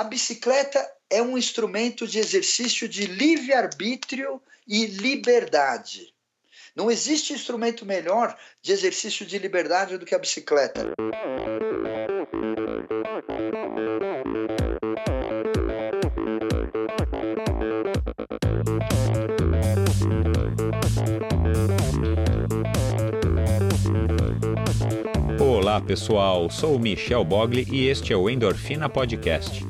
[0.00, 6.14] A bicicleta é um instrumento de exercício de livre-arbítrio e liberdade.
[6.74, 10.86] Não existe instrumento melhor de exercício de liberdade do que a bicicleta.
[25.38, 29.69] Olá pessoal, sou o Michel Bogli e este é o Endorfina Podcast.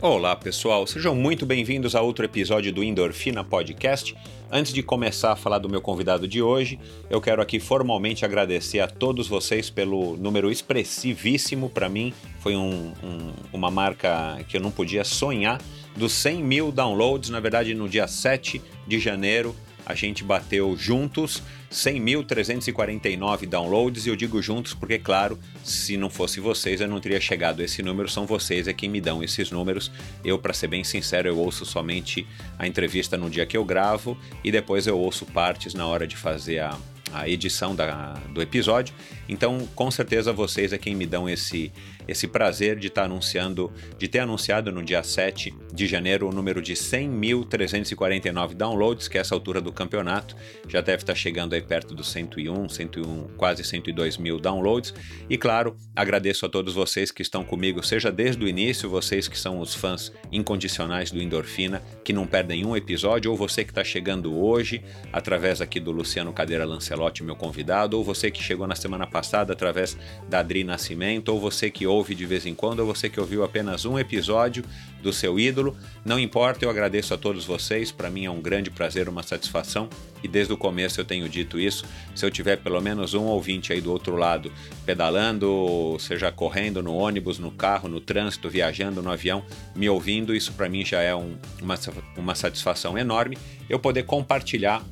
[0.00, 0.86] Olá, pessoal.
[0.86, 4.14] Sejam muito bem-vindos a outro episódio do Endorfina Podcast.
[4.50, 6.78] Antes de começar a falar do meu convidado de hoje,
[7.10, 12.14] eu quero aqui formalmente agradecer a todos vocês pelo número expressivíssimo para mim.
[12.38, 15.60] Foi um, um, uma marca que eu não podia sonhar
[15.96, 17.28] dos 100 mil downloads.
[17.28, 19.54] Na verdade, no dia 7 de janeiro,
[19.88, 26.40] a gente bateu juntos 100.349 downloads e eu digo juntos porque, claro, se não fosse
[26.40, 29.50] vocês eu não teria chegado a esse número, são vocês é quem me dão esses
[29.50, 29.90] números.
[30.22, 32.26] Eu, para ser bem sincero, eu ouço somente
[32.58, 36.16] a entrevista no dia que eu gravo e depois eu ouço partes na hora de
[36.16, 36.78] fazer a,
[37.14, 38.94] a edição da, do episódio.
[39.26, 41.72] Então, com certeza vocês é quem me dão esse
[42.06, 46.32] esse prazer de estar tá anunciando, de ter anunciado no dia 7 de janeiro o
[46.32, 50.34] número de 100.349 downloads, que é essa altura do campeonato
[50.68, 54.92] já deve estar chegando aí perto dos 101, 101, quase 102 mil downloads.
[55.30, 59.38] E claro, agradeço a todos vocês que estão comigo, seja desde o início, vocês que
[59.38, 63.84] são os fãs incondicionais do Endorfina, que não perdem um episódio, ou você que está
[63.84, 68.74] chegando hoje através aqui do Luciano Cadeira Lancelotti, meu convidado, ou você que chegou na
[68.74, 69.96] semana passada através
[70.28, 73.44] da Adri Nascimento, ou você que ouve de vez em quando, ou você que ouviu
[73.44, 74.64] apenas um episódio
[75.02, 75.76] do seu ídolo.
[76.04, 77.92] Não importa, eu agradeço a todos vocês.
[77.92, 79.88] Para mim é um grande prazer, uma satisfação.
[80.22, 81.84] E desde o começo eu tenho dito isso.
[82.14, 84.52] Se eu tiver pelo menos um ouvinte aí do outro lado,
[84.84, 89.44] pedalando, seja correndo no ônibus, no carro, no trânsito, viajando no avião,
[89.74, 91.78] me ouvindo, isso para mim já é um, uma,
[92.16, 93.38] uma satisfação enorme.
[93.68, 94.82] Eu poder compartilhar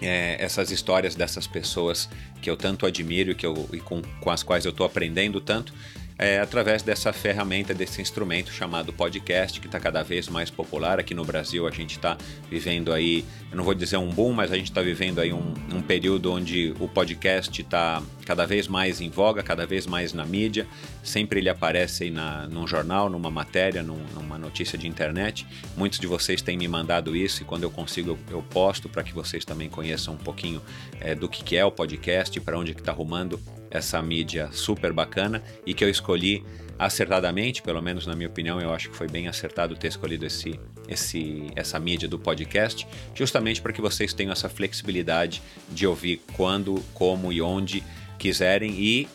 [0.00, 2.08] é, essas histórias dessas pessoas
[2.40, 5.72] que eu tanto admiro que eu, e com, com as quais eu estou aprendendo tanto
[6.22, 11.14] é, através dessa ferramenta, desse instrumento chamado podcast, que está cada vez mais popular aqui
[11.14, 11.66] no Brasil.
[11.66, 12.16] A gente está
[12.48, 15.52] vivendo aí, eu não vou dizer um boom, mas a gente está vivendo aí um,
[15.72, 20.24] um, período onde o podcast está cada vez mais em voga, cada vez mais na
[20.24, 20.64] mídia.
[21.02, 25.44] Sempre ele aparece aí na, num jornal, numa matéria, num, numa notícia de internet.
[25.76, 29.02] Muitos de vocês têm me mandado isso e quando eu consigo eu, eu posto para
[29.02, 30.62] que vocês também conheçam um pouquinho
[31.00, 33.40] é, do que, que é o podcast, para onde que está arrumando
[33.72, 36.44] essa mídia super bacana e que eu escolhi
[36.78, 40.60] acertadamente, pelo menos na minha opinião, eu acho que foi bem acertado ter escolhido esse,
[40.88, 46.82] esse, essa mídia do podcast, justamente para que vocês tenham essa flexibilidade de ouvir quando,
[46.92, 47.82] como e onde
[48.18, 49.08] quiserem e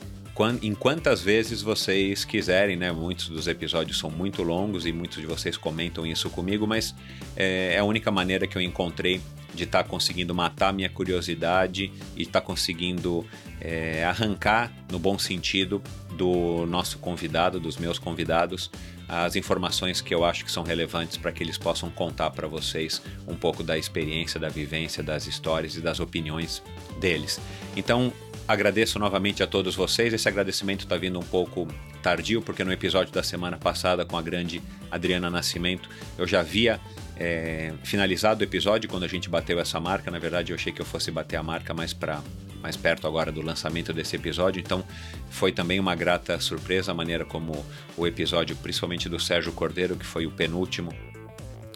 [0.62, 2.92] em quantas vezes vocês quiserem, né?
[2.92, 6.94] Muitos dos episódios são muito longos e muitos de vocês comentam isso comigo, mas
[7.36, 9.20] é, é a única maneira que eu encontrei
[9.54, 13.26] de estar tá conseguindo matar minha curiosidade e estar tá conseguindo
[13.60, 15.82] é, arrancar, no bom sentido,
[16.16, 18.70] do nosso convidado, dos meus convidados,
[19.08, 23.02] as informações que eu acho que são relevantes para que eles possam contar para vocês
[23.28, 26.62] um pouco da experiência, da vivência, das histórias e das opiniões
[27.00, 27.40] deles.
[27.76, 28.12] Então,
[28.48, 30.14] agradeço novamente a todos vocês.
[30.14, 31.68] Esse agradecimento está vindo um pouco
[32.02, 36.80] tardio, porque no episódio da semana passada com a grande Adriana Nascimento eu já havia
[37.18, 40.10] é, finalizado o episódio quando a gente bateu essa marca.
[40.10, 42.22] Na verdade, eu achei que eu fosse bater a marca mais para
[42.62, 44.84] mais perto agora do lançamento desse episódio, então
[45.30, 47.64] foi também uma grata surpresa a maneira como
[47.96, 50.92] o episódio, principalmente do Sérgio Cordeiro, que foi o penúltimo,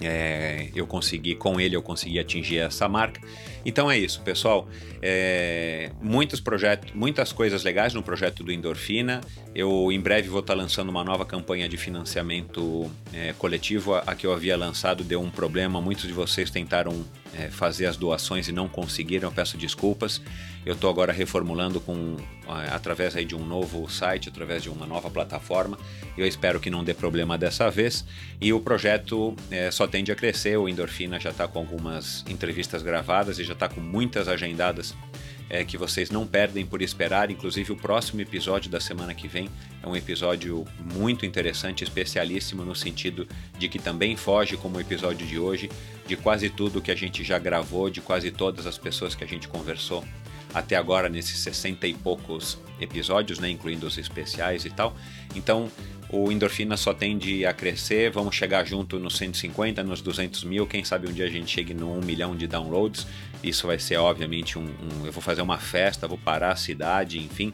[0.01, 3.21] é, eu consegui, com ele eu consegui atingir essa marca.
[3.65, 4.67] Então é isso, pessoal.
[5.01, 9.21] É, muitos projetos, muitas coisas legais no projeto do Endorfina.
[9.53, 13.95] Eu em breve vou estar lançando uma nova campanha de financiamento é, coletivo.
[13.95, 15.81] A, a, que eu havia lançado deu um problema.
[15.81, 19.29] Muitos de vocês tentaram é, fazer as doações e não conseguiram.
[19.29, 20.21] Eu peço desculpas.
[20.65, 22.17] Eu estou agora reformulando com
[22.71, 25.77] através aí de um novo site, através de uma nova plataforma.
[26.17, 28.05] Eu espero que não dê problema dessa vez.
[28.39, 30.57] E o projeto é, só tende a crescer.
[30.57, 34.95] O Endorfina já está com algumas entrevistas gravadas e já está com muitas agendadas
[35.49, 37.29] é, que vocês não perdem por esperar.
[37.29, 39.49] Inclusive, o próximo episódio da semana que vem
[39.83, 43.27] é um episódio muito interessante, especialíssimo no sentido
[43.59, 45.69] de que também foge, como o episódio de hoje,
[46.07, 49.27] de quase tudo que a gente já gravou, de quase todas as pessoas que a
[49.27, 50.05] gente conversou
[50.53, 54.95] até agora nesses 60 e poucos episódios, né, incluindo os especiais e tal.
[55.35, 55.69] Então,
[56.09, 60.83] o Endorfina só tende a crescer, vamos chegar junto nos 150, nos 200 mil, quem
[60.83, 63.07] sabe um dia a gente chegue no 1 milhão de downloads.
[63.43, 67.19] Isso vai ser, obviamente, um, um eu vou fazer uma festa, vou parar a cidade,
[67.19, 67.53] enfim,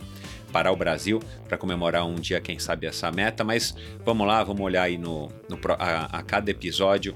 [0.52, 3.44] parar o Brasil para comemorar um dia, quem sabe, essa meta.
[3.44, 3.76] Mas
[4.06, 7.16] vamos lá, vamos olhar aí no, no a, a cada episódio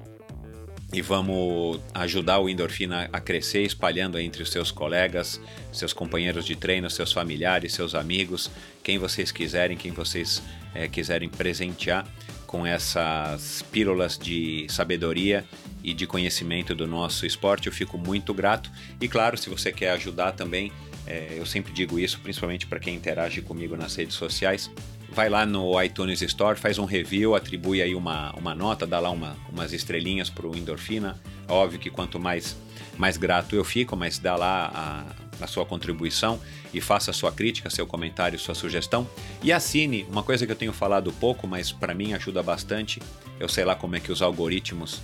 [0.93, 5.39] e vamos ajudar o Endorfina a crescer, espalhando entre os seus colegas,
[5.71, 8.51] seus companheiros de treino, seus familiares, seus amigos,
[8.83, 10.43] quem vocês quiserem, quem vocês
[10.75, 12.05] é, quiserem presentear
[12.45, 15.45] com essas pílulas de sabedoria
[15.83, 18.71] e de conhecimento do nosso esporte, eu fico muito grato.
[18.99, 20.71] E claro, se você quer ajudar também,
[21.07, 24.69] é, eu sempre digo isso, principalmente para quem interage comigo nas redes sociais,
[25.11, 29.09] vai lá no iTunes Store, faz um review, atribui aí uma, uma nota, dá lá
[29.09, 31.19] uma, umas estrelinhas para o Endorfina.
[31.47, 32.55] Óbvio que quanto mais,
[32.97, 36.39] mais grato eu fico, mas dá lá a, a sua contribuição
[36.73, 39.07] e faça sua crítica, seu comentário, sua sugestão.
[39.43, 43.01] E assine, uma coisa que eu tenho falado pouco, mas para mim ajuda bastante.
[43.37, 45.01] Eu sei lá como é que os algoritmos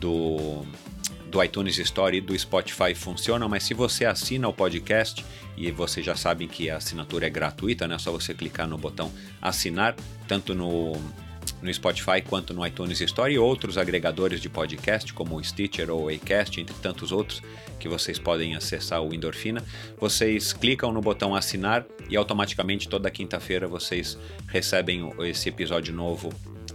[0.00, 0.64] do
[1.30, 5.24] do iTunes Store e do Spotify funcionam, mas se você assina o podcast
[5.56, 7.94] e vocês já sabem que a assinatura é gratuita, né?
[7.94, 9.94] É só você clicar no botão assinar,
[10.26, 10.92] tanto no,
[11.62, 16.06] no Spotify quanto no iTunes Store e outros agregadores de podcast, como o Stitcher ou
[16.06, 17.40] o Acast, entre tantos outros
[17.78, 19.62] que vocês podem acessar o Endorfina.
[19.98, 24.18] Vocês clicam no botão assinar e automaticamente toda quinta-feira vocês
[24.48, 26.30] recebem esse episódio novo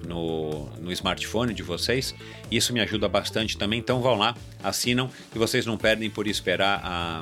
[0.06, 2.16] no, no smartphone de vocês.
[2.52, 3.80] Isso me ajuda bastante também.
[3.80, 7.22] Então vão lá, assinam e vocês não perdem por esperar a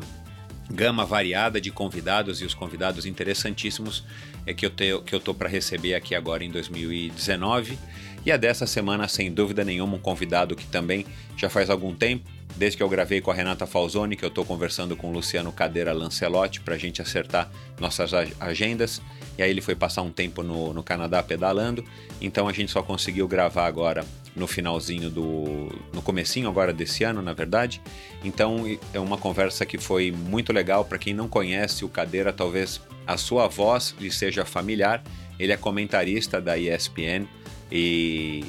[0.71, 4.03] gama variada de convidados e os convidados interessantíssimos
[4.45, 7.77] é que eu tenho, que eu tô para receber aqui agora em 2019.
[8.25, 11.05] E a dessa semana, sem dúvida nenhuma, um convidado que também
[11.35, 14.45] já faz algum tempo desde que eu gravei com a Renata Falzoni, que eu estou
[14.45, 19.01] conversando com o Luciano Cadeira Lancelotti para a gente acertar nossas agendas.
[19.37, 21.83] E aí ele foi passar um tempo no, no Canadá pedalando,
[22.21, 25.69] então a gente só conseguiu gravar agora no finalzinho do.
[25.93, 27.81] no comecinho agora desse ano, na verdade.
[28.23, 30.85] Então é uma conversa que foi muito legal.
[30.85, 35.03] Para quem não conhece o Cadeira, talvez a sua voz lhe seja familiar.
[35.39, 37.27] Ele é comentarista da ESPN
[37.71, 38.45] e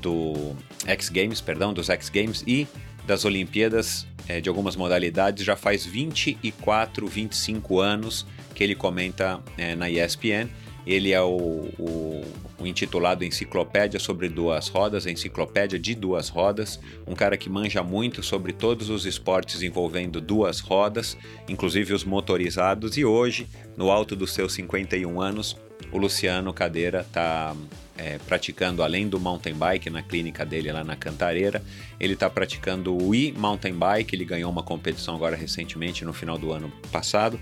[0.00, 0.54] do
[0.86, 2.66] X Games, perdão, dos X Games e
[3.06, 8.26] das Olimpíadas é, de algumas modalidades já faz 24, 25 anos
[8.60, 10.46] que ele comenta é, na ESPN.
[10.86, 12.22] Ele é o, o,
[12.58, 18.22] o, intitulado Enciclopédia sobre Duas Rodas, Enciclopédia de Duas Rodas, um cara que manja muito
[18.22, 21.16] sobre todos os esportes envolvendo duas rodas,
[21.48, 23.46] inclusive os motorizados, e hoje,
[23.78, 25.56] no alto dos seus 51 anos,
[25.90, 27.54] o Luciano Cadeira está
[27.96, 31.62] é, praticando, além do mountain bike na clínica dele lá na Cantareira,
[31.98, 34.14] ele está praticando o e-mountain bike.
[34.14, 37.38] Ele ganhou uma competição agora recentemente, no final do ano passado.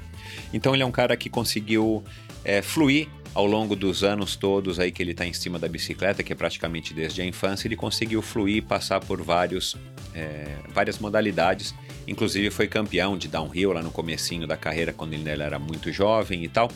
[0.53, 2.03] Então, ele é um cara que conseguiu
[2.45, 6.23] é, fluir ao longo dos anos todos aí que ele está em cima da bicicleta,
[6.23, 9.77] que é praticamente desde a infância, ele conseguiu fluir, passar por vários,
[10.15, 11.75] é, várias modalidades.
[12.07, 16.43] Inclusive foi campeão de downhill lá no comecinho da carreira, quando ele era muito jovem
[16.43, 16.71] e tal.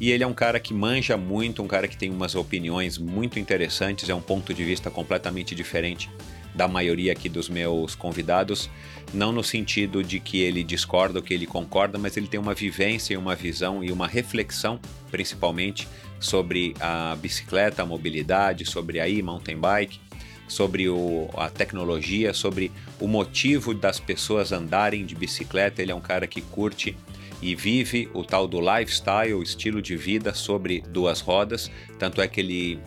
[0.00, 3.38] E ele é um cara que manja muito, um cara que tem umas opiniões muito
[3.38, 6.08] interessantes, é um ponto de vista completamente diferente
[6.56, 8.70] da maioria aqui dos meus convidados,
[9.12, 12.54] não no sentido de que ele discorda ou que ele concorda, mas ele tem uma
[12.54, 15.86] vivência uma visão e uma reflexão, principalmente,
[16.18, 20.00] sobre a bicicleta, a mobilidade, sobre a e-mountain bike,
[20.48, 22.70] sobre o, a tecnologia, sobre
[23.00, 25.82] o motivo das pessoas andarem de bicicleta.
[25.82, 26.96] Ele é um cara que curte
[27.42, 31.70] e vive o tal do lifestyle, o estilo de vida sobre duas rodas.
[31.98, 32.78] Tanto é que ele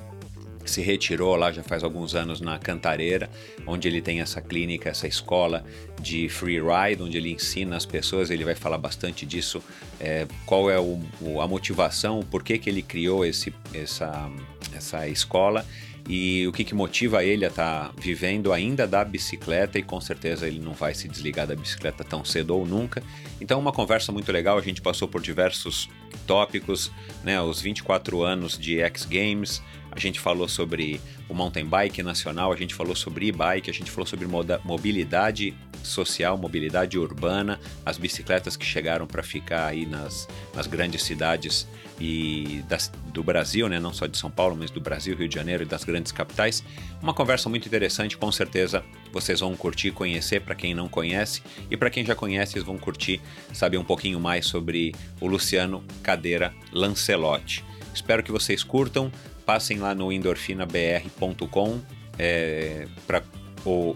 [0.70, 3.30] se retirou lá já faz alguns anos na Cantareira,
[3.66, 5.66] onde ele tem essa clínica, essa escola
[6.02, 8.30] de free ride, onde ele ensina as pessoas.
[8.30, 9.62] Ele vai falar bastante disso,
[10.00, 11.00] é, qual é o,
[11.42, 14.30] a motivação, por que, que ele criou esse, essa,
[14.74, 15.66] essa escola
[16.10, 20.02] e o que, que motiva ele a estar tá vivendo ainda da bicicleta e com
[20.02, 23.04] certeza ele não vai se desligar da bicicleta tão cedo ou nunca.
[23.40, 24.58] Então, uma conversa muito legal.
[24.58, 25.88] A gente passou por diversos
[26.26, 26.92] tópicos,
[27.24, 27.40] né?
[27.40, 32.56] Os 24 anos de X Games, a gente falou sobre o mountain bike nacional, a
[32.56, 34.28] gente falou sobre e-bike, a gente falou sobre
[34.64, 35.54] mobilidade
[35.84, 41.68] social, mobilidade urbana, as bicicletas que chegaram para ficar aí nas, nas grandes cidades
[42.00, 43.80] e das, do Brasil, né?
[43.80, 46.64] não só de São Paulo, mas do Brasil, Rio de Janeiro e das grandes capitais.
[47.02, 51.76] Uma conversa muito interessante, com certeza vocês vão curtir conhecer para quem não conhece e
[51.76, 53.22] para quem já conhece, eles vão curtir
[53.54, 57.66] saber um pouquinho mais sobre o Luciano Cadeira Lancelotti.
[57.94, 59.12] Espero que vocês curtam
[59.50, 61.82] passem lá no endorfinabr.com
[62.20, 62.86] é,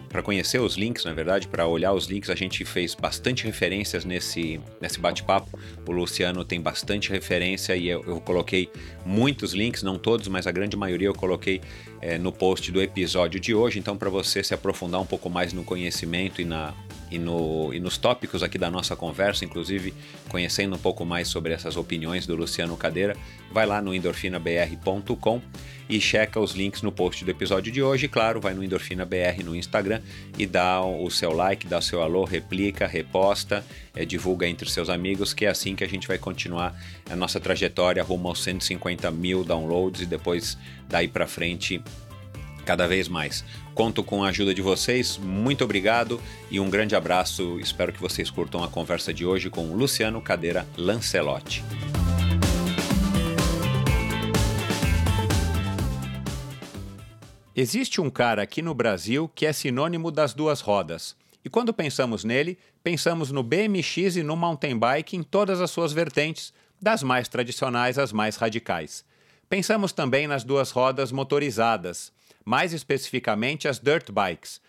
[0.09, 4.03] para conhecer os links, na verdade, para olhar os links, a gente fez bastante referências
[4.03, 5.59] nesse, nesse bate-papo.
[5.87, 8.67] O Luciano tem bastante referência e eu, eu, coloquei
[9.05, 11.61] muitos links, não todos, mas a grande maioria eu coloquei
[12.03, 13.79] é, no post do episódio de hoje.
[13.79, 16.73] Então, para você se aprofundar um pouco mais no conhecimento e na,
[17.09, 19.93] e, no, e nos tópicos aqui da nossa conversa, inclusive
[20.27, 23.15] conhecendo um pouco mais sobre essas opiniões do Luciano Cadeira,
[23.53, 25.41] vai lá no endorfinabr.com
[25.89, 28.09] e checa os links no post do episódio de hoje.
[28.09, 30.01] Claro, vai no EndorfinaBR no Instagram
[30.37, 34.89] e dá o seu like, dá o seu alô, replica, reposta, é, divulga entre seus
[34.89, 36.75] amigos, que é assim que a gente vai continuar
[37.09, 40.57] a nossa trajetória rumo aos 150 mil downloads e depois
[40.87, 41.81] daí para frente
[42.65, 43.43] cada vez mais.
[43.73, 47.59] Conto com a ajuda de vocês, muito obrigado e um grande abraço.
[47.59, 51.63] Espero que vocês curtam a conversa de hoje com Luciano Cadeira Lancelotti.
[57.55, 61.15] Existe um cara aqui no Brasil que é sinônimo das duas rodas.
[61.45, 65.93] E quando pensamos nele, pensamos no BMX e no mountain bike em todas as suas
[65.93, 69.05] vertentes, das mais tradicionais às mais radicais.
[69.49, 72.11] Pensamos também nas duas rodas motorizadas,
[72.43, 74.59] mais especificamente as dirt bikes.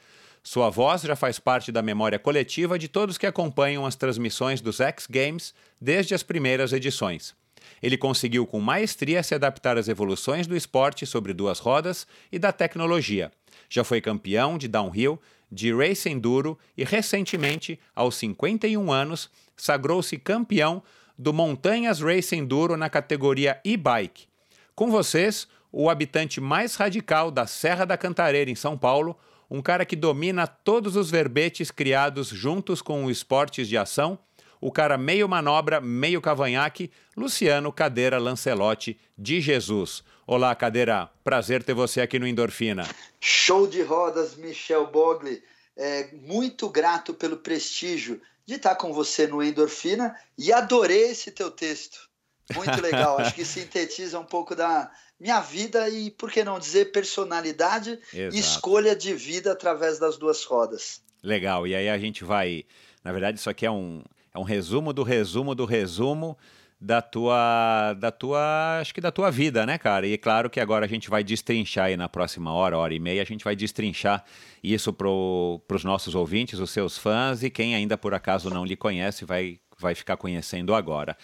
[0.43, 4.79] Sua voz já faz parte da memória coletiva de todos que acompanham as transmissões dos
[4.79, 7.35] X Games desde as primeiras edições.
[7.83, 12.53] Ele conseguiu com maestria se adaptar às evoluções do esporte sobre duas rodas e da
[12.53, 13.33] tecnologia.
[13.71, 15.21] Já foi campeão de downhill,
[15.55, 20.83] de race enduro e recentemente, aos 51 anos, sagrou-se campeão
[21.17, 24.27] do Montanhas Race Enduro na categoria e-bike.
[24.75, 29.17] Com vocês, o habitante mais radical da Serra da Cantareira, em São Paulo,
[29.49, 34.19] um cara que domina todos os verbetes criados juntos com os esportes de ação,
[34.61, 40.03] o cara meio manobra, meio cavanhaque, Luciano Cadeira Lancelotti de Jesus.
[40.27, 42.89] Olá, Cadeira, prazer ter você aqui no Endorfina.
[43.21, 45.43] Show de rodas, Michel Bogli.
[45.77, 51.51] É, muito grato pelo prestígio de estar com você no Endorfina e adorei esse teu
[51.51, 52.09] texto.
[52.55, 56.93] Muito legal, acho que sintetiza um pouco da, minha vida e, por que não dizer,
[56.93, 58.37] personalidade Exato.
[58.37, 61.03] e escolha de vida através das duas rodas.
[61.23, 62.65] Legal, e aí a gente vai.
[63.03, 64.03] Na verdade, isso aqui é um,
[64.35, 66.37] é um resumo do resumo do resumo
[66.85, 70.07] da tua, da tua, acho que da tua vida, né, cara?
[70.07, 73.23] E claro que agora a gente vai destrinchar aí na próxima hora, hora e meia,
[73.23, 74.23] a gente vai destrinchar
[74.63, 78.77] isso para os nossos ouvintes, os seus fãs e quem ainda por acaso não lhe
[78.77, 81.17] conhece vai, vai ficar conhecendo agora.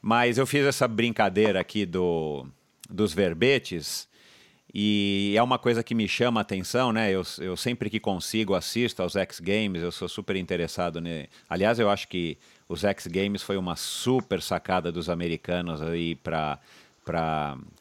[0.00, 2.46] Mas eu fiz essa brincadeira aqui do,
[2.88, 4.08] dos verbetes
[4.72, 7.10] e é uma coisa que me chama a atenção, né?
[7.10, 10.98] Eu, eu sempre que consigo assisto aos X Games, eu sou super interessado.
[10.98, 11.26] Né?
[11.46, 16.58] Aliás, eu acho que os X Games foi uma super sacada dos americanos aí para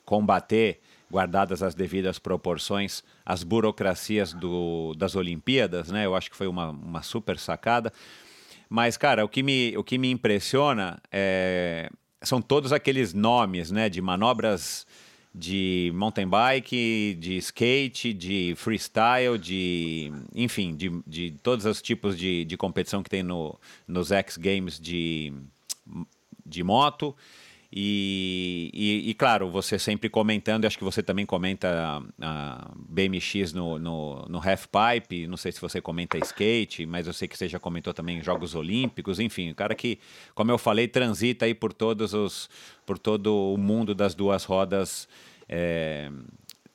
[0.06, 0.80] combater,
[1.12, 6.06] guardadas as devidas proporções, as burocracias do, das Olimpíadas, né?
[6.06, 7.92] Eu acho que foi uma, uma super sacada.
[8.70, 11.90] Mas, cara, o que me, o que me impressiona é,
[12.22, 13.90] são todos aqueles nomes, né?
[13.90, 14.86] De manobras
[15.38, 22.44] de mountain bike, de skate, de freestyle, de enfim, de, de todos os tipos de,
[22.44, 25.32] de competição que tem no, nos X Games de,
[26.44, 27.16] de moto.
[27.72, 33.52] E, e, e, claro, você sempre comentando, acho que você também comenta a, a BMX
[33.52, 37.38] no, no, no Half Pipe, não sei se você comenta skate, mas eu sei que
[37.38, 40.00] você já comentou também Jogos Olímpicos, enfim, o cara que,
[40.34, 42.50] como eu falei, transita aí por todos os,
[42.86, 45.08] por todo o mundo das duas rodas
[45.48, 46.10] é,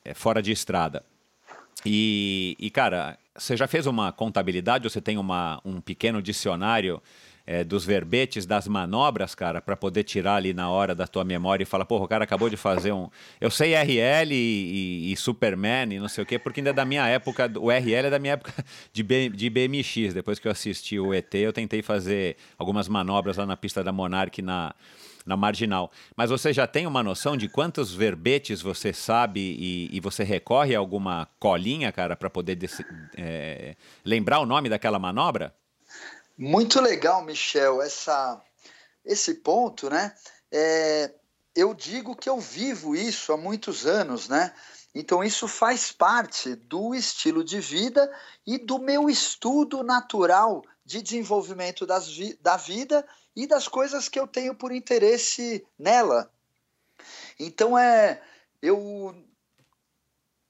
[0.03, 1.03] é fora de estrada.
[1.85, 7.01] E, e, cara, você já fez uma contabilidade, você tem uma, um pequeno dicionário
[7.45, 11.63] é, dos verbetes das manobras, cara, para poder tirar ali na hora da tua memória
[11.63, 13.09] e falar, porra, o cara acabou de fazer um.
[13.41, 16.73] Eu sei RL e, e, e Superman e não sei o quê, porque ainda é
[16.73, 18.53] da minha época, o RL é da minha época
[18.93, 20.13] de, B, de BMX.
[20.13, 23.91] Depois que eu assisti o ET, eu tentei fazer algumas manobras lá na pista da
[23.91, 24.73] Monarch na
[25.25, 25.91] na marginal.
[26.15, 30.75] Mas você já tem uma noção de quantos verbetes você sabe e, e você recorre
[30.75, 32.57] a alguma colinha, cara, para poder
[33.17, 35.53] é, lembrar o nome daquela manobra?
[36.37, 38.41] Muito legal, Michel, essa,
[39.05, 40.13] esse ponto, né?
[40.51, 41.11] É,
[41.55, 44.53] eu digo que eu vivo isso há muitos anos, né?
[44.95, 48.11] Então, isso faz parte do estilo de vida
[48.45, 54.19] e do meu estudo natural de desenvolvimento das vi da vida e das coisas que
[54.19, 56.31] eu tenho por interesse nela.
[57.39, 58.21] Então, é,
[58.61, 59.15] eu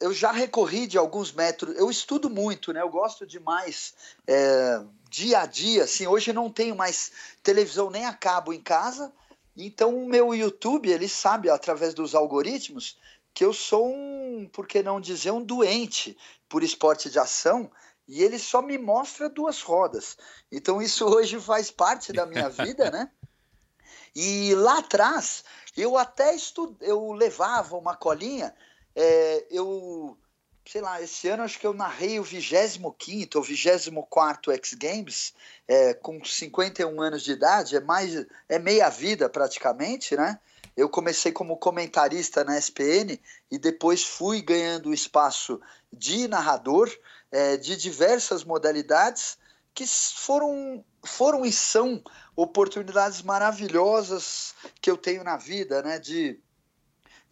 [0.03, 1.77] eu já recorri de alguns métodos.
[1.77, 2.81] Eu estudo muito, né?
[2.81, 3.93] Eu gosto demais
[4.27, 5.85] é, dia a dia.
[5.85, 7.11] Assim, hoje não tenho mais
[7.41, 9.13] televisão nem a cabo em casa.
[9.55, 12.97] Então o meu YouTube ele sabe através dos algoritmos
[13.33, 16.17] que eu sou um, por que não dizer, um doente
[16.49, 17.71] por esporte de ação
[18.07, 20.17] e ele só me mostra duas rodas.
[20.51, 23.09] Então isso hoje faz parte da minha vida, né?
[24.15, 25.43] E lá atrás
[25.75, 26.75] eu até estu...
[26.81, 28.53] eu levava uma colinha
[28.95, 30.17] é, eu,
[30.65, 32.95] sei lá, esse ano acho que eu narrei o 25
[33.35, 35.33] ou 24 X Games,
[35.67, 40.39] é, com 51 anos de idade, é mais é meia vida praticamente, né?
[40.75, 43.19] Eu comecei como comentarista na SPN
[43.51, 46.91] e depois fui ganhando espaço de narrador
[47.33, 49.39] é, de diversas modalidades
[49.73, 51.99] que foram, foram e são
[52.35, 55.97] oportunidades maravilhosas que eu tenho na vida, né?
[55.97, 56.39] De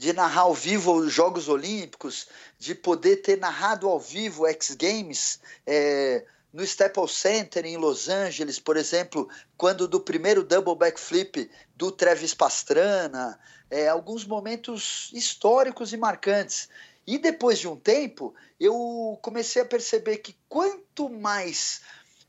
[0.02, 2.28] de narrar ao vivo os Jogos Olímpicos,
[2.58, 8.58] de poder ter narrado ao vivo X Games é, no Staples Center em Los Angeles,
[8.58, 13.40] por exemplo, quando do primeiro double backflip do Travis Pastrana,
[13.70, 16.68] é, alguns momentos históricos e marcantes.
[17.06, 21.82] E depois de um tempo, eu comecei a perceber que quanto mais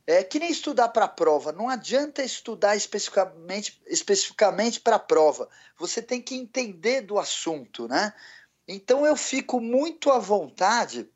[0.06, 1.52] é que nem estudar para a prova.
[1.52, 5.48] Não adianta estudar especificamente, especificamente para a prova.
[5.78, 8.12] Você tem que entender do assunto, né?
[8.66, 11.08] Então eu fico muito à vontade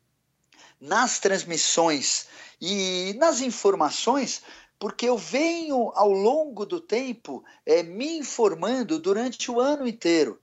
[0.79, 2.27] nas transmissões
[2.61, 4.43] e nas informações,
[4.79, 10.39] porque eu venho ao longo do tempo é, me informando durante o ano inteiro.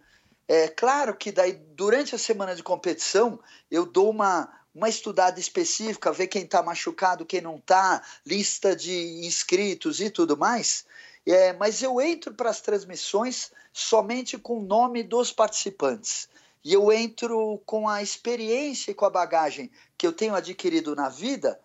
[0.46, 6.12] É claro que daí durante a semana de competição eu dou uma uma estudada específica,
[6.12, 10.84] ver quem está machucado, quem não está, lista de inscritos e tudo mais.
[11.24, 16.28] É, mas eu entro para as transmissões somente com o nome dos participantes.
[16.64, 21.08] E eu entro com a experiência e com a bagagem que eu tenho adquirido na
[21.08, 21.60] vida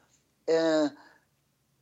[0.45, 0.91] é,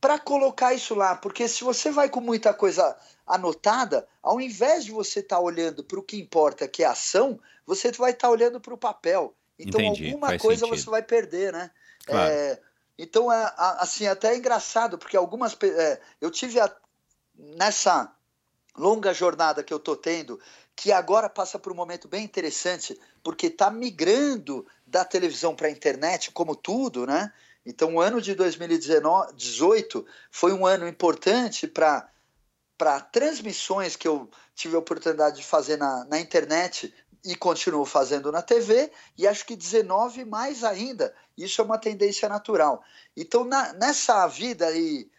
[0.00, 1.14] para colocar isso lá.
[1.16, 5.84] Porque se você vai com muita coisa anotada, ao invés de você estar tá olhando
[5.84, 8.78] para o que importa, que é a ação, você vai estar tá olhando para o
[8.78, 9.34] papel.
[9.58, 10.82] Então Entendi, alguma coisa sentido.
[10.82, 11.70] você vai perder, né?
[12.06, 12.30] Claro.
[12.30, 12.60] É,
[12.98, 15.56] então, é, assim, até é engraçado, porque algumas.
[15.62, 16.74] É, eu tive a,
[17.34, 18.12] nessa
[18.76, 20.40] longa jornada que eu tô tendo,
[20.74, 25.70] que agora passa por um momento bem interessante, porque está migrando da televisão para a
[25.70, 27.32] internet, como tudo, né?
[27.68, 32.08] Então, o ano de 2018 foi um ano importante para
[32.78, 38.30] para transmissões que eu tive a oportunidade de fazer na, na internet e continuo fazendo
[38.30, 41.12] na TV, e acho que 19 mais ainda.
[41.36, 42.80] Isso é uma tendência natural.
[43.16, 45.10] Então, na, nessa vida aí,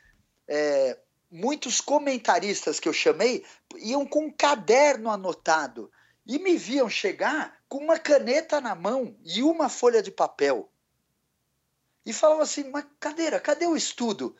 [0.48, 0.98] é,
[1.30, 5.92] muitos comentaristas que eu chamei iam com um caderno anotado
[6.26, 10.72] e me viam chegar com uma caneta na mão e uma folha de papel.
[12.10, 14.36] E falavam assim, mas cadeira, cadê o estudo?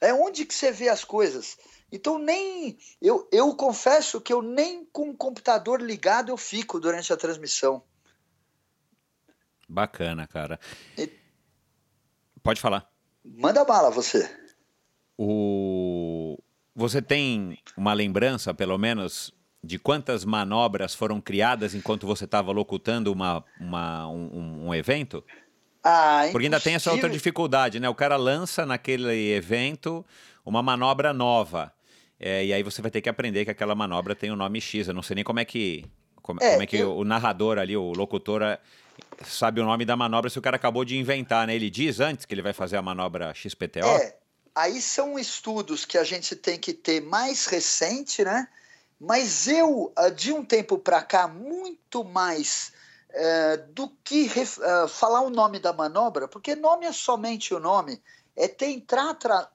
[0.00, 1.58] É onde que você vê as coisas?
[1.92, 7.12] Então nem eu, eu confesso que eu nem com o computador ligado eu fico durante
[7.12, 7.84] a transmissão.
[9.68, 10.58] Bacana, cara.
[10.96, 11.12] E...
[12.42, 12.90] Pode falar.
[13.22, 14.26] Manda bala você.
[15.18, 16.38] O
[16.74, 19.30] você tem uma lembrança, pelo menos,
[19.62, 25.22] de quantas manobras foram criadas enquanto você estava locutando uma, uma um, um evento?
[25.82, 27.88] Ah, Porque ainda tem essa outra dificuldade, né?
[27.88, 30.04] O cara lança naquele evento
[30.44, 31.72] uma manobra nova.
[32.18, 34.60] É, e aí você vai ter que aprender que aquela manobra tem o um nome
[34.60, 34.88] X.
[34.88, 35.86] Eu não sei nem como é que.
[36.20, 36.94] Como é, como é que eu...
[36.94, 38.42] o narrador ali, o locutor,
[39.24, 41.54] sabe o nome da manobra se o cara acabou de inventar, né?
[41.54, 43.86] Ele diz antes que ele vai fazer a manobra XPTO?
[43.86, 44.16] É,
[44.54, 48.46] aí são estudos que a gente tem que ter mais recente, né?
[49.00, 52.70] Mas eu, ah, de um tempo para cá, muito mais
[53.12, 58.02] é, do que uh, falar o nome da manobra, porque nome é somente o nome,
[58.36, 59.50] é tentar tra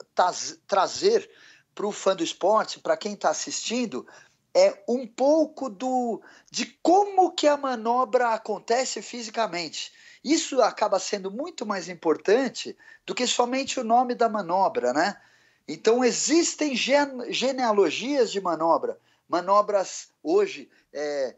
[0.67, 1.29] trazer
[1.73, 4.07] para o fã do esporte, para quem está assistindo,
[4.53, 9.91] é um pouco do de como que a manobra acontece fisicamente.
[10.23, 15.21] Isso acaba sendo muito mais importante do que somente o nome da manobra, né?
[15.67, 21.35] Então existem genealogias de manobra, manobras hoje é,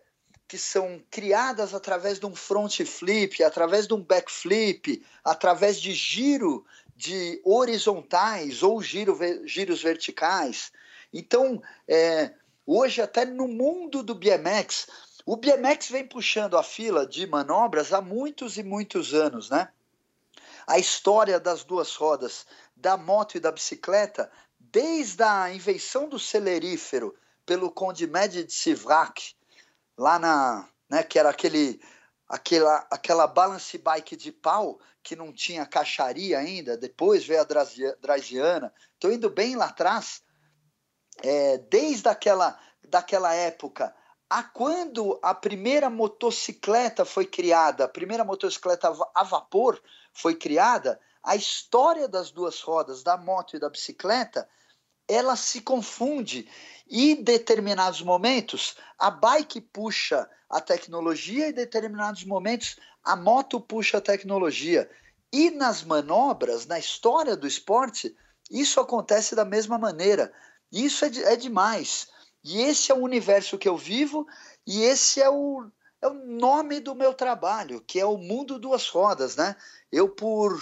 [0.47, 5.93] que são criadas através de um front flip, através de um back flip, através de
[5.93, 10.71] giro de horizontais ou giro, giros verticais.
[11.13, 12.33] Então, é,
[12.65, 14.88] hoje até no mundo do BMX,
[15.25, 19.69] o BMX vem puxando a fila de manobras há muitos e muitos anos, né?
[20.65, 27.13] A história das duas rodas, da moto e da bicicleta, desde a invenção do celerífero
[27.45, 29.37] pelo Conde Médici de Sivrak,
[29.97, 31.81] lá na, né, que era aquele
[32.29, 38.73] aquela aquela balance bike de pau que não tinha caixaria ainda, depois veio a Draziana.
[38.93, 40.21] Estou indo bem lá atrás,
[41.23, 43.93] é, desde aquela daquela época
[44.29, 49.81] a quando a primeira motocicleta foi criada, a primeira motocicleta a vapor
[50.13, 54.47] foi criada, a história das duas rodas, da moto e da bicicleta,
[55.08, 56.50] ela se confunde
[56.88, 63.60] e em determinados momentos a bike puxa a tecnologia e em determinados momentos a moto
[63.60, 64.89] puxa a tecnologia.
[65.32, 68.15] E nas manobras, na história do esporte,
[68.50, 70.32] isso acontece da mesma maneira.
[70.72, 72.08] Isso é, de, é demais.
[72.43, 74.26] E esse é o universo que eu vivo
[74.65, 75.70] e esse é o,
[76.02, 79.56] é o nome do meu trabalho, que é o Mundo Duas Rodas, né?
[79.91, 80.58] Eu, por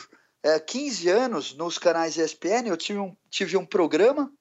[0.46, 4.32] é, 15 anos, nos canais ESPN, eu tive um, tive um programa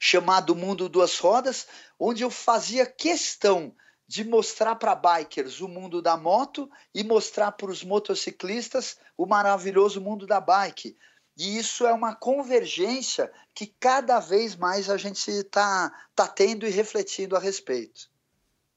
[0.00, 3.72] chamado Mundo Duas Rodas, onde eu fazia questão
[4.04, 10.00] de mostrar para bikers o mundo da moto e mostrar para os motociclistas o maravilhoso
[10.00, 10.98] mundo da bike.
[11.38, 16.70] E isso é uma convergência que cada vez mais a gente está tá tendo e
[16.70, 18.10] refletindo a respeito.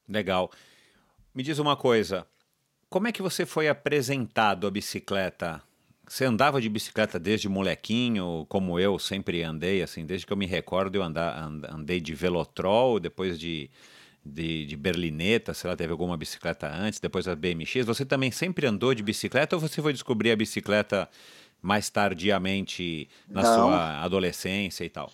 [0.08, 0.52] Legal.
[1.34, 2.24] Me diz uma coisa,
[2.88, 5.65] como é que você foi apresentado à bicicleta?
[6.08, 10.46] Você andava de bicicleta desde molequinho, como eu sempre andei, assim, desde que eu me
[10.46, 11.36] recordo eu andar,
[11.68, 13.68] andei de velotrol, depois de,
[14.24, 17.84] de, de berlineta, sei lá, teve alguma bicicleta antes, depois a BMX.
[17.86, 21.08] Você também sempre andou de bicicleta ou você foi descobrir a bicicleta
[21.60, 23.54] mais tardiamente na não.
[23.54, 25.10] sua adolescência e tal?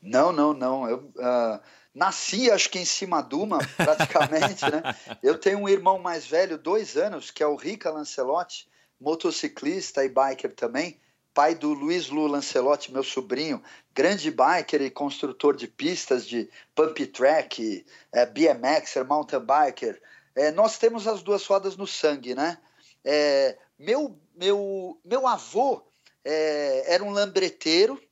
[0.00, 0.88] Não, não, não.
[0.88, 1.60] Eu uh,
[1.92, 4.94] nasci, acho que em cima de uma, praticamente, né?
[5.20, 8.68] Eu tenho um irmão mais velho, dois anos, que é o Rica Lancelotti,
[9.00, 10.98] motociclista e biker também,
[11.32, 13.62] pai do Luiz Lu Lancelotti, meu sobrinho,
[13.94, 20.00] grande biker e construtor de pistas de pump track, é, BMXer, mountain biker.
[20.34, 22.58] É, nós temos as duas rodas no sangue, né?
[23.04, 25.82] É, meu, meu, meu avô
[26.24, 28.02] é, era um lambreteiro,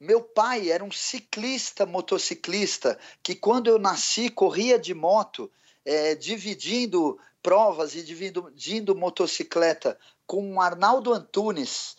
[0.00, 5.50] meu pai era um ciclista, motociclista, que quando eu nasci corria de moto,
[5.84, 9.98] é, dividindo provas e dividindo motocicleta
[10.32, 11.94] com o Arnaldo Antunes.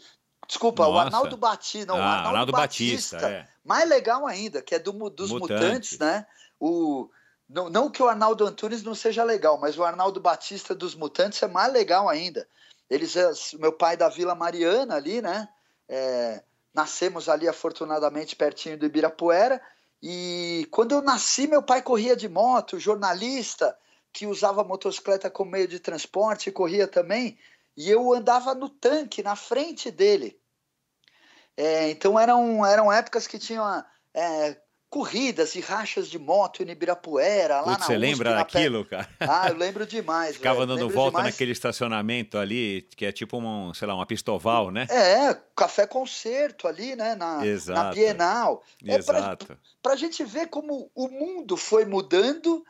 [0.48, 0.96] Desculpa, Nossa.
[0.96, 1.86] o Arnaldo Batista.
[1.86, 3.18] Não, ah, Arnaldo, Arnaldo Batista.
[3.18, 3.48] Batista é.
[3.64, 6.26] Mais legal ainda, que é do, dos mutantes, mutantes né?
[6.60, 7.12] O,
[7.48, 11.44] não, não que o Arnaldo Antunes não seja legal, mas o Arnaldo Batista dos Mutantes
[11.44, 12.48] é mais legal ainda.
[12.90, 15.48] Eles, é, meu pai da Vila Mariana ali, né?
[15.88, 16.42] É,
[16.74, 19.62] nascemos ali afortunadamente pertinho do Ibirapuera.
[20.02, 23.78] E quando eu nasci, meu pai corria de moto, jornalista
[24.12, 27.38] que usava motocicleta como meio de transporte, corria também,
[27.76, 30.40] e eu andava no tanque, na frente dele.
[31.56, 33.64] É, então eram, eram épocas que tinham
[34.14, 34.58] é,
[34.94, 39.10] corridas e rachas de moto em Ibirapuera, lá Putz, na Você lembra daquilo, cara?
[39.20, 40.36] Ah, eu lembro demais.
[40.36, 41.34] Ficava velho, dando volta demais.
[41.34, 44.86] naquele estacionamento ali, que é tipo um, sei lá, uma pistoval, né?
[44.92, 47.16] É, café concerto ali, né?
[47.16, 47.82] Na, Exato.
[47.82, 48.64] na Bienal.
[48.86, 49.58] É Exato.
[49.82, 52.64] Para a gente ver como o mundo foi mudando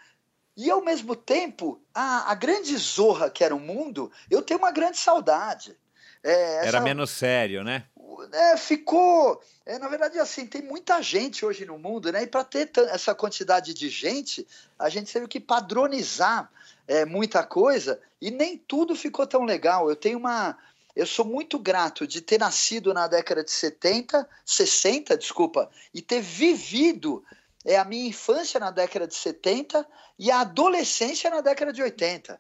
[0.56, 4.72] e ao mesmo tempo, a, a grande zorra que era o mundo, eu tenho uma
[4.72, 5.76] grande saudade.
[6.24, 7.86] É, essa, era menos sério, né?
[8.32, 9.42] É, ficou.
[9.66, 12.24] É, na verdade, assim, tem muita gente hoje no mundo, né?
[12.24, 16.50] E para ter essa quantidade de gente, a gente teve que padronizar
[16.88, 19.90] é, muita coisa e nem tudo ficou tão legal.
[19.90, 20.58] Eu tenho uma.
[20.96, 26.22] Eu sou muito grato de ter nascido na década de 70, 60, desculpa, e ter
[26.22, 27.24] vivido
[27.66, 29.88] é a minha infância na década de 70
[30.20, 32.40] e a adolescência na década de 80.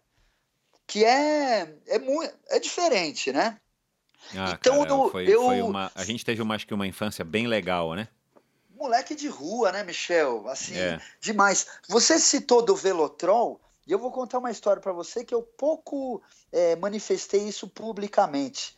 [0.86, 3.60] Que é, é, muito, é diferente, né?
[4.36, 6.88] Ah, então cara, eu, foi, eu, foi uma, a gente teve uma, acho que uma
[6.88, 8.08] infância bem legal, né?
[8.76, 10.48] Moleque de rua, né, Michel?
[10.50, 11.00] Assim, é.
[11.22, 11.68] demais.
[11.88, 16.22] Você citou do Velotrol, e eu vou contar uma história para você que eu pouco
[16.52, 18.76] é, manifestei isso publicamente.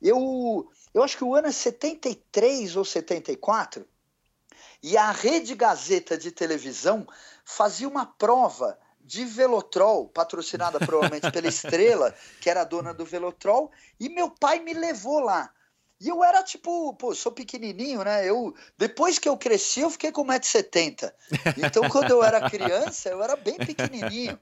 [0.00, 3.86] Eu, eu acho que o ano é 73 ou 74,
[4.82, 7.06] E a Rede Gazeta de televisão
[7.44, 13.70] fazia uma prova de Velotrol, patrocinada provavelmente pela Estrela, que era a dona do Velotrol,
[13.98, 15.50] e meu pai me levou lá.
[16.00, 18.28] E eu era tipo, pô, sou pequenininho, né?
[18.28, 21.12] Eu, depois que eu cresci, eu fiquei com 1,70m.
[21.56, 24.38] Então, quando eu era criança, eu era bem pequenininho.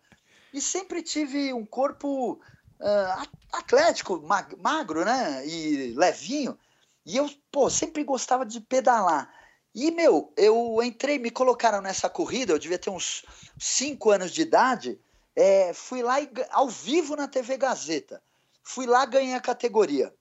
[0.52, 4.22] E sempre tive um corpo uh, atlético,
[4.58, 5.46] magro, né?
[5.46, 6.58] E levinho.
[7.06, 9.32] E eu, pô, sempre gostava de pedalar.
[9.76, 13.24] E, meu, eu entrei, me colocaram nessa corrida, eu devia ter uns
[13.58, 14.98] 5 anos de idade.
[15.36, 18.20] É, fui lá e, ao vivo na TV Gazeta.
[18.64, 20.12] Fui lá, ganhei a categoria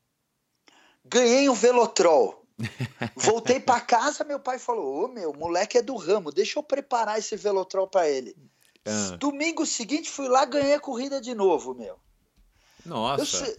[1.06, 2.44] ganhei um Velotrol.
[3.16, 7.20] Voltei para casa, meu pai falou: Ô meu, moleque é do ramo, deixa eu preparar
[7.20, 8.36] esse Velotrol para ele.
[8.86, 9.18] Ah.
[9.18, 12.00] Domingo seguinte fui lá, ganhei a corrida de novo, meu.
[12.86, 13.58] Nossa.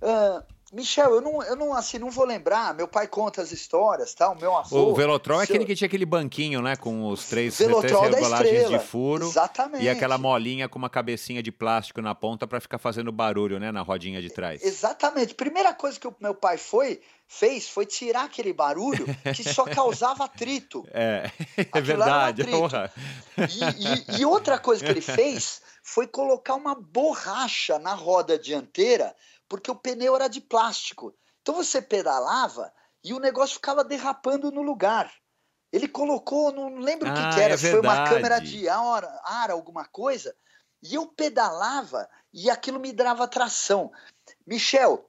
[0.00, 0.44] Eu, uh,
[0.76, 2.74] Michel, eu não, eu não, assim, não vou lembrar.
[2.74, 4.30] Meu pai conta as histórias, tá?
[4.30, 4.90] O meu avô.
[4.90, 6.76] O Velotrol é aquele que tinha aquele banquinho, né?
[6.76, 9.26] Com os três, três regulagens de furo.
[9.26, 9.82] Exatamente.
[9.82, 13.72] E aquela molinha com uma cabecinha de plástico na ponta para ficar fazendo barulho, né?
[13.72, 14.62] Na rodinha de trás.
[14.62, 15.34] Exatamente.
[15.34, 20.24] Primeira coisa que o meu pai foi, fez foi tirar aquele barulho que só causava
[20.24, 20.86] atrito.
[20.92, 22.42] É, é verdade.
[22.42, 29.14] E, e, e outra coisa que ele fez foi colocar uma borracha na roda dianteira
[29.48, 31.14] porque o pneu era de plástico.
[31.42, 32.72] Então você pedalava
[33.04, 35.12] e o negócio ficava derrapando no lugar.
[35.72, 38.68] Ele colocou, não lembro o que, ah, que era, é se foi uma câmera de
[38.68, 40.34] ar, ar, alguma coisa,
[40.82, 43.92] e eu pedalava e aquilo me dava tração.
[44.46, 45.08] Michel,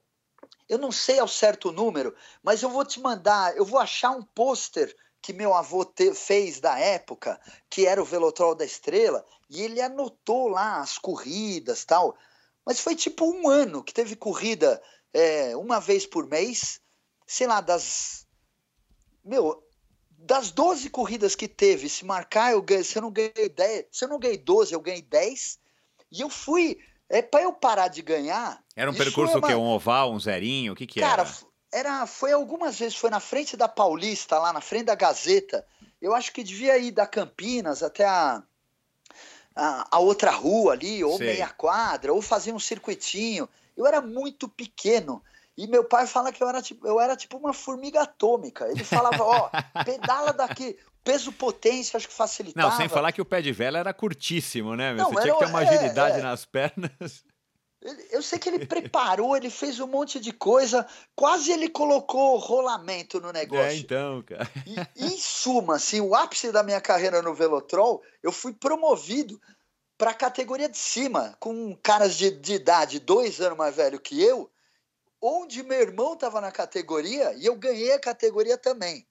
[0.68, 4.10] eu não sei ao certo o número, mas eu vou te mandar, eu vou achar
[4.10, 9.24] um pôster que meu avô te, fez da época, que era o Velotrol da Estrela,
[9.50, 12.16] e ele anotou lá as corridas tal.
[12.68, 14.78] Mas foi tipo um ano que teve corrida
[15.14, 16.82] é, uma vez por mês,
[17.26, 18.26] sei lá, das.
[19.24, 19.66] Meu,
[20.10, 24.04] das 12 corridas que teve, se marcar, eu ganhei, se eu não ganhei 10, se
[24.04, 25.58] eu não ganhei 12, eu ganhei 10.
[26.12, 26.78] E eu fui.
[27.08, 28.62] É, para eu parar de ganhar.
[28.76, 29.48] Era um percurso é uma...
[29.48, 29.54] que?
[29.54, 30.74] Um oval, um zerinho?
[30.74, 31.32] O que, que Cara, era?
[31.72, 35.66] Era, foi algumas vezes, foi na frente da Paulista, lá na frente da Gazeta.
[36.02, 38.42] Eu acho que devia ir da Campinas até a,
[39.58, 41.26] a, a outra rua ali, ou Sei.
[41.26, 43.48] meia quadra, ou fazia um circuitinho.
[43.76, 45.22] Eu era muito pequeno.
[45.56, 48.68] E meu pai fala que eu era tipo, eu era tipo uma formiga atômica.
[48.70, 49.50] Ele falava, ó,
[49.84, 52.68] pedala daqui, peso potência, acho que facilitava.
[52.68, 54.94] Não, sem falar que o pé de vela era curtíssimo, né?
[54.94, 56.22] Não, Você tinha que ter uma agilidade é, é.
[56.22, 57.24] nas pernas.
[58.10, 63.20] Eu sei que ele preparou, ele fez um monte de coisa, quase ele colocou rolamento
[63.20, 63.66] no negócio.
[63.66, 64.50] É, então, cara.
[64.96, 69.40] E, em suma, assim, o ápice da minha carreira no Velotrol, eu fui promovido
[69.96, 74.20] para a categoria de cima, com caras de, de idade dois anos mais velho que
[74.20, 74.50] eu,
[75.20, 79.06] onde meu irmão estava na categoria e eu ganhei a categoria também.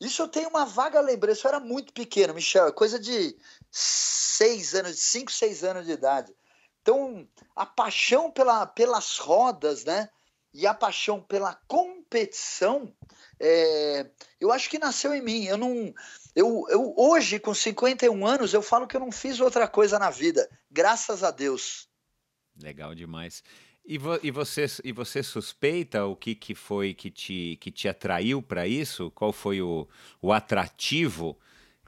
[0.00, 3.36] Isso eu tenho uma vaga lembrança, eu era muito pequeno, Michel, coisa de
[3.70, 6.34] seis anos, cinco, seis anos de idade.
[6.82, 10.10] Então, a paixão pela, pelas rodas, né?
[10.52, 12.92] E a paixão pela competição,
[13.40, 15.44] é, eu acho que nasceu em mim.
[15.44, 15.94] Eu não,
[16.34, 20.10] eu, eu hoje com 51 anos eu falo que eu não fiz outra coisa na
[20.10, 21.88] vida, graças a Deus.
[22.60, 23.42] Legal demais.
[23.84, 27.88] E, vo, e, você, e você suspeita o que, que foi que te, que te
[27.88, 29.10] atraiu para isso?
[29.12, 29.88] Qual foi o,
[30.20, 31.38] o atrativo?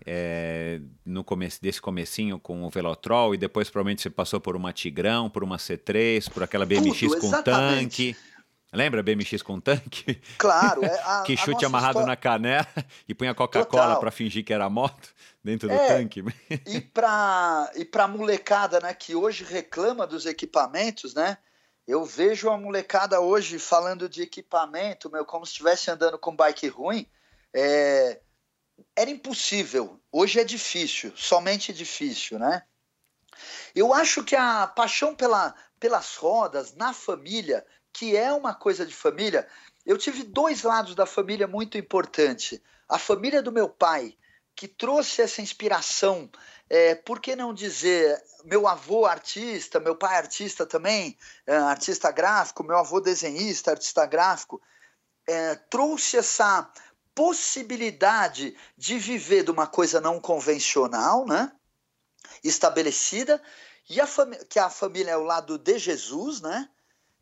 [0.06, 4.72] É, no começo desse comecinho com o Velotrol e depois provavelmente você passou por uma
[4.72, 8.14] Tigrão, por uma C3, por aquela BMX Tudo, com exatamente.
[8.14, 8.34] tanque.
[8.72, 10.20] Lembra BMX com tanque?
[10.36, 10.84] Claro.
[10.84, 12.08] É a, que chute amarrado história...
[12.08, 12.66] na canela
[13.08, 16.24] e punha Coca-Cola para fingir que era moto dentro do é, tanque.
[16.66, 21.38] E para e pra molecada né, que hoje reclama dos equipamentos, né?
[21.86, 26.66] Eu vejo a molecada hoje falando de equipamento, meu, como se estivesse andando com bike
[26.68, 27.06] ruim.
[27.52, 28.18] É,
[28.96, 30.00] era impossível.
[30.10, 32.62] Hoje é difícil, somente difícil, né?
[33.74, 38.94] Eu acho que a paixão pela, pelas rodas na família, que é uma coisa de
[38.94, 39.48] família,
[39.84, 42.62] eu tive dois lados da família muito importante.
[42.88, 44.16] A família do meu pai,
[44.54, 46.30] que trouxe essa inspiração,
[46.70, 52.64] é, por que não dizer, meu avô artista, meu pai artista também, é, artista gráfico,
[52.64, 54.62] meu avô desenhista, artista gráfico,
[55.26, 56.70] é, trouxe essa
[57.14, 61.52] possibilidade de viver de uma coisa não convencional, né?
[62.42, 63.42] Estabelecida,
[63.88, 64.08] e a
[64.48, 66.68] que a família é o lado de Jesus, né?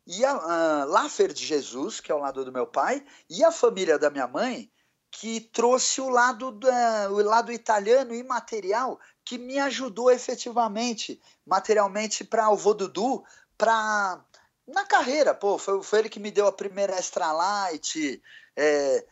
[0.07, 3.99] E a Laffer de Jesus, que é o lado do meu pai, e a família
[3.99, 4.71] da minha mãe,
[5.11, 12.25] que trouxe o lado, da, o lado italiano e material, que me ajudou efetivamente, materialmente,
[12.25, 13.23] para o vô Dudu,
[13.57, 14.25] para
[14.67, 18.23] na carreira, pô, foi, foi ele que me deu a primeira extra light,
[18.57, 19.07] é,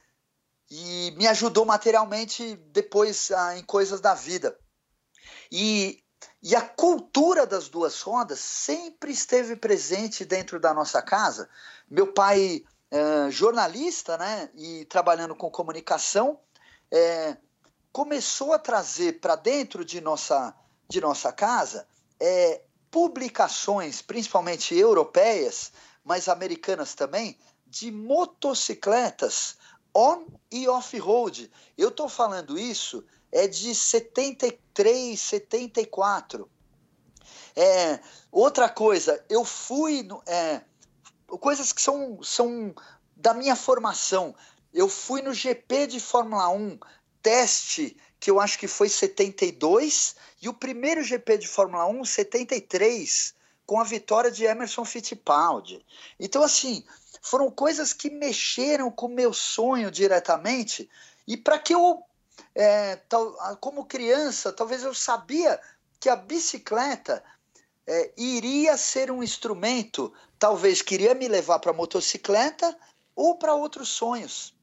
[0.70, 4.56] e me ajudou materialmente depois ah, em coisas da vida.
[5.50, 6.02] E,
[6.42, 11.50] e a cultura das duas rodas sempre esteve presente dentro da nossa casa.
[11.90, 16.38] Meu pai, é, jornalista, né, e trabalhando com comunicação,
[16.90, 17.36] é,
[17.90, 20.54] começou a trazer para dentro de nossa,
[20.88, 21.86] de nossa casa
[22.20, 25.72] é, publicações, principalmente europeias,
[26.04, 29.56] mas americanas também, de motocicletas
[29.94, 31.50] on e off-road.
[31.76, 36.50] Eu estou falando isso é de 73, 74.
[37.54, 38.00] É,
[38.30, 40.06] outra coisa, eu fui.
[40.26, 40.62] É,
[41.26, 42.74] coisas que são, são
[43.16, 44.34] da minha formação.
[44.72, 46.78] Eu fui no GP de Fórmula 1,
[47.22, 53.34] teste, que eu acho que foi 72, e o primeiro GP de Fórmula 1, 73,
[53.66, 55.84] com a vitória de Emerson Fittipaldi.
[56.18, 56.84] Então, assim,
[57.20, 60.88] foram coisas que mexeram com o meu sonho diretamente,
[61.26, 62.02] e para que eu,
[62.54, 65.60] é, tal, como criança, talvez eu sabia
[65.98, 67.22] que a bicicleta
[67.86, 72.76] é, iria ser um instrumento, talvez queria me levar para motocicleta
[73.14, 74.54] ou para outros sonhos.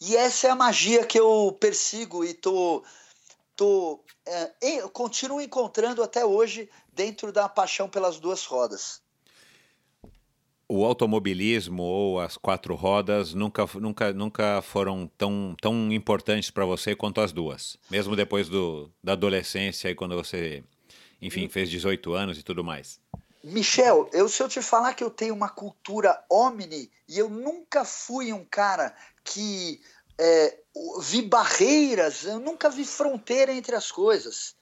[0.00, 2.84] E essa é a magia que eu persigo e tô,
[3.56, 9.00] tô é, continuo encontrando até hoje dentro da paixão pelas duas rodas.
[10.68, 16.94] O automobilismo ou as quatro rodas nunca, nunca, nunca foram tão, tão importantes para você
[16.96, 20.64] quanto as duas, mesmo depois do, da adolescência e quando você,
[21.22, 23.00] enfim, fez 18 anos e tudo mais.
[23.44, 27.84] Michel, eu, se eu te falar que eu tenho uma cultura omni e eu nunca
[27.84, 29.80] fui um cara que
[30.18, 30.58] é,
[31.00, 34.56] vi barreiras, eu nunca vi fronteira entre as coisas.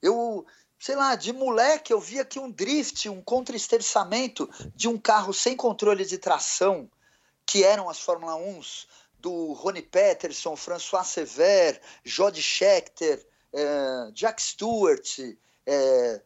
[0.00, 0.46] Eu,
[0.78, 5.56] sei lá, de moleque eu via que um drift, um contra-esterçamento de um carro sem
[5.56, 6.88] controle de tração,
[7.44, 8.60] que eram as Fórmula 1
[9.18, 15.18] do Ronnie Peterson, François Sever, Jody Scheckter, é, Jack Stewart,
[15.66, 16.22] é,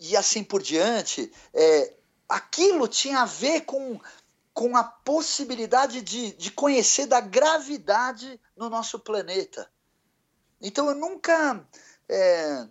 [0.00, 1.94] e assim por diante, é,
[2.28, 4.00] aquilo tinha a ver com,
[4.52, 9.70] com a possibilidade de, de conhecer da gravidade no nosso planeta.
[10.60, 11.64] Então eu nunca.
[12.08, 12.66] É,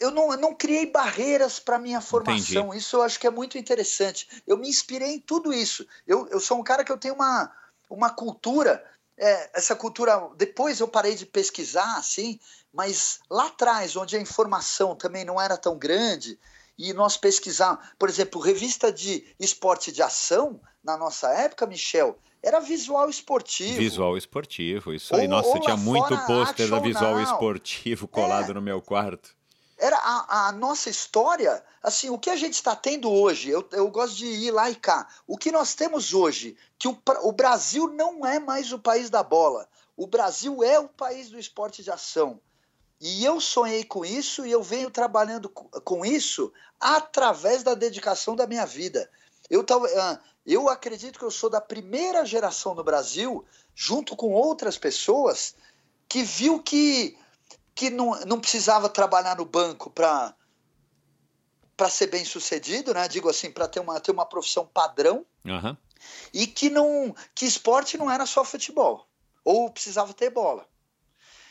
[0.00, 2.66] eu, não, eu não criei barreiras para minha formação.
[2.66, 2.78] Entendi.
[2.78, 4.42] Isso eu acho que é muito interessante.
[4.46, 5.86] Eu me inspirei em tudo isso.
[6.06, 7.50] Eu, eu sou um cara que eu tenho uma,
[7.88, 8.84] uma cultura.
[9.18, 10.30] É, essa cultura.
[10.36, 12.38] Depois eu parei de pesquisar, assim,
[12.72, 16.38] mas lá atrás, onde a informação também não era tão grande,
[16.78, 22.60] e nós pesquisamos, por exemplo, revista de esporte de ação, na nossa época, Michel, era
[22.60, 23.78] visual esportivo.
[23.78, 25.22] Visual esportivo, isso aí.
[25.22, 29.35] Ou, Nossa, ou tinha muito pôster da visual esportivo colado é, no meu quarto.
[29.78, 33.88] Era a, a, nossa história, assim, o que a gente está tendo hoje, eu, eu
[33.88, 35.06] gosto de ir lá e cá.
[35.26, 39.22] O que nós temos hoje, que o, o Brasil não é mais o país da
[39.22, 39.68] bola.
[39.96, 42.40] O Brasil é o país do esporte de ação.
[43.00, 48.46] E eu sonhei com isso e eu venho trabalhando com isso através da dedicação da
[48.46, 49.10] minha vida.
[49.50, 49.64] Eu,
[49.98, 55.54] ah, eu acredito que eu sou da primeira geração no Brasil, junto com outras pessoas,
[56.08, 57.18] que viu que,
[57.76, 60.34] que não, não precisava trabalhar no banco para
[61.76, 63.06] para ser bem sucedido, né?
[63.06, 65.26] Digo assim, para ter uma, ter uma profissão padrão.
[65.44, 65.76] Uhum.
[66.32, 69.06] E que não que esporte não era só futebol.
[69.44, 70.66] Ou precisava ter bola.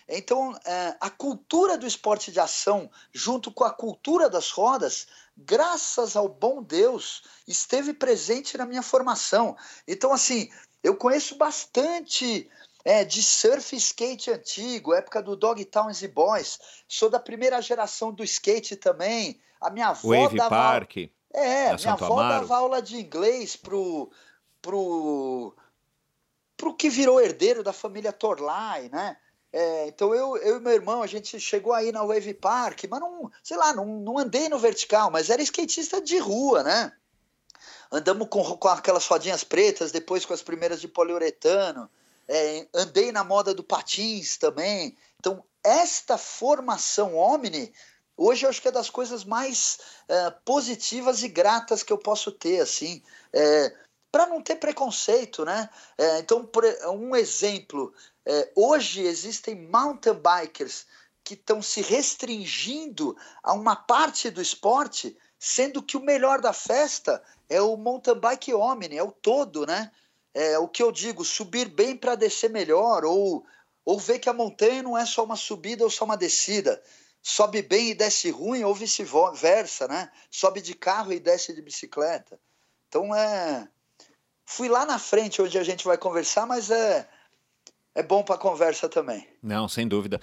[0.10, 5.08] Então, é, a cultura do esporte de ação, junto com a cultura das rodas,
[5.38, 9.56] graças ao bom Deus, esteve presente na minha formação.
[9.88, 10.50] Então, assim,
[10.84, 12.50] eu conheço bastante
[12.86, 16.60] é, de surf e skate antigo, época do Dog Towns e Boys.
[16.88, 19.41] Sou da primeira geração do skate também.
[19.60, 20.50] A minha avó Wave dava...
[20.50, 20.98] Park.
[21.34, 22.41] É, minha Santo avó Amaro.
[22.41, 24.12] dava aula de inglês pro,
[24.62, 25.54] pro,
[26.56, 29.17] pro que virou herdeiro da família Torlai, né?
[29.52, 33.00] É, então eu, eu e meu irmão, a gente chegou aí na Wave Park, mas
[33.00, 36.91] não, sei lá, não, não andei no vertical, mas era skatista de rua, né?
[37.91, 41.89] Andamos com, com aquelas rodinhas pretas, depois com as primeiras de poliuretano.
[42.28, 44.98] É, andei na moda do patins também.
[45.20, 47.74] Então, esta formação Omni,
[48.18, 52.32] hoje eu acho que é das coisas mais é, positivas e gratas que eu posso
[52.32, 53.02] ter, assim.
[53.34, 53.76] É,
[54.12, 55.70] para não ter preconceito, né?
[55.98, 57.94] É, então, por, um exemplo,
[58.26, 60.86] é, hoje existem mountain bikers
[61.22, 67.22] que estão se restringindo a uma parte do esporte, sendo que o melhor da festa
[67.49, 69.91] é o mountain bike omni, é o todo, né?
[70.36, 73.46] É o que eu digo, subir bem para descer melhor, ou,
[73.86, 76.82] ou ver que a montanha não é só uma subida ou só uma descida.
[77.24, 80.12] Sobe bem e desce ruim, ou vice-versa, né?
[80.30, 82.38] Sobe de carro e desce de bicicleta.
[82.88, 83.68] Então é.
[84.46, 87.08] Fui lá na frente onde a gente vai conversar, mas é
[87.96, 89.26] é bom para conversa também.
[89.42, 90.20] Não, sem dúvida.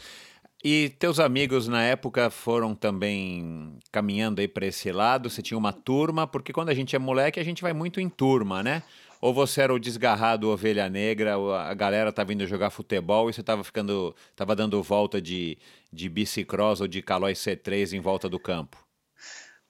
[0.62, 5.28] E teus amigos na época foram também caminhando aí para esse lado?
[5.28, 6.26] Você tinha uma turma?
[6.26, 8.82] Porque quando a gente é moleque, a gente vai muito em turma, né?
[9.22, 13.40] Ou você era o desgarrado ovelha negra, a galera tá vindo jogar futebol e você
[13.40, 15.56] tava ficando, tava dando volta de,
[15.92, 18.84] de bicicross ou de calói C3 em volta do campo?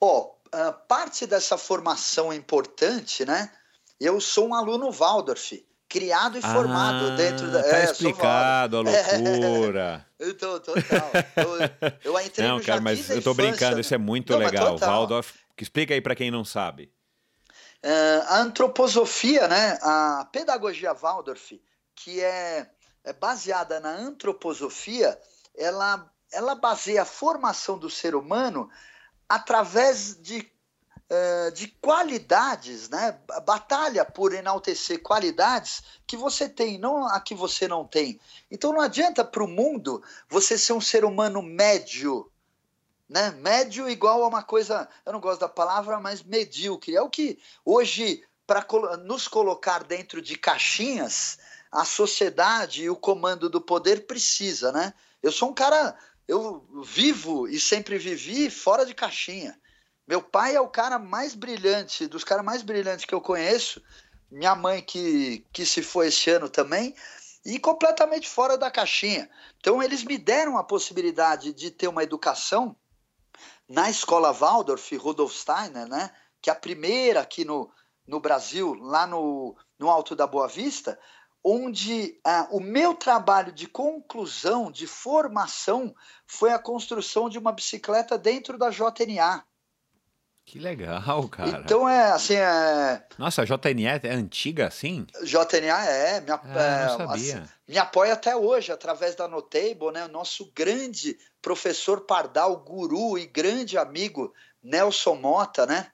[0.00, 3.50] Ó, oh, parte dessa formação importante, né?
[4.00, 7.62] Eu sou um aluno Waldorf criado e formado ah, dentro da.
[7.62, 10.06] Tá é, explicado a loucura.
[10.18, 11.10] É, então, total.
[11.36, 14.78] Eu, eu entrei não, cara, mas eu tô brincando, isso é muito não, legal.
[14.78, 16.90] Waldorf, explica aí para quem não sabe.
[17.84, 21.60] Uh, a antroposofia, né, a pedagogia Waldorf,
[21.96, 22.70] que é,
[23.02, 25.18] é baseada na antroposofia,
[25.56, 28.70] ela, ela baseia a formação do ser humano
[29.28, 30.52] através de
[31.14, 33.20] eh, de qualidades, né?
[33.44, 38.18] Batalha por enaltecer qualidades que você tem, não a que você não tem.
[38.50, 42.32] Então não adianta para o mundo você ser um ser humano médio,
[43.12, 43.30] né?
[43.32, 46.96] Médio igual a uma coisa, eu não gosto da palavra, mas medíocre.
[46.96, 48.66] É o que hoje, para
[49.04, 51.38] nos colocar dentro de caixinhas,
[51.70, 54.94] a sociedade e o comando do poder precisa, né?
[55.22, 55.94] Eu sou um cara,
[56.26, 59.60] eu vivo e sempre vivi fora de caixinha.
[60.08, 63.82] Meu pai é o cara mais brilhante, dos caras mais brilhantes que eu conheço.
[64.30, 66.94] Minha mãe, que, que se foi esse ano também,
[67.44, 69.28] e completamente fora da caixinha.
[69.58, 72.74] Então, eles me deram a possibilidade de ter uma educação
[73.72, 76.10] na escola Waldorf, Rudolf Steiner, né?
[76.42, 77.72] que é a primeira aqui no,
[78.06, 80.98] no Brasil, lá no, no Alto da Boa Vista,
[81.42, 85.94] onde ah, o meu trabalho de conclusão, de formação,
[86.26, 89.42] foi a construção de uma bicicleta dentro da JNA.
[90.44, 91.62] Que legal, cara.
[91.64, 92.34] Então é assim.
[92.34, 93.04] É...
[93.18, 95.06] Nossa, a JNE é antiga assim?
[95.22, 97.38] JNA é, me, ah, é, não sabia.
[97.38, 100.04] Assim, me apoia até hoje através da Notable, né?
[100.04, 104.32] O nosso grande professor Pardal, guru e grande amigo
[104.62, 105.88] Nelson Mota, né?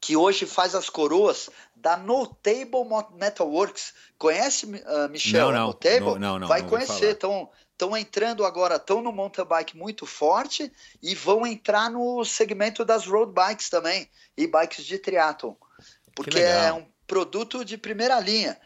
[0.00, 3.94] Que hoje faz as coroas da Notable Metalworks.
[4.18, 5.46] Conhece, uh, Michel?
[5.46, 6.00] Não, não, Notable?
[6.00, 7.12] Não, não, não, Vai conhecer.
[7.12, 7.48] Então,
[7.80, 10.70] estão entrando agora, estão no mountain bike muito forte
[11.02, 15.54] e vão entrar no segmento das road bikes também e bikes de triathlon,
[16.14, 18.60] porque é um produto de primeira linha.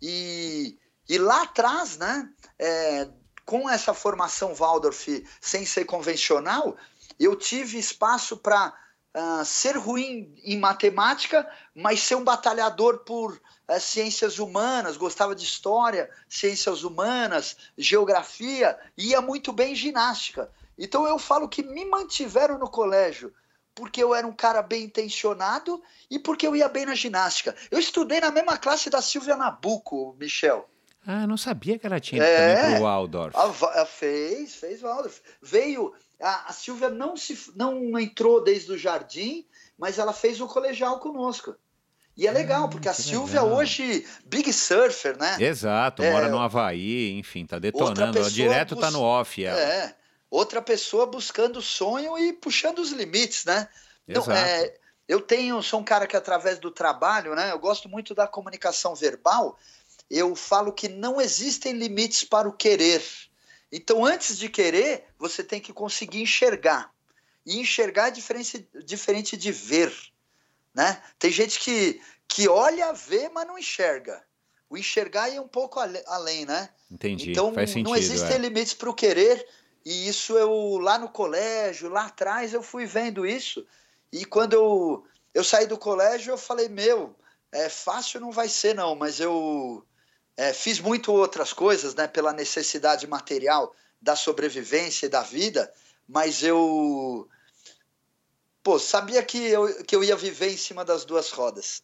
[0.00, 3.08] E, e lá atrás, né, é,
[3.44, 5.08] com essa formação Waldorf
[5.40, 6.76] sem ser convencional,
[7.18, 13.38] eu tive espaço para uh, ah, ser ruim em matemática, mas ser um batalhador por
[13.78, 20.50] ciências humanas, gostava de história, ciências humanas, geografia, ia muito bem em ginástica.
[20.76, 23.32] Então eu falo que me mantiveram no colégio
[23.74, 27.54] porque eu era um cara bem intencionado e porque eu ia bem na ginástica.
[27.70, 30.68] Eu estudei na mesma classe da Silvia Nabuco, Michel.
[31.06, 33.36] Ah, não sabia que ela tinha é, também pro Waldorf.
[33.36, 35.20] A, a, fez, fez Waldorf.
[35.40, 39.46] Veio, a, a Silvia não, se, não entrou desde o jardim,
[39.78, 41.56] mas ela fez o colegial conosco.
[42.20, 43.56] E é legal, porque a Silvia legal.
[43.56, 45.38] hoje, big surfer, né?
[45.40, 48.30] Exato, é, mora no Havaí, enfim, tá detonando.
[48.30, 48.84] Direto bus...
[48.84, 49.42] tá no off.
[49.42, 49.58] Ela.
[49.58, 49.94] É,
[50.30, 53.66] outra pessoa buscando sonho e puxando os limites, né?
[54.06, 54.38] Então, Exato.
[54.38, 54.74] é,
[55.08, 57.52] eu tenho, sou um cara que através do trabalho, né?
[57.52, 59.58] Eu gosto muito da comunicação verbal.
[60.10, 63.02] Eu falo que não existem limites para o querer.
[63.72, 66.92] Então, antes de querer, você tem que conseguir enxergar.
[67.46, 69.90] E enxergar é diferente, diferente de ver.
[70.74, 71.02] Né?
[71.18, 74.22] Tem gente que, que olha, vê, mas não enxerga.
[74.68, 76.68] O enxergar é um pouco além, né?
[76.90, 77.32] Entendi.
[77.32, 78.38] Então Faz sentido, não existem é.
[78.38, 79.44] limites para o querer.
[79.84, 83.66] E isso eu lá no colégio, lá atrás eu fui vendo isso.
[84.12, 85.04] E quando eu,
[85.34, 87.16] eu saí do colégio, eu falei, meu,
[87.50, 89.84] é fácil não vai ser não, mas eu
[90.36, 95.72] é, fiz muito outras coisas, né, pela necessidade material da sobrevivência e da vida,
[96.08, 97.28] mas eu
[98.62, 101.82] pô, sabia que eu, que eu ia viver em cima das duas rodas.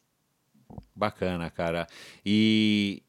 [0.95, 1.87] Bacana, cara.
[2.25, 3.03] E,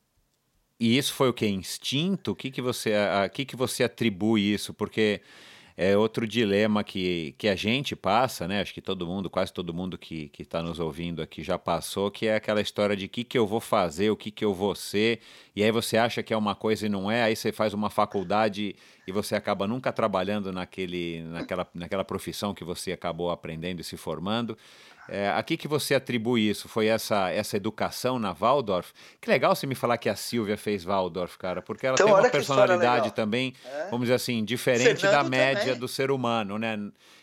[0.79, 1.47] e isso foi o que?
[1.47, 2.31] Instinto?
[2.31, 4.73] O que, que, você, a, que, que você atribui isso?
[4.73, 5.21] Porque
[5.79, 8.61] é outro dilema que, que a gente passa, né?
[8.61, 12.25] Acho que todo mundo, quase todo mundo que está nos ouvindo aqui já passou, que
[12.25, 14.73] é aquela história de o que, que eu vou fazer, o que, que eu vou
[14.73, 15.19] ser,
[15.55, 17.91] e aí você acha que é uma coisa e não é, aí você faz uma
[17.91, 18.75] faculdade
[19.05, 23.95] e você acaba nunca trabalhando naquele, naquela, naquela profissão que você acabou aprendendo e se
[23.97, 24.57] formando.
[25.09, 26.67] É, a que, que você atribui isso?
[26.67, 28.91] Foi essa, essa educação na Waldorf?
[29.21, 32.15] Que legal você me falar que a Silvia fez Waldorf, cara, porque ela então, tem
[32.15, 33.85] uma personalidade também, é?
[33.89, 35.79] vamos dizer assim, diferente Fernando da média também.
[35.79, 36.77] do ser humano, né?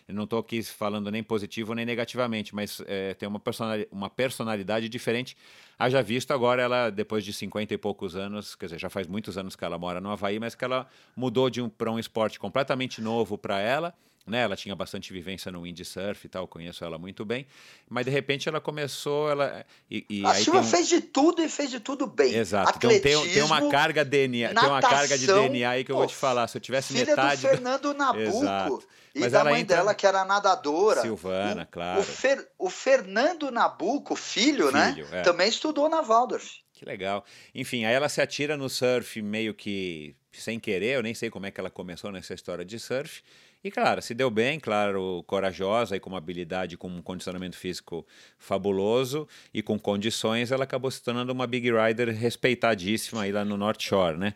[0.06, 4.10] Eu não estou aqui falando nem positivo nem negativamente, mas é, tem uma, personalidade, uma
[4.10, 5.34] personalidade diferente
[5.78, 9.36] Haja visto agora ela, depois de 50 e poucos anos, quer dizer, já faz muitos
[9.36, 12.38] anos que ela mora no Havaí, mas que ela mudou de um, para um esporte
[12.38, 13.92] completamente novo para ela
[14.26, 14.42] né?
[14.42, 17.46] Ela tinha bastante vivência no windsurf e tal, conheço ela muito bem.
[17.88, 20.64] Mas de repente ela começou, ela e, e a Silva um...
[20.64, 22.34] fez de tudo e fez de tudo bem.
[22.34, 22.70] Exato.
[22.70, 25.92] Atletismo, então tem, tem uma carga DNA, natação, tem uma carga de DNA aí que
[25.92, 26.48] eu vou te falar.
[26.48, 28.42] Se eu tivesse filha metade do Fernando Nabuco.
[28.42, 28.84] Exato.
[29.14, 29.76] E Mas da mãe entra...
[29.76, 31.02] dela, que era nadadora.
[31.02, 32.00] Silvana, o, claro.
[32.00, 35.20] O, Fer, o Fernando Nabuco, filho, né, filho né?
[35.20, 35.22] É.
[35.22, 36.64] Também estudou na Waldorf.
[36.72, 37.24] Que legal.
[37.54, 41.46] Enfim, aí ela se atira no surf meio que sem querer, eu nem sei como
[41.46, 43.22] é que ela começou nessa história de surf.
[43.64, 48.06] E claro, se deu bem, claro, corajosa e com uma habilidade, com um condicionamento físico
[48.38, 53.56] fabuloso e com condições, ela acabou se tornando uma big rider respeitadíssima aí lá no
[53.56, 54.34] North Shore, né?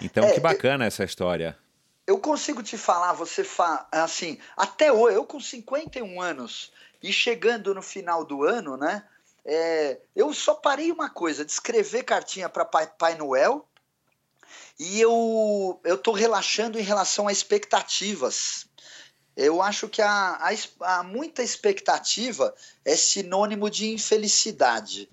[0.00, 1.58] Então, é, que bacana eu, essa história.
[2.06, 6.72] Eu consigo te falar, você fa assim, até hoje, eu com 51 anos
[7.02, 9.02] e chegando no final do ano, né?
[9.44, 13.66] É, eu só parei uma coisa, de escrever cartinha para Pai, Pai Noel
[14.78, 18.66] e eu eu tô relaxando em relação a expectativas.
[19.36, 20.50] Eu acho que a,
[20.80, 22.52] a, muita expectativa
[22.84, 25.08] é sinônimo de infelicidade.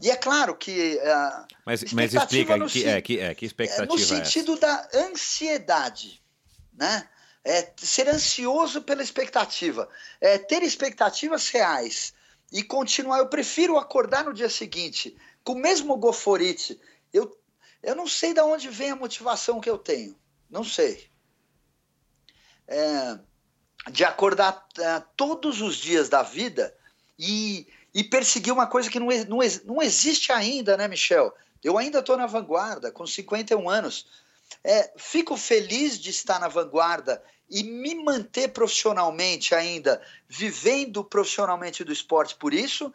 [0.00, 0.96] E é claro que.
[0.96, 4.58] Uh, mas, mas explica, no, que, é, que, é, que expectativa No é sentido é
[4.58, 6.20] da ansiedade.
[6.76, 7.06] Né?
[7.44, 9.88] É ser ansioso pela expectativa.
[10.20, 12.12] É ter expectativas reais
[12.50, 13.18] e continuar.
[13.18, 16.80] Eu prefiro acordar no dia seguinte com o mesmo goforite.
[17.12, 17.38] Eu,
[17.82, 20.16] eu não sei de onde vem a motivação que eu tenho.
[20.48, 21.08] Não sei.
[22.66, 23.18] É,
[23.90, 26.74] de acordar uh, todos os dias da vida
[27.18, 31.34] e, e perseguir uma coisa que não, não, não existe ainda, né, Michel?
[31.62, 34.06] Eu ainda estou na vanguarda, com 51 anos.
[34.64, 41.92] É, fico feliz de estar na vanguarda e me manter profissionalmente ainda, vivendo profissionalmente do
[41.92, 42.92] esporte por isso,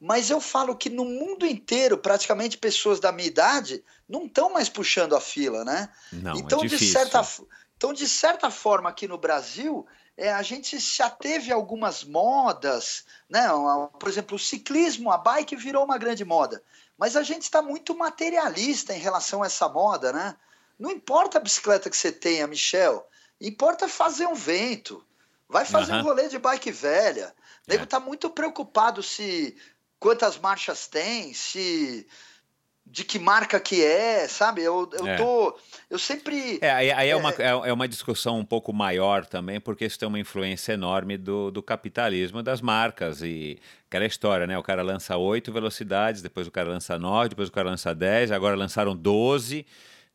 [0.00, 4.68] mas eu falo que no mundo inteiro, praticamente pessoas da minha idade não estão mais
[4.68, 5.88] puxando a fila, né?
[6.12, 7.22] Não, é então, é de certa,
[7.76, 9.86] então, de certa forma, aqui no Brasil,
[10.16, 13.46] é, a gente já teve algumas modas, né?
[13.98, 16.62] Por exemplo, o ciclismo, a bike virou uma grande moda.
[16.96, 20.34] Mas a gente está muito materialista em relação a essa moda, né?
[20.78, 23.06] Não importa a bicicleta que você tenha, Michel,
[23.40, 25.04] importa fazer um vento.
[25.48, 26.00] Vai fazer uhum.
[26.00, 27.34] um rolê de bike velha.
[27.66, 28.00] O nego está é.
[28.00, 29.56] muito preocupado se
[29.98, 32.06] quantas marchas tem, se
[32.88, 34.62] de que marca que é, sabe?
[34.62, 35.16] Eu, eu é.
[35.16, 35.58] tô.
[35.90, 36.58] Eu sempre.
[36.62, 39.84] É, aí, aí é, é, uma, é, é uma discussão um pouco maior também, porque
[39.84, 43.22] isso tem uma influência enorme do, do capitalismo das marcas.
[43.22, 44.56] E aquela história, né?
[44.56, 48.30] O cara lança oito velocidades, depois o cara lança nove, depois o cara lança dez,
[48.30, 49.66] agora lançaram doze.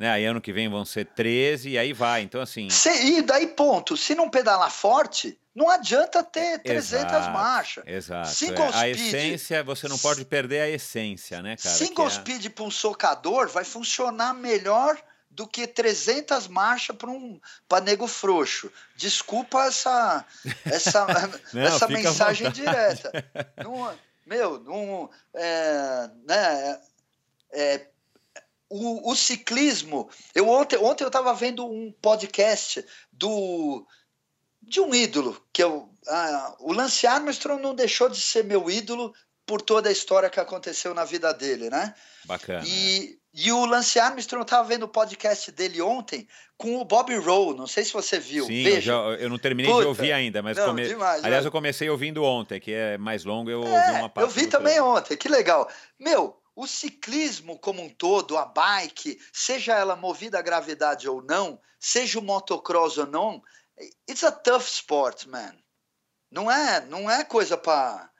[0.01, 0.09] Né?
[0.09, 2.23] Aí ano que vem vão ser 13 e aí vai.
[2.23, 2.71] Então, assim.
[2.71, 3.95] Se, e daí, ponto.
[3.95, 7.83] Se não pedalar forte, não adianta ter 300 exato, marchas.
[7.85, 8.29] Exato.
[8.29, 8.67] Single é.
[8.69, 11.75] A speed, essência, você não pode perder a essência, né, cara?
[11.75, 12.09] Single é...
[12.09, 14.97] speed para um socador vai funcionar melhor
[15.29, 17.39] do que 300 marchas para um
[17.69, 18.71] para nego frouxo.
[18.95, 20.25] Desculpa essa
[20.65, 21.05] essa,
[21.53, 23.11] não, essa mensagem direta.
[23.63, 23.93] Não,
[24.25, 26.79] meu, não, é, né,
[27.51, 27.85] é,
[28.71, 30.09] o, o, ciclismo.
[30.33, 33.85] Eu ontem, ontem eu estava vendo um podcast do
[34.61, 39.11] de um ídolo, que eu, ah, o Lance Armstrong não deixou de ser meu ídolo
[39.45, 41.93] por toda a história que aconteceu na vida dele, né?
[42.25, 42.63] Bacana.
[42.65, 47.57] E, e o Lance Armstrong estava vendo o podcast dele ontem com o Bob Rowe,
[47.57, 48.45] não sei se você viu.
[48.45, 50.87] Sim, eu, já, eu, não terminei Puta, de ouvir ainda, mas não, come...
[50.87, 54.29] demais, aliás, eu comecei ouvindo ontem, que é mais longo, eu é, ouvi uma parte.
[54.29, 55.67] Eu vi também ontem, que legal.
[55.99, 61.59] Meu, o ciclismo como um todo, a bike, seja ela movida a gravidade ou não,
[61.79, 63.41] seja o motocross ou não,
[64.09, 65.55] it's a tough sport, man.
[66.29, 68.11] Não é, não é coisa para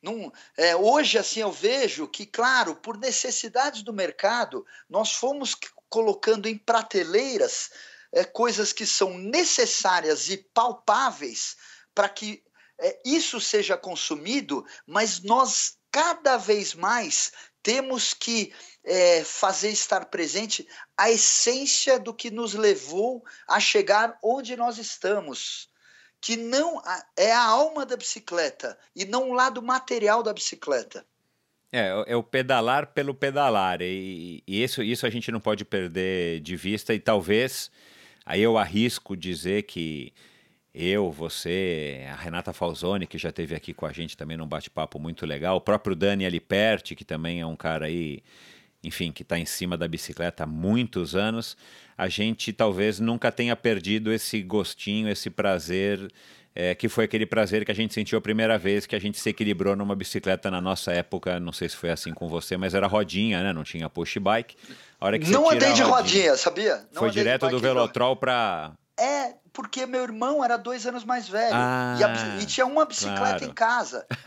[0.00, 5.56] não, é, hoje assim eu vejo que, claro, por necessidades do mercado, nós fomos
[5.88, 7.70] colocando em prateleiras
[8.12, 11.56] é, coisas que são necessárias e palpáveis
[11.94, 12.44] para que
[12.78, 17.32] é, isso seja consumido, mas nós cada vez mais
[17.62, 18.52] temos que
[18.84, 25.68] é, fazer estar presente a essência do que nos levou a chegar onde nós estamos.
[26.20, 26.82] Que não
[27.16, 31.06] é a alma da bicicleta e não o lado material da bicicleta.
[31.70, 33.82] É, é o pedalar pelo pedalar.
[33.82, 36.94] E, e isso, isso a gente não pode perder de vista.
[36.94, 37.70] E talvez,
[38.24, 40.12] aí eu arrisco dizer que
[40.74, 44.98] eu, você, a Renata Falzoni, que já esteve aqui com a gente também num bate-papo
[44.98, 48.22] muito legal, o próprio Dani Aliperti, que também é um cara aí,
[48.82, 51.56] enfim, que está em cima da bicicleta há muitos anos,
[51.96, 56.10] a gente talvez nunca tenha perdido esse gostinho, esse prazer
[56.54, 59.16] é, que foi aquele prazer que a gente sentiu a primeira vez que a gente
[59.16, 61.38] se equilibrou numa bicicleta na nossa época.
[61.38, 63.52] Não sei se foi assim com você, mas era rodinha, né?
[63.52, 64.56] Não tinha push bike.
[65.00, 66.84] A hora que não andei de rodinha, sabia?
[66.92, 71.54] Não foi direto do Velotrol para é, porque meu irmão era dois anos mais velho
[71.54, 73.44] ah, e, a, e, tinha uma bicicleta claro.
[73.44, 74.06] em casa.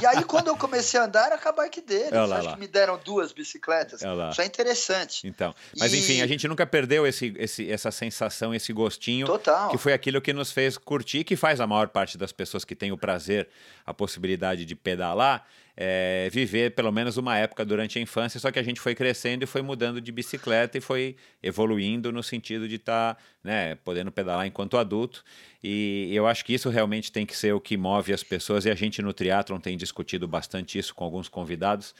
[0.00, 2.10] E aí, quando eu comecei a andar, era a bike dele.
[2.10, 2.52] Lá, acho lá.
[2.52, 4.02] que me deram duas bicicletas.
[4.02, 5.26] Isso é interessante.
[5.26, 5.98] Então, mas e...
[5.98, 9.26] enfim, a gente nunca perdeu esse, esse, essa sensação, esse gostinho.
[9.26, 9.70] Total.
[9.70, 12.74] Que foi aquilo que nos fez curtir, que faz a maior parte das pessoas que
[12.74, 13.48] têm o prazer,
[13.86, 15.46] a possibilidade de pedalar
[15.76, 19.42] é, viver pelo menos uma época durante a infância, só que a gente foi crescendo
[19.42, 24.10] e foi mudando de bicicleta e foi evoluindo no sentido de estar tá, né, podendo
[24.10, 25.22] pedalar enquanto adulto.
[25.62, 28.70] E eu acho que isso realmente tem que ser o que move as pessoas, e
[28.70, 31.94] a gente no triatlon tem discutido bastante isso com alguns convidados.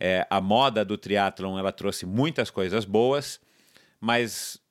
[0.00, 3.40] É, a moda do triatlon ela trouxe muitas coisas boas,
[4.00, 4.61] mas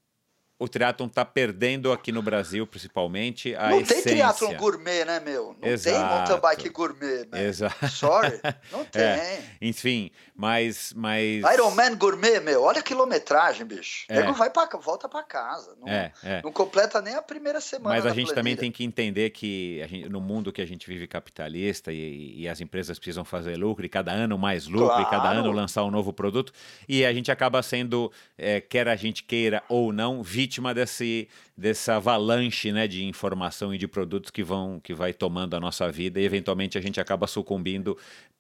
[0.62, 4.04] o triatlon está perdendo aqui no Brasil, principalmente, a não essência.
[4.04, 5.56] Tem triatlon gourmet, né, meu?
[5.60, 5.98] Não Exato.
[5.98, 7.46] tem mountain bike gourmet, né?
[7.48, 7.88] Exato.
[7.90, 8.40] Sorry,
[8.72, 9.02] não é, tem.
[9.02, 9.44] É.
[9.60, 11.44] Enfim, mas, mas...
[11.52, 14.06] Ironman gourmet, meu, olha a quilometragem, bicho.
[14.08, 14.20] É.
[14.20, 15.76] Nego vai pra, volta para casa.
[15.82, 16.44] Não, é, é.
[16.44, 18.36] não completa nem a primeira semana Mas a gente planilha.
[18.36, 22.48] também tem que entender que gente, no mundo que a gente vive capitalista e, e,
[22.48, 25.02] as empresas precisam fazer lucro, e cada ano mais lucro, claro.
[25.02, 26.54] e cada ano lançar um novo produto,
[26.88, 31.30] e a gente acaba sendo, é, quer a gente queira ou não, vítima vítima desse,
[31.56, 35.90] dessa avalanche né, de informação e de produtos que vão que vai tomando a nossa
[35.90, 37.98] vida e eventualmente a gente acaba sucumbindo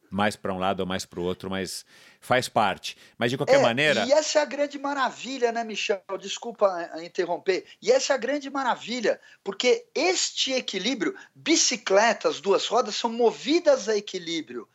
[0.10, 1.86] mais para um lado ou mais para o outro, mas
[2.20, 2.98] faz parte.
[3.18, 4.06] Mas de qualquer é, maneira.
[4.06, 6.02] E essa é a grande maravilha, né, Michel?
[6.20, 7.64] Desculpa interromper.
[7.82, 13.96] E essa é a grande maravilha, porque este equilíbrio, bicicletas, duas rodas, são movidas a
[13.96, 14.68] equilíbrio.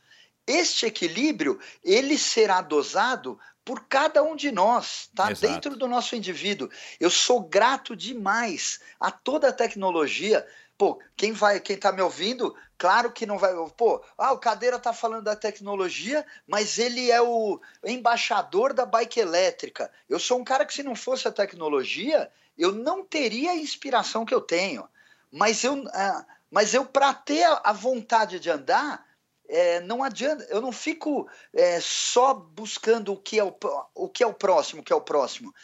[0.46, 5.32] Este equilíbrio, ele será dosado por cada um de nós, tá?
[5.32, 5.52] Exato.
[5.52, 6.70] Dentro do nosso indivíduo.
[7.00, 10.46] Eu sou grato demais a toda a tecnologia.
[10.78, 13.52] Pô, quem vai, quem tá me ouvindo, claro que não vai.
[13.76, 19.18] Pô, ah, o Cadeira tá falando da tecnologia, mas ele é o embaixador da bike
[19.18, 19.90] elétrica.
[20.08, 24.24] Eu sou um cara que, se não fosse a tecnologia, eu não teria a inspiração
[24.24, 24.88] que eu tenho.
[25.32, 29.04] Mas eu, ah, mas eu para ter a vontade de andar,
[29.48, 33.54] é, não adianta, eu não fico é, só buscando o que, é o,
[33.94, 35.54] o que é o próximo, o que é o próximo.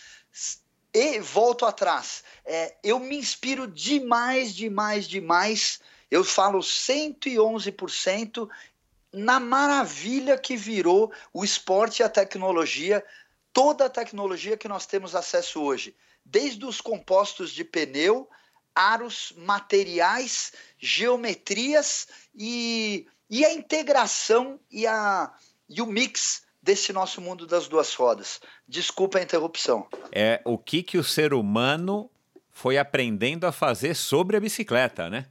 [0.95, 2.23] E volto atrás.
[2.45, 5.81] É, eu me inspiro demais, demais, demais.
[6.11, 8.49] Eu falo 111%
[9.13, 13.05] na maravilha que virou o esporte e a tecnologia,
[13.53, 18.29] toda a tecnologia que nós temos acesso hoje, desde os compostos de pneu,
[18.75, 25.33] aros, materiais, geometrias e e a integração e, a,
[25.67, 28.39] e o mix desse nosso mundo das duas rodas.
[28.69, 29.89] Desculpa a interrupção.
[30.13, 32.11] É o que, que o ser humano
[32.51, 35.25] foi aprendendo a fazer sobre a bicicleta, né?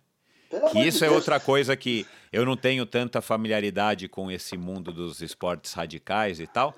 [0.49, 4.57] Pelo que isso de é outra coisa que eu não tenho tanta familiaridade com esse
[4.57, 6.75] mundo dos esportes radicais e tal.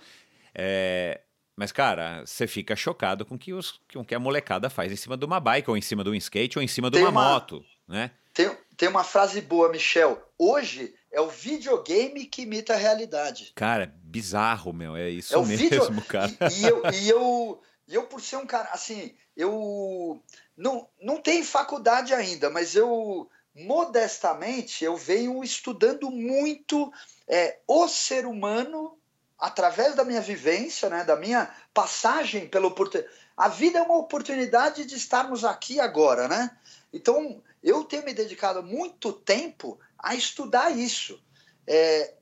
[0.53, 1.21] É,
[1.55, 5.15] mas, cara, você fica chocado com que, os, com que a molecada faz em cima
[5.15, 7.23] de uma bike, ou em cima de um skate, ou em cima de uma, uma
[7.29, 8.11] moto, né?
[8.33, 10.21] Tem, tem uma frase boa, Michel.
[10.37, 13.53] Hoje é o videogame que imita a realidade.
[13.55, 14.97] Cara, bizarro, meu.
[14.97, 16.01] É isso é mesmo, video...
[16.09, 16.31] cara.
[16.51, 20.19] E, e, eu, e, eu, e eu, por ser um cara, assim, eu
[20.57, 26.91] não, não tenho faculdade ainda, mas eu, modestamente, eu venho estudando muito
[27.27, 28.97] é, o ser humano
[29.37, 33.13] através da minha vivência, né, da minha passagem pela oportunidade.
[33.37, 36.55] A vida é uma oportunidade de estarmos aqui agora, né?
[36.91, 41.17] Então, eu tenho me dedicado muito tempo a estudar isso.
[41.65, 42.13] É,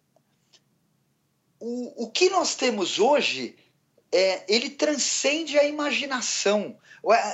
[1.60, 3.56] o, o que nós temos hoje,
[4.12, 6.78] é, ele transcende a imaginação.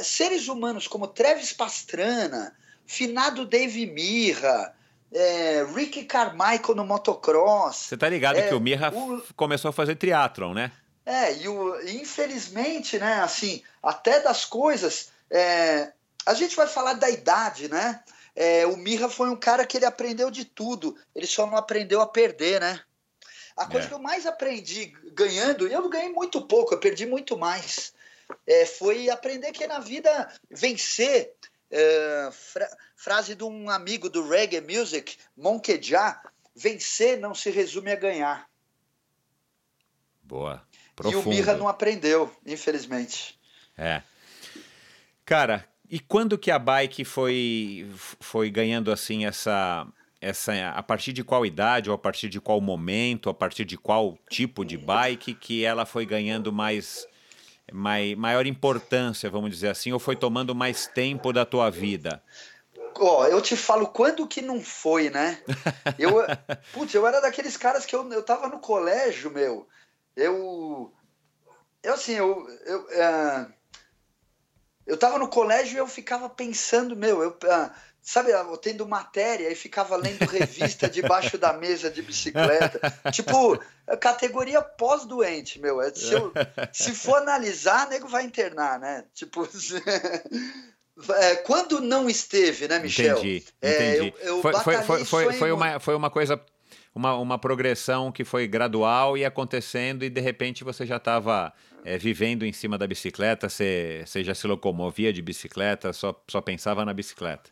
[0.01, 4.73] Seres humanos como Travis Pastrana, finado Dave Mirra,
[5.11, 7.75] é, Ricky Carmichael no motocross.
[7.75, 9.21] Você tá ligado é, que o Mirra o...
[9.35, 10.71] começou a fazer triatlon, né?
[11.05, 15.91] É, e o, infelizmente, né, assim, até das coisas, é,
[16.25, 18.01] a gente vai falar da idade, né?
[18.39, 22.01] É, o Mirra foi um cara que ele aprendeu de tudo, ele só não aprendeu
[22.01, 22.79] a perder, né?
[23.55, 23.89] A coisa é.
[23.89, 27.95] que eu mais aprendi ganhando, e eu ganhei muito pouco, eu perdi muito mais,
[28.45, 31.33] é, foi aprender que na vida vencer.
[31.69, 36.21] É, fra frase de um amigo do reggae music, Monkey Ja,
[36.55, 38.49] vencer não se resume a ganhar.
[40.23, 40.65] Boa.
[40.95, 41.19] Profundo.
[41.19, 43.37] E o Mirra não aprendeu, infelizmente.
[43.77, 44.01] É.
[45.25, 47.87] Cara, e quando que a bike foi,
[48.19, 49.87] foi ganhando assim essa,
[50.21, 53.77] essa a partir de qual idade ou a partir de qual momento, a partir de
[53.77, 57.07] qual tipo de bike que ela foi ganhando mais,
[57.71, 62.21] mais maior importância, vamos dizer assim, ou foi tomando mais tempo da tua vida?
[62.99, 65.41] ó, eu te falo quando que não foi, né?
[65.97, 66.13] Eu,
[66.73, 69.67] putz, eu era daqueles caras que eu, eu tava no colégio, meu.
[70.15, 70.91] Eu.
[71.83, 72.47] Eu assim, eu.
[72.65, 73.53] Eu, uh,
[74.87, 77.29] eu tava no colégio e eu ficava pensando, meu, eu.
[77.31, 77.69] Uh,
[78.01, 82.79] sabe, eu tendo matéria e ficava lendo revista debaixo da mesa de bicicleta.
[83.11, 83.61] tipo,
[83.99, 85.81] categoria pós-doente, meu.
[85.81, 86.31] É, se, eu,
[86.71, 89.03] se for analisar, nego vai internar, né?
[89.13, 89.47] Tipo.
[91.15, 93.19] É, quando não esteve, né, Michel?
[93.19, 94.13] Entendi, é, entendi.
[94.19, 96.43] Eu, eu foi, foi, foi, foi, foi, uma, foi uma coisa,
[96.93, 101.97] uma, uma progressão que foi gradual e acontecendo e de repente você já estava é,
[101.97, 106.83] vivendo em cima da bicicleta, você, você já se locomovia de bicicleta, só, só pensava
[106.83, 107.49] na bicicleta.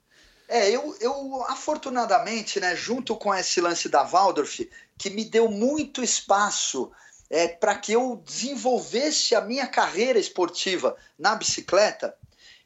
[0.48, 6.04] É, eu, eu afortunadamente, né, junto com esse lance da Waldorf, que me deu muito
[6.04, 6.92] espaço
[7.30, 12.16] é, para que eu desenvolvesse a minha carreira esportiva na bicicleta,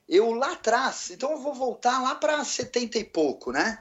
[0.08, 3.78] eu lá atrás, então eu vou voltar lá para 70 e pouco, né?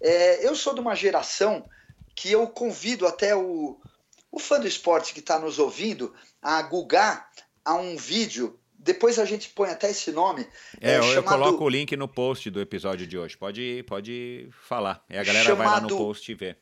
[0.00, 1.64] É, eu sou de uma geração
[2.18, 3.80] que eu convido até o,
[4.28, 6.12] o fã do esporte que está nos ouvindo
[6.42, 7.30] a gugar
[7.64, 8.58] a um vídeo.
[8.76, 10.44] Depois a gente põe até esse nome.
[10.80, 11.16] É, é eu, chamado...
[11.16, 13.36] eu coloco o link no post do episódio de hoje.
[13.36, 15.04] Pode, pode falar.
[15.08, 16.56] E a galera vai lá no post e vê.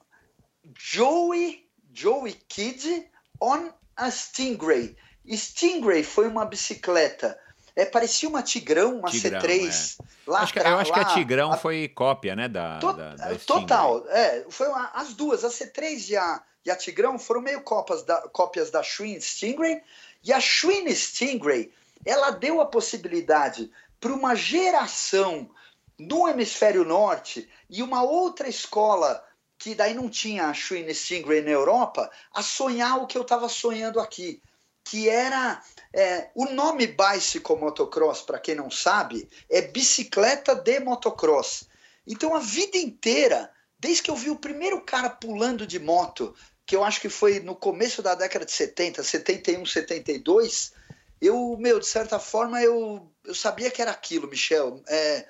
[0.79, 3.09] Joey, Joey Kid
[3.41, 4.95] on a Stingray.
[5.27, 7.39] Stingray foi uma bicicleta
[7.77, 10.01] é, parecia uma Tigrão, uma Tigrão, C3.
[10.01, 10.05] É.
[10.27, 11.57] Lá acho que, eu acho lá, que a Tigrão a...
[11.59, 12.49] foi cópia, né?
[12.49, 12.95] Da, to...
[12.95, 14.47] da, da Total, é.
[14.49, 18.23] Foi uma, as duas, a C3 e a, e a Tigrão foram meio cópias da,
[18.29, 19.83] cópias da Schwinn Stingray.
[20.25, 21.71] E a Schwinn Stingray,
[22.05, 23.71] ela deu a possibilidade
[24.01, 25.51] para uma geração
[25.99, 29.23] no hemisfério norte e uma outra escola
[29.59, 33.49] que daí não tinha a Schwinn Stingray na Europa, a sonhar o que eu estava
[33.49, 34.43] sonhando aqui,
[34.87, 35.61] que era
[35.93, 41.65] é, o nome Bicycle Motocross, para quem não sabe, é bicicleta de motocross.
[42.07, 46.33] Então a vida inteira, desde que eu vi o primeiro cara pulando de moto,
[46.65, 50.73] que eu acho que foi no começo da década de 70, 71, 72,
[51.21, 54.81] eu, meu, de certa forma, eu, eu sabia que era aquilo, Michel.
[54.87, 55.27] É,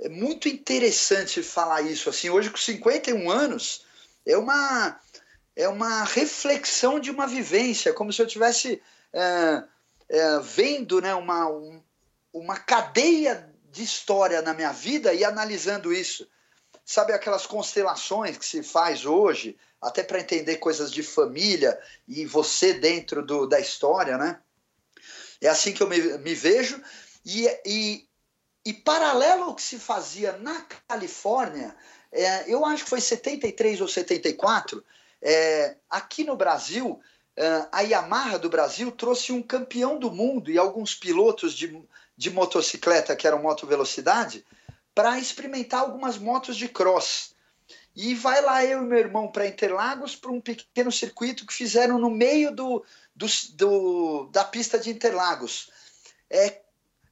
[0.00, 2.10] é muito interessante falar isso.
[2.10, 3.84] Assim, hoje, com 51 anos,
[4.26, 4.98] é uma,
[5.56, 8.80] é uma reflexão de uma vivência, como se eu tivesse.
[9.12, 9.64] É,
[10.10, 11.80] é, vendo né, uma, um,
[12.32, 16.28] uma cadeia de história na minha vida e analisando isso.
[16.84, 21.78] Sabe aquelas constelações que se faz hoje, até para entender coisas de família
[22.08, 24.40] e você dentro do, da história, né?
[25.40, 26.82] É assim que eu me, me vejo.
[27.24, 28.08] E, e,
[28.64, 31.74] e paralelo ao que se fazia na Califórnia,
[32.10, 34.84] é, eu acho que foi 73 ou 74,
[35.22, 37.00] é, aqui no Brasil
[37.38, 41.82] uh, a Yamaha do Brasil trouxe um campeão do mundo e alguns pilotos de,
[42.16, 44.44] de motocicleta, que eram moto velocidade,
[44.94, 47.34] para experimentar algumas motos de cross.
[47.94, 51.98] E vai lá eu e meu irmão para Interlagos para um pequeno circuito que fizeram
[51.98, 55.70] no meio do, do, do da pista de Interlagos.
[56.28, 56.60] É,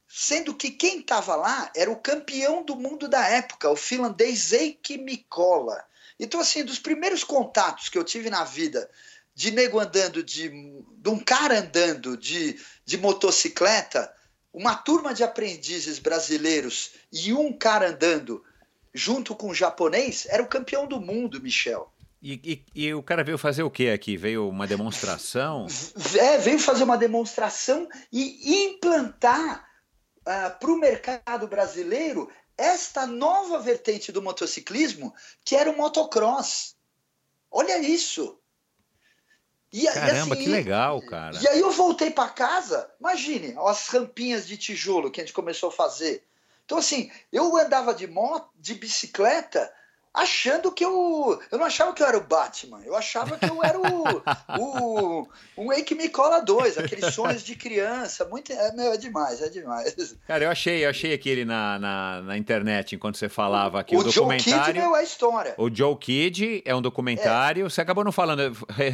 [0.07, 4.97] sendo que quem estava lá era o campeão do mundo da época, o finlandês Eike
[4.97, 5.83] Mikola.
[6.19, 8.89] Então, assim, dos primeiros contatos que eu tive na vida
[9.33, 14.13] de nego andando de, de um cara andando de, de motocicleta,
[14.51, 18.43] uma turma de aprendizes brasileiros e um cara andando
[18.93, 21.89] junto com um japonês, era o campeão do mundo, Michel.
[22.21, 24.17] E, e, e, o cara veio fazer o que aqui?
[24.17, 25.67] Veio uma demonstração?
[26.17, 32.29] É, veio fazer uma demonstração e implantar uh, ah, para o mercado brasileiro
[32.59, 35.13] esta nova vertente do motociclismo,
[35.45, 36.75] que era o motocross.
[37.49, 38.37] Olha isso.
[39.71, 41.37] E, Caramba, assim, que legal, cara.
[41.41, 45.69] E aí eu voltei para casa, imagine, as rampinhas de tijolo que a gente começou
[45.69, 46.23] a fazer.
[46.65, 49.71] Então, assim, eu andava de moto, de bicicleta,
[50.13, 51.39] achando que eu.
[51.51, 54.21] Eu não achava que eu era o Batman, eu achava que eu era o.
[54.59, 58.25] o um Wake Me Cola 2, aqueles sonhos de criança.
[58.25, 59.95] Muito, é, meu, é demais, é demais.
[60.27, 63.95] Cara, eu achei, eu achei aquele na, na, na internet enquanto você falava aqui.
[63.95, 64.41] O, o documentário.
[64.41, 65.55] Joe Kid, meu, é a história.
[65.57, 67.65] O Joe Kid é um documentário.
[67.65, 67.69] É.
[67.69, 68.53] Você acabou não falando.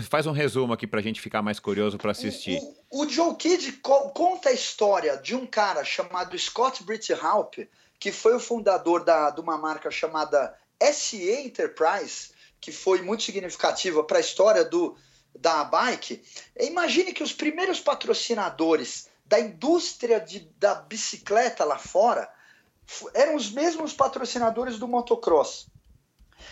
[0.10, 2.60] Faz um resumo aqui pra gente ficar mais curioso para assistir.
[2.90, 7.70] O, o, o, Joe Kid co conta a história de um cara chamado Scott Britthaupt,
[8.00, 10.54] que foi o fundador da, de uma marca chamada
[10.94, 14.98] SE Enterprise, que foi muito significativa para a história do,
[15.38, 16.24] da bike,
[16.60, 22.30] imagine que os primeiros patrocinadores da indústria de, da bicicleta lá fora
[23.14, 25.68] eram os mesmos patrocinadores do motocross.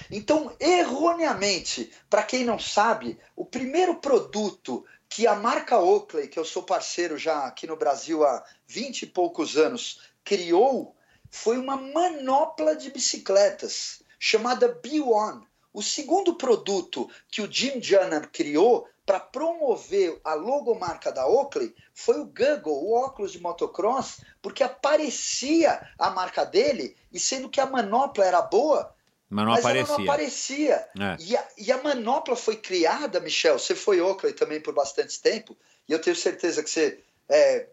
[0.09, 6.45] Então, erroneamente, para quem não sabe, o primeiro produto que a marca Oakley, que eu
[6.45, 10.95] sou parceiro já aqui no Brasil há 20 e poucos anos, criou
[11.29, 15.43] foi uma manopla de bicicletas chamada B1.
[15.73, 22.21] O segundo produto que o Jim Junham criou para promover a logomarca da Oakley foi
[22.21, 27.65] o Google, o óculos de motocross, porque aparecia a marca dele e sendo que a
[27.65, 28.95] manopla era boa,
[29.29, 29.93] mas não mas aparecia.
[29.93, 30.87] Ela não aparecia.
[30.97, 31.17] É.
[31.19, 33.59] E, a, e, a, manopla foi criada, Michel.
[33.59, 37.67] Você foi Oakley também por bastante tempo, e eu tenho certeza que você é,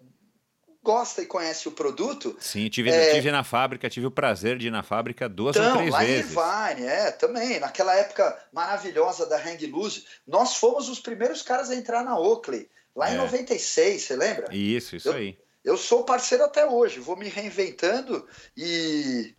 [0.83, 2.37] gosta e conhece o produto.
[2.41, 5.71] Sim, tive, é, tive na fábrica, tive o prazer de ir na fábrica duas então,
[5.71, 6.37] ou três lá vezes.
[6.37, 7.61] Em Irvine, é, também.
[7.61, 12.69] Naquela época maravilhosa da Hang Loose, nós fomos os primeiros caras a entrar na Oakley,
[12.95, 13.15] lá é.
[13.15, 14.55] em 96, você lembra?
[14.55, 15.39] Isso, isso eu, aí.
[15.65, 18.27] Eu sou parceiro até hoje, vou me reinventando
[18.57, 19.35] e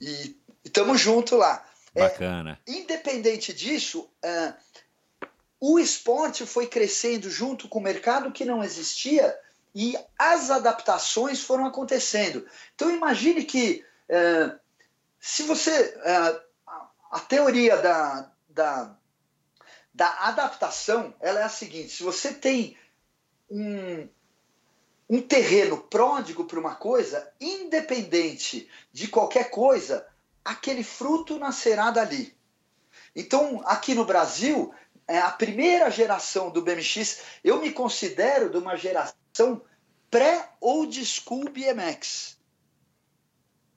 [0.00, 0.34] e
[0.64, 1.66] estamos junto lá.
[1.94, 2.58] É, Bacana.
[2.66, 4.54] É, independente disso, é,
[5.60, 9.36] o esporte foi crescendo junto com o mercado que não existia
[9.74, 12.46] e as adaptações foram acontecendo.
[12.74, 14.54] Então imagine que é,
[15.18, 15.70] se você
[16.04, 16.40] é,
[17.10, 18.96] a teoria da, da,
[19.92, 22.76] da adaptação ela é a seguinte: se você tem
[23.50, 24.08] um,
[25.08, 30.06] um terreno pródigo para uma coisa, independente de qualquer coisa,
[30.44, 32.36] aquele fruto nascerá dali.
[33.14, 34.72] Então, aqui no Brasil,
[35.08, 39.19] é a primeira geração do BMX, eu me considero de uma geração
[40.10, 42.36] pré-old school BMX.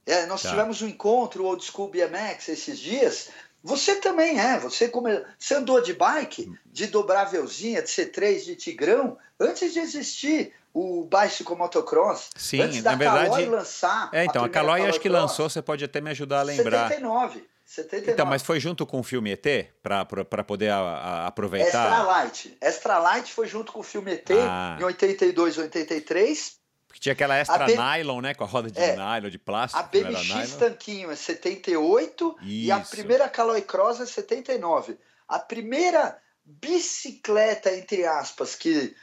[0.05, 0.49] É, nós tá.
[0.49, 3.29] tivemos um encontro old school BMX esses dias.
[3.63, 5.23] Você também é, você, come...
[5.39, 11.55] você andou de bike, de dobrávelzinha, de C3, de Tigrão, antes de existir o Bicycle
[11.55, 12.31] Motocross.
[12.35, 13.29] Sim, antes da na verdade.
[13.29, 14.09] Caloi lançar.
[14.11, 16.89] É, então, a, a Caloi acho que lançou, você pode até me ajudar a lembrar.
[16.89, 17.47] 79.
[17.73, 18.11] 79.
[18.11, 19.45] Então, mas foi junto com o filme ET
[19.81, 21.87] para poder a, a, aproveitar?
[21.87, 22.57] Extra Light.
[22.61, 24.77] Extra Light foi junto com o filme ET ah.
[24.79, 26.59] em 82, 83.
[26.87, 27.75] Porque tinha aquela extra B...
[27.75, 28.35] nylon, né?
[28.35, 29.81] Com a roda de é, nylon, de plástico.
[29.81, 32.47] A BMX Tanquinho é 78 Isso.
[32.47, 34.95] e a primeira Caloi Cross é 79.
[35.27, 36.15] A primeira
[36.45, 38.95] bicicleta, entre aspas, que,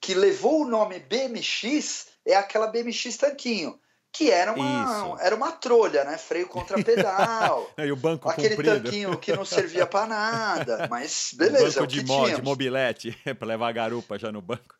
[0.00, 3.78] que levou o nome BMX é aquela BMX Tanquinho
[4.16, 6.16] que era uma, era uma trolha, né?
[6.16, 7.70] Freio contra pedal.
[7.76, 8.82] e o banco Aquele comprido.
[8.82, 10.88] tanquinho que não servia para nada.
[10.88, 11.66] Mas beleza.
[11.66, 14.74] O banco de, mo, de mobilete para levar a garupa já no banco.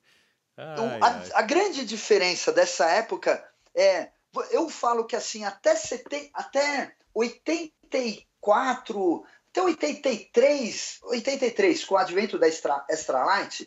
[0.57, 1.31] Ai, a, ai.
[1.35, 4.09] a, grande diferença dessa época é.
[4.51, 12.47] Eu falo que assim, até, sete, até 84, até 83, 83, com o advento da
[12.47, 13.67] Extra, Extra Light,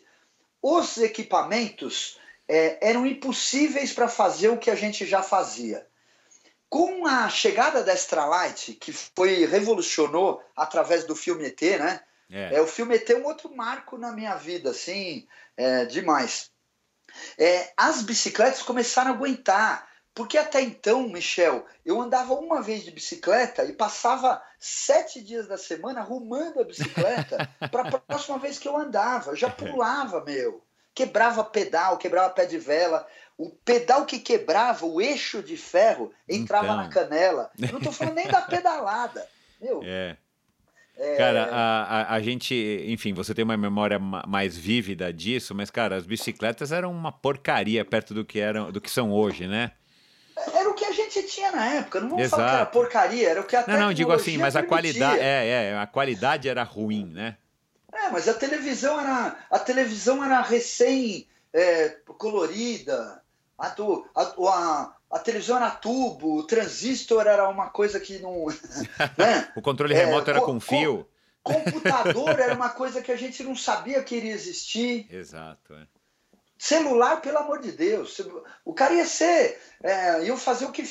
[0.62, 5.86] os equipamentos é, eram impossíveis para fazer o que a gente já fazia.
[6.68, 12.00] Com a chegada da Extra Light, que foi revolucionou através do filme ET, né?
[12.28, 12.56] É.
[12.56, 16.50] é o filme ET é um outro marco na minha vida, assim, é, demais.
[17.38, 22.90] É, as bicicletas começaram a aguentar, porque até então, Michel, eu andava uma vez de
[22.90, 28.66] bicicleta e passava sete dias da semana arrumando a bicicleta para a próxima vez que
[28.66, 29.30] eu andava.
[29.30, 30.64] Eu já pulava, meu
[31.00, 33.06] quebrava pedal, quebrava pé de vela.
[33.38, 36.76] O pedal que quebrava, o eixo de ferro, entrava então...
[36.76, 37.50] na canela.
[37.58, 39.26] Eu não estou falando nem da pedalada.
[39.60, 39.80] Meu.
[39.82, 40.16] É.
[40.96, 41.16] É...
[41.16, 42.54] Cara, a, a, a, gente,
[42.86, 47.82] enfim, você tem uma memória mais vívida disso, mas, cara, as bicicletas eram uma porcaria
[47.82, 49.72] perto do que, eram, do que são hoje, né?
[50.54, 52.42] Era o que a gente tinha na época, não vamos Exato.
[52.42, 55.20] falar que era porcaria, era o que a Não, não, digo assim, mas a qualidade,
[55.20, 57.36] é, é, a qualidade era ruim, né?
[57.92, 63.22] É, mas a televisão era, a televisão era recém é, colorida,
[63.58, 68.46] a, a, a, a, televisão era tubo, o transistor era uma coisa que não.
[69.18, 69.52] Né?
[69.56, 71.06] o controle remoto é, era com fio.
[71.42, 75.06] computador era uma coisa que a gente não sabia que iria existir.
[75.10, 75.74] Exato.
[75.74, 75.86] É.
[76.56, 78.20] Celular, pelo amor de Deus.
[78.66, 79.58] O cara ia ser.
[79.82, 80.84] É, iam fazer o que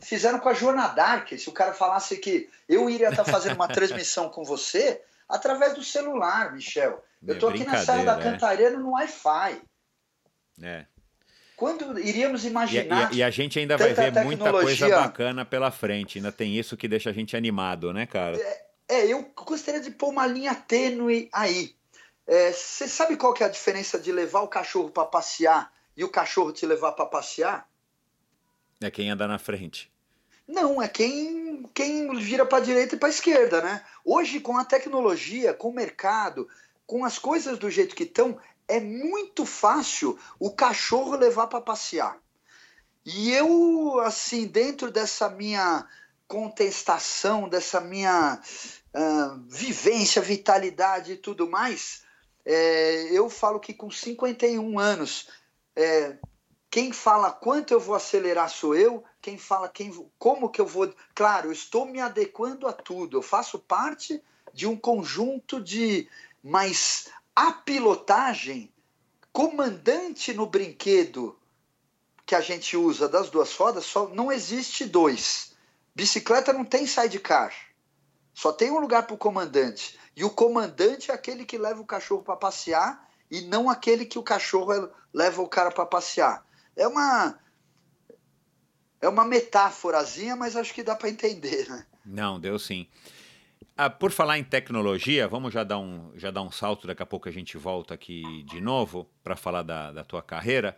[0.00, 1.28] fizeram com a Joana Dark.
[1.38, 5.84] Se o cara falasse que eu iria estar fazendo uma transmissão com você, através do
[5.84, 7.04] celular, Michel.
[7.26, 8.22] Eu estou aqui na sala da é.
[8.22, 9.60] Cantareira no Wi-Fi.
[10.62, 10.86] É.
[11.56, 13.12] Quando iríamos imaginar.
[13.12, 16.18] E, e, e a gente ainda vai ver muita coisa bacana pela frente.
[16.18, 18.36] Ainda tem isso que deixa a gente animado, né, cara?
[18.36, 21.74] É, é eu gostaria de pôr uma linha tênue aí.
[22.26, 25.72] É, você é, sabe qual que é a diferença de levar o cachorro para passear
[25.96, 27.68] e o cachorro te levar para passear?
[28.80, 29.90] É quem anda na frente.
[30.48, 33.84] Não, é quem, quem vira para a direita e para a esquerda, né?
[34.02, 36.48] Hoje, com a tecnologia, com o mercado,
[36.86, 42.18] com as coisas do jeito que estão, é muito fácil o cachorro levar para passear.
[43.04, 45.86] E eu, assim, dentro dessa minha
[46.26, 48.40] contestação, dessa minha
[48.94, 52.02] uh, vivência, vitalidade e tudo mais,
[52.44, 55.28] é, eu falo que com 51 anos,
[55.76, 56.16] é,
[56.70, 60.92] quem fala quanto eu vou acelerar sou eu, quem fala quem, como que eu vou.
[61.14, 66.08] Claro, eu estou me adequando a tudo, eu faço parte de um conjunto de.
[66.42, 68.72] Mas a pilotagem,
[69.32, 71.38] comandante no brinquedo
[72.24, 75.54] que a gente usa das duas rodas, só não existe dois.
[75.94, 77.52] Bicicleta não tem sidecar.
[78.34, 79.98] Só tem um lugar para o comandante.
[80.14, 84.18] E o comandante é aquele que leva o cachorro para passear e não aquele que
[84.18, 86.46] o cachorro leva o cara para passear.
[86.76, 87.38] É uma
[89.00, 91.86] é uma metáforazinha, mas acho que dá para entender, né?
[92.04, 92.86] Não, deu sim.
[93.76, 97.06] Ah, por falar em tecnologia, vamos já dar um, já dar um salto, daqui a
[97.06, 100.76] pouco a gente volta aqui de novo para falar da, da tua carreira.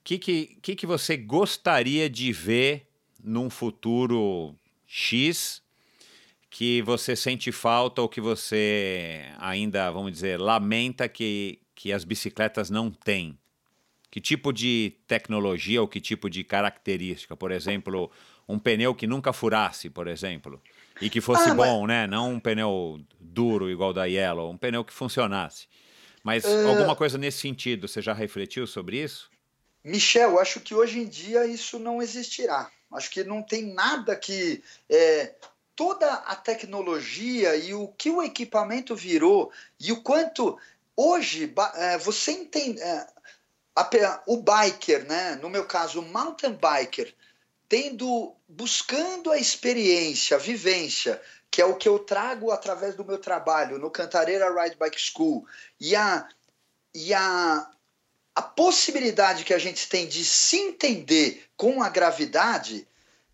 [0.00, 2.86] O que, que, que, que você gostaria de ver
[3.22, 4.54] num futuro
[4.86, 5.60] X
[6.48, 12.70] que você sente falta ou que você ainda, vamos dizer, lamenta que, que as bicicletas
[12.70, 13.36] não têm?
[14.10, 17.36] Que tipo de tecnologia ou que tipo de característica?
[17.36, 18.10] Por exemplo,
[18.48, 20.62] um pneu que nunca furasse, por exemplo.
[21.00, 21.88] E que fosse ah, bom, mas...
[21.88, 22.06] né?
[22.06, 25.66] Não um pneu duro igual da Yellow, um pneu que funcionasse.
[26.24, 26.68] Mas uh...
[26.68, 29.30] alguma coisa nesse sentido, você já refletiu sobre isso?
[29.84, 32.70] Michel, acho que hoje em dia isso não existirá.
[32.92, 34.62] Acho que não tem nada que.
[34.88, 35.34] É,
[35.76, 40.58] toda a tecnologia e o que o equipamento virou e o quanto.
[40.96, 42.80] Hoje, é, você entende.
[42.80, 43.06] É,
[44.26, 45.38] o biker, né?
[45.42, 47.14] no meu caso, o mountain biker,
[47.68, 51.20] tendo buscando a experiência, a vivência,
[51.50, 55.46] que é o que eu trago através do meu trabalho no Cantareira Ride Bike School,
[55.80, 56.28] e a,
[56.94, 57.70] e a,
[58.34, 62.86] a possibilidade que a gente tem de se entender com a gravidade,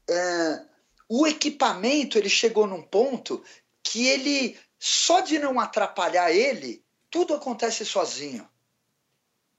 [0.09, 0.63] é,
[1.09, 3.43] o equipamento ele chegou num ponto
[3.83, 8.49] que ele, só de não atrapalhar ele, tudo acontece sozinho.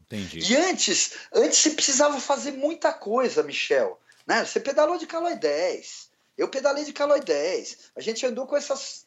[0.06, 0.40] Entendi.
[0.40, 4.00] E antes, antes você precisava fazer muita coisa, Michel.
[4.26, 4.46] Né?
[4.46, 6.10] Você pedalou de Caloi 10.
[6.38, 7.92] Eu pedalei de Caloi 10.
[7.96, 9.06] A gente andou com essas,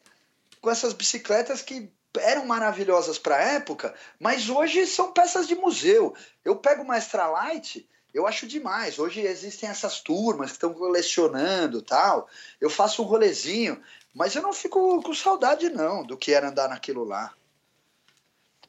[0.61, 1.91] com essas bicicletas que
[2.21, 6.15] eram maravilhosas para a época, mas hoje são peças de museu.
[6.45, 8.99] Eu pego uma Extra Light, eu acho demais.
[8.99, 12.29] Hoje existem essas turmas que estão colecionando tal.
[12.61, 13.81] Eu faço um rolezinho,
[14.15, 17.33] mas eu não fico com saudade não do que era andar naquilo lá.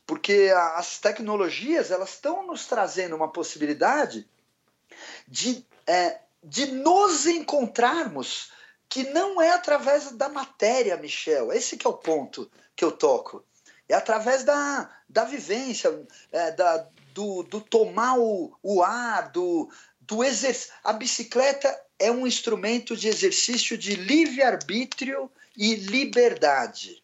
[0.10, 4.28] Porque as tecnologias elas estão nos trazendo uma possibilidade
[5.28, 8.51] de é, de nos encontrarmos
[8.89, 11.53] que não é através da matéria, Michel.
[11.53, 13.45] Esse que é o ponto que eu toco.
[13.88, 19.70] É através da, da vivência, é, da, do, do tomar o, o ar, do,
[20.01, 20.74] do exercício.
[20.84, 27.03] A bicicleta é um instrumento de exercício de livre-arbítrio e liberdade.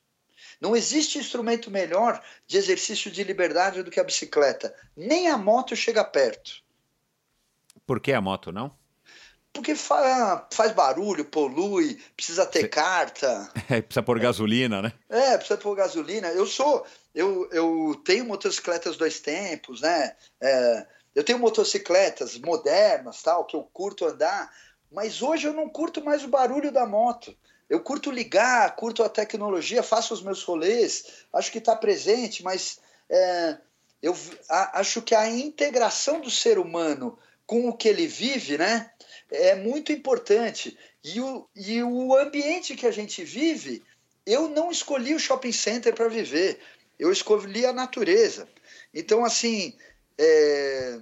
[0.59, 4.73] Não existe instrumento melhor de exercício de liberdade do que a bicicleta.
[4.95, 6.63] Nem a moto chega perto.
[7.85, 8.73] Por que a moto não?
[9.55, 12.67] Porque fa faz barulho, polui, precisa ter Cê...
[12.67, 13.49] carta.
[13.69, 14.93] É, precisa pôr gasolina, né?
[15.09, 16.27] É, precisa pôr gasolina.
[16.27, 16.85] Eu sou.
[17.15, 20.15] Eu, eu tenho motocicletas dois tempos, né?
[20.41, 20.85] É,
[21.15, 24.51] eu tenho motocicletas modernas, tal, que eu curto andar,
[24.91, 27.35] mas hoje eu não curto mais o barulho da moto.
[27.69, 32.79] Eu curto ligar, curto a tecnologia, faço os meus rolês, acho que está presente, mas
[33.09, 33.57] é,
[34.01, 34.15] eu
[34.49, 38.91] a, acho que a integração do ser humano com o que ele vive, né?
[39.31, 40.77] é muito importante.
[41.03, 43.83] E o, e o ambiente que a gente vive,
[44.25, 46.59] eu não escolhi o shopping center para viver,
[46.97, 48.47] eu escolhi a natureza.
[48.93, 49.75] Então, assim,
[50.17, 50.99] é,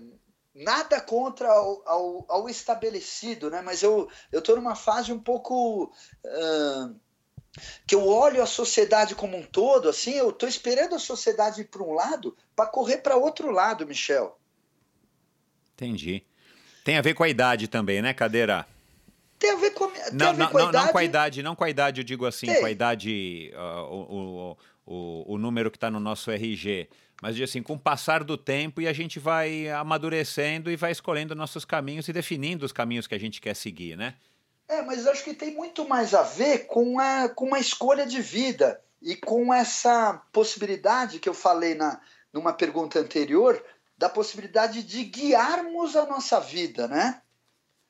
[0.54, 3.62] nada contra ao, ao, ao, estabelecido, né?
[3.62, 5.92] mas eu estou numa fase um pouco.
[6.26, 6.96] Uh,
[7.86, 11.66] que eu olho a sociedade como um todo, assim, eu estou esperando a sociedade ir
[11.66, 14.40] para um lado para correr para outro lado, Michel.
[15.76, 16.24] Entendi.
[16.84, 18.66] Tem a ver com a idade também, né, Cadeira?
[19.40, 20.86] Tem a ver com, não, a ver não, com a não, idade.
[20.86, 22.60] Não com a idade, não com a idade, eu digo assim, tem.
[22.60, 26.90] com a idade, uh, o, o, o, número que está no nosso RG.
[27.22, 31.36] Mas assim, com o passar do tempo e a gente vai amadurecendo e vai escolhendo
[31.36, 34.16] nossos caminhos e definindo os caminhos que a gente quer seguir, né?
[34.68, 38.22] É, mas acho que tem muito mais a ver com, a, com uma escolha de
[38.22, 42.00] vida e com essa possibilidade que eu falei na,
[42.32, 43.64] numa pergunta anterior
[43.98, 47.22] da possibilidade de guiarmos a nossa vida, né?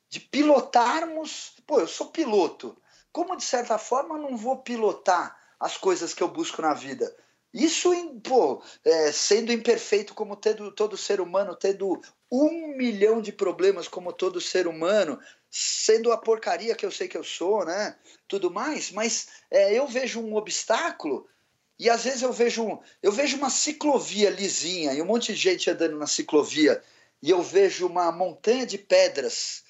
[0.09, 1.53] De pilotarmos.
[1.65, 2.77] Pô, eu sou piloto.
[3.11, 7.15] Como, de certa forma, eu não vou pilotar as coisas que eu busco na vida?
[7.53, 7.91] Isso,
[8.23, 12.01] pô, é, sendo imperfeito como tendo, todo ser humano, tendo
[12.31, 15.19] um milhão de problemas como todo ser humano,
[15.51, 17.95] sendo a porcaria que eu sei que eu sou, né?
[18.27, 21.27] Tudo mais, mas é, eu vejo um obstáculo
[21.77, 25.69] e às vezes eu vejo, eu vejo uma ciclovia lisinha e um monte de gente
[25.69, 26.81] andando na ciclovia.
[27.21, 29.63] e eu vejo uma montanha de pedras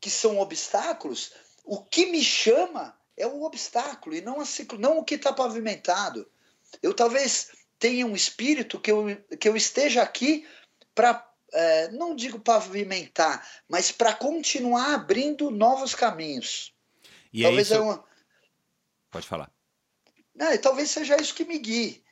[0.00, 1.32] que são obstáculos,
[1.64, 5.32] o que me chama é o obstáculo e não, a ciclo, não o que está
[5.32, 6.30] pavimentado.
[6.82, 9.06] Eu talvez tenha um espírito que eu,
[9.38, 10.46] que eu esteja aqui
[10.94, 16.74] para, é, não digo pavimentar, mas para continuar abrindo novos caminhos.
[17.32, 17.82] E é talvez é, isso...
[17.82, 18.04] uma...
[19.10, 19.50] Pode falar.
[20.38, 22.02] É, talvez seja isso que me guie.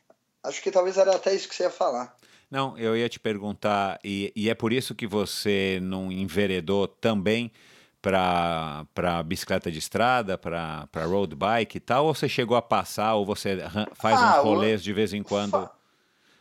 [0.42, 2.16] Acho que talvez era até isso que você ia falar.
[2.50, 7.52] Não, eu ia te perguntar, e, e é por isso que você não enveredou também
[8.00, 13.26] para bicicleta de estrada, para road bike e tal, ou você chegou a passar, ou
[13.26, 13.58] você
[13.94, 15.68] faz ah, uns rolês de vez em quando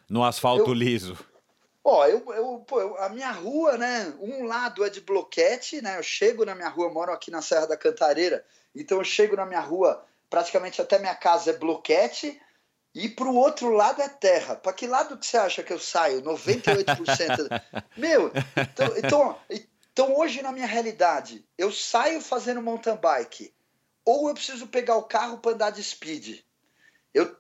[0.10, 1.18] no asfalto eu, liso?
[1.84, 4.14] Ó, eu, eu, pô, a minha rua, né?
[4.20, 5.98] Um lado é de bloquete, né?
[5.98, 8.46] Eu chego na minha rua, moro aqui na Serra da Cantareira,
[8.76, 12.40] então eu chego na minha rua, praticamente até minha casa é bloquete,
[12.94, 14.56] e para o outro lado é terra.
[14.56, 16.22] Para que lado que você acha que eu saio?
[16.24, 17.62] 98%.
[17.96, 19.38] Meu, então, então,
[19.98, 23.52] então hoje na minha realidade, eu saio fazendo mountain bike,
[24.06, 26.42] ou eu preciso pegar o carro para andar de speed.
[27.12, 27.36] Eu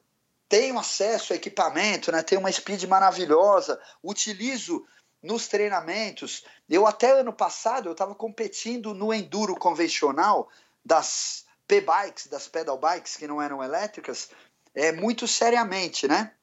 [0.49, 2.23] tenho acesso a equipamento, né?
[2.23, 4.83] tenho uma speed maravilhosa, utilizo
[5.21, 6.45] nos treinamentos.
[6.67, 10.49] Eu até ano passado eu estava competindo no enduro convencional
[10.83, 14.31] das P-bikes, das pedal bikes que não eram elétricas,
[14.73, 16.33] é, muito seriamente, né?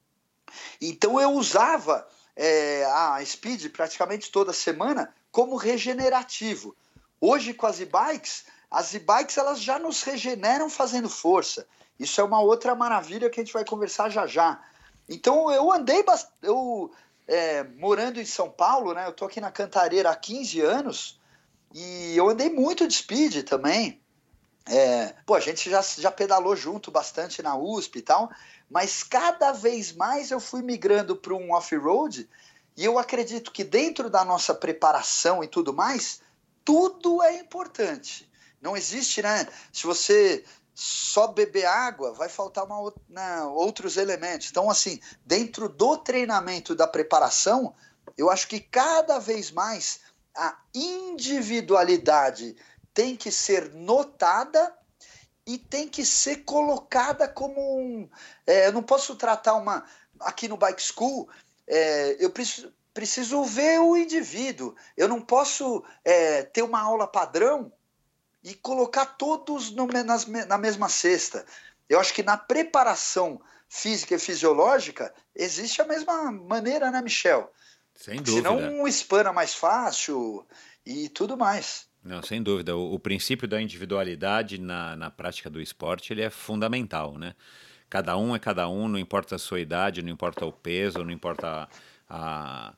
[0.81, 2.07] Então eu usava
[2.37, 6.77] é, a Speed praticamente toda semana como regenerativo.
[7.21, 11.67] Hoje com as e-bikes, as e-bikes elas já nos regeneram fazendo força.
[11.99, 14.63] Isso é uma outra maravilha que a gente vai conversar já já.
[15.09, 16.93] Então eu andei bastante, eu
[17.27, 19.09] é, morando em São Paulo, né?
[19.09, 21.21] Eu tô aqui na Cantareira há 15 anos
[21.75, 24.01] e eu andei muito de speed também.
[24.67, 28.31] É, pô, a gente já, já pedalou junto bastante na USP e tal,
[28.71, 32.29] mas cada vez mais eu fui migrando para um off-road
[32.77, 36.21] e eu acredito que dentro da nossa preparação e tudo mais,
[36.65, 38.29] tudo é importante.
[38.61, 39.47] Não existe, né?
[39.73, 40.45] Se você
[40.75, 44.49] só beber água, vai faltar uma, né, outros elementos.
[44.51, 47.75] Então, assim, dentro do treinamento da preparação,
[48.19, 50.01] eu acho que cada vez mais
[50.35, 52.57] a individualidade
[52.93, 54.77] tem que ser notada
[55.47, 58.09] e tem que ser colocada como um.
[58.47, 59.85] É, eu não posso tratar uma.
[60.21, 61.29] Aqui no Bike School,
[61.67, 64.75] é, eu preciso, preciso ver o indivíduo.
[64.97, 67.73] Eu não posso é, ter uma aula padrão
[68.43, 71.45] e colocar todos no, nas, na mesma cesta.
[71.89, 77.53] Eu acho que na preparação física e fisiológica existe a mesma maneira, né, Michel?
[77.95, 78.49] Sem dúvida.
[78.49, 80.47] Senão um espana mais fácil
[80.85, 81.87] e tudo mais.
[82.03, 82.77] Não, sem dúvida.
[82.77, 87.35] O, o princípio da individualidade na, na prática do esporte ele é fundamental, né?
[87.95, 91.13] Cada um é cada um, não importa a sua idade, não importa o peso, não
[91.13, 91.69] importa
[92.11, 92.75] a,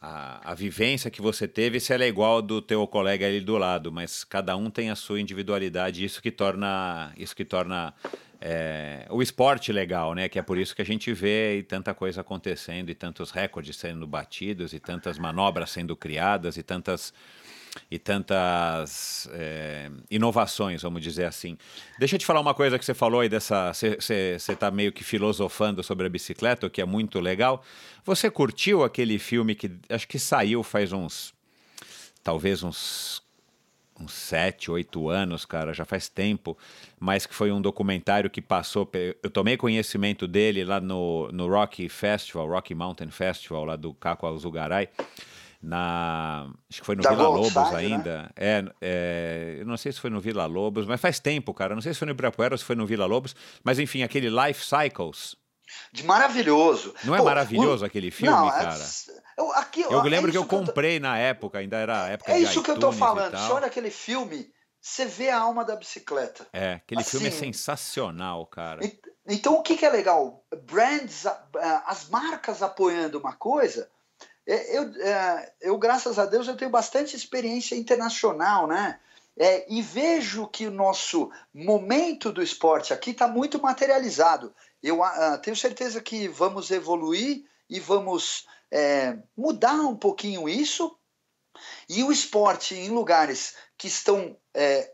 [0.00, 3.58] a, a vivência que você teve, se ela é igual do teu colega ali do
[3.58, 7.92] lado, mas cada um tem a sua individualidade, isso que torna, isso que torna
[8.40, 10.28] é, o esporte legal, né?
[10.28, 14.06] Que é por isso que a gente vê tanta coisa acontecendo, e tantos recordes sendo
[14.06, 17.12] batidos, e tantas manobras sendo criadas, e tantas
[17.90, 21.56] e tantas é, inovações, vamos dizer assim.
[21.98, 23.72] Deixa eu te falar uma coisa que você falou aí dessa.
[23.72, 27.62] Você está meio que filosofando sobre a bicicleta, o que é muito legal.
[28.04, 31.32] Você curtiu aquele filme que acho que saiu faz uns.
[32.22, 33.22] talvez uns.
[33.98, 36.56] uns sete, oito anos, cara, já faz tempo,
[36.98, 38.90] mas que foi um documentário que passou.
[39.22, 44.26] Eu tomei conhecimento dele lá no, no Rocky Festival, Rocky Mountain Festival, lá do Caco
[44.26, 44.88] Alzugaray
[45.62, 47.76] na acho que foi no da Vila Lobos né?
[47.76, 48.22] ainda.
[48.22, 48.28] Né?
[48.36, 51.74] É, é, eu não sei se foi no Vila Lobos, mas faz tempo, cara.
[51.74, 54.28] Não sei se foi no Ibirapuera ou se foi no Vila Lobos, mas enfim, aquele
[54.28, 55.36] Life Cycles.
[55.92, 56.94] De maravilhoso.
[57.04, 57.86] Não é Pô, maravilhoso o...
[57.86, 58.86] aquele filme, não, é cara?
[59.38, 61.04] Eu, aqui, eu lembro é que eu comprei tô...
[61.04, 63.36] na época, ainda era época É de isso que eu tô falando.
[63.36, 66.46] Você olha aquele filme, você vê a alma da bicicleta.
[66.52, 68.80] É, aquele assim, filme é sensacional, cara.
[69.26, 70.44] Então o que, que é legal?
[70.64, 71.24] Brands,
[71.86, 74.01] as marcas apoiando uma coisa é,
[74.46, 78.98] eu, é, eu, graças a Deus, eu tenho bastante experiência internacional, né?
[79.36, 84.54] É, e vejo que o nosso momento do esporte aqui está muito materializado.
[84.82, 90.94] Eu uh, tenho certeza que vamos evoluir e vamos é, mudar um pouquinho isso.
[91.88, 94.92] E o esporte em lugares que estão, é,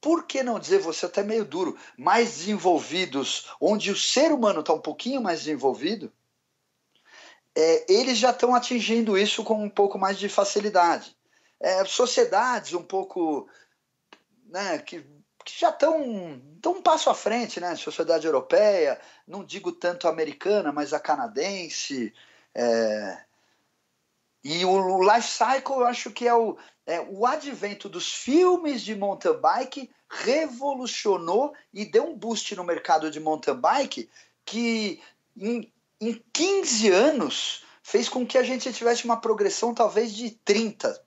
[0.00, 4.72] por que não dizer, você até meio duro, mais desenvolvidos, onde o ser humano está
[4.72, 6.12] um pouquinho mais desenvolvido,
[7.56, 11.16] é, eles já estão atingindo isso com um pouco mais de facilidade.
[11.60, 13.48] É, sociedades um pouco
[14.46, 15.00] né, que,
[15.44, 17.76] que já estão um passo à frente, né?
[17.76, 22.12] Sociedade europeia, não digo tanto americana, mas a canadense.
[22.54, 23.24] É,
[24.42, 26.56] E o life cycle eu acho que é o,
[26.86, 33.10] é, o advento dos filmes de mountain bike revolucionou e deu um boost no mercado
[33.10, 34.10] de mountain bike
[34.44, 35.00] que
[35.36, 35.72] em,
[36.10, 41.00] em 15 anos fez com que a gente tivesse uma progressão talvez de 30.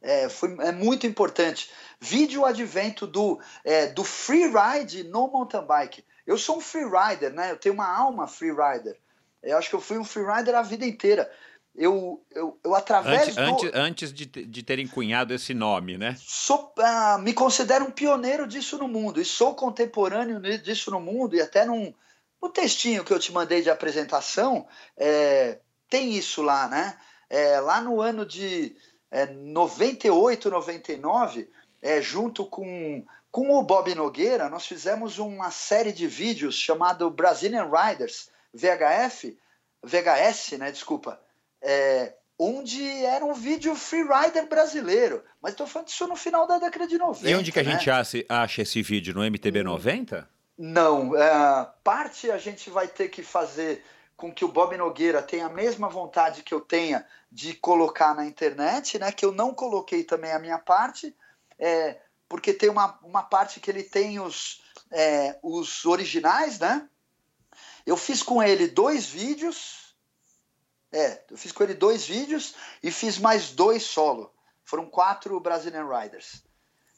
[0.00, 1.70] É, foi, é muito importante.
[2.00, 6.04] Vídeo advento do, é, do freeride no mountain bike.
[6.26, 7.50] Eu sou um freerider, né?
[7.50, 8.96] Eu tenho uma alma freerider.
[9.42, 11.30] Eu acho que eu fui um freerider a vida inteira.
[11.74, 13.40] Eu, eu, eu através antes, do...
[13.40, 16.16] antes, antes de, de terem cunhado esse nome, né?
[16.20, 21.34] Sou, uh, me considero um pioneiro disso no mundo e sou contemporâneo disso no mundo
[21.34, 21.94] e até num,
[22.42, 24.66] no textinho que eu te mandei de apresentação
[24.96, 26.98] é, tem isso lá, né?
[27.30, 28.76] É, lá no ano de
[29.10, 31.48] é, 98, 99,
[31.80, 37.70] é, junto com, com o Bob Nogueira, nós fizemos uma série de vídeos chamado Brazilian
[37.70, 39.38] Riders, VHF,
[39.82, 40.70] VHS, né?
[40.70, 41.18] Desculpa
[41.62, 45.22] é, onde era um vídeo freerider brasileiro.
[45.40, 47.30] Mas estou falando disso no final da década de 90.
[47.30, 47.70] E onde que a né?
[47.72, 49.14] gente acha, acha esse vídeo?
[49.14, 50.28] No MTB 90?
[50.64, 51.16] Não.
[51.16, 53.84] É, parte a gente vai ter que fazer
[54.16, 58.24] com que o Bob Nogueira tenha a mesma vontade que eu tenha de colocar na
[58.24, 59.10] internet, né?
[59.10, 61.16] Que eu não coloquei também a minha parte,
[61.58, 64.62] é, porque tem uma, uma parte que ele tem os,
[64.92, 66.88] é, os originais, né?
[67.84, 69.96] Eu fiz com ele dois vídeos,
[70.92, 74.32] é, eu fiz com ele dois vídeos e fiz mais dois solo.
[74.64, 76.44] Foram quatro Brazilian Riders.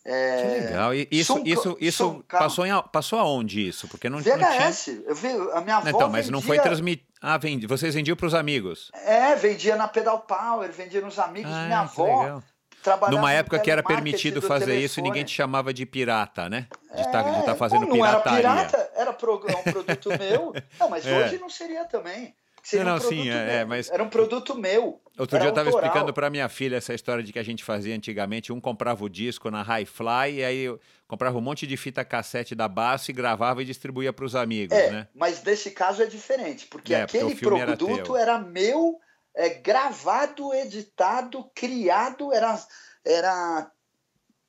[0.04, 0.42] É...
[0.42, 0.94] Que legal.
[0.94, 3.88] E isso, isso, isso passou, em, passou aonde isso?
[3.88, 4.36] Porque não, VHS.
[4.36, 5.08] Não tinha...
[5.08, 6.32] Eu vi, a minha avó Então, mas vendia...
[6.32, 7.08] não foi transmitido.
[7.22, 7.66] Ah, vendi...
[7.66, 8.90] vocês vendiam para os amigos?
[9.06, 11.50] É, vendia na Pedal Power, vendia nos amigos.
[11.50, 12.42] Ah, minha avó
[12.84, 14.84] trabalhava Numa época que era permitido fazer telefone.
[14.84, 16.68] isso, ninguém te chamava de pirata, né?
[16.94, 18.42] De estar tá, tá fazendo não pirataria.
[18.42, 20.54] Não era pirata, era um produto meu.
[20.78, 21.18] Não, mas é.
[21.18, 22.34] hoje não seria também.
[22.64, 23.90] Seria não, um sim, é, é, mas...
[23.90, 24.98] Era um produto meu.
[25.18, 27.94] Outro dia eu estava explicando para minha filha essa história de que a gente fazia
[27.94, 28.54] antigamente.
[28.54, 32.66] Um comprava o disco na Hi-Fly e aí comprava um monte de fita cassete da
[32.66, 35.08] Basso e gravava e distribuía para os amigos, é, né?
[35.14, 38.98] Mas nesse caso é diferente, porque é, aquele porque produto era, era, meu,
[39.36, 42.58] é, gravado, editado, criado, era,
[43.04, 43.70] era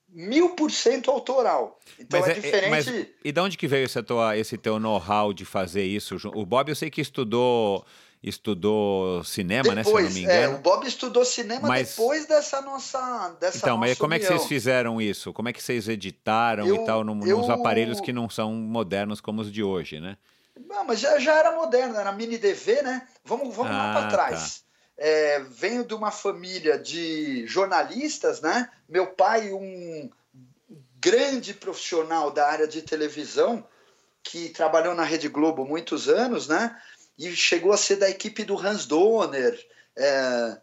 [0.07, 1.77] mil por cento autoral.
[1.99, 2.69] Então mas é, é diferente.
[2.69, 6.15] Mas, e de onde que veio esse teu, esse teu know-how de fazer isso?
[6.33, 7.85] O Bob, eu sei que estudou
[8.27, 9.83] estudou cinema, depois, né?
[9.83, 10.55] Se eu não me engano.
[10.55, 11.89] É, o Bob estudou cinema mas...
[11.89, 13.35] depois dessa nossa.
[13.39, 14.17] Dessa então, mas como união.
[14.17, 15.31] é que vocês fizeram isso?
[15.31, 17.37] Como é que vocês editaram eu, e tal, eu...
[17.37, 20.17] nos aparelhos que não são modernos como os de hoje, né?
[20.67, 23.07] Não, mas já, já era moderno, era mini DV, né?
[23.23, 24.59] Vamos, vamos ah, lá para trás.
[24.59, 24.65] Tá.
[24.97, 28.69] É, venho de uma família de jornalistas, né?
[28.87, 30.09] Meu pai, um
[30.99, 33.63] grande profissional da área de televisão,
[34.23, 36.75] que trabalhou na Rede Globo muitos anos, né?
[37.17, 39.57] E chegou a ser da equipe do Hans Donner,
[39.95, 40.57] é,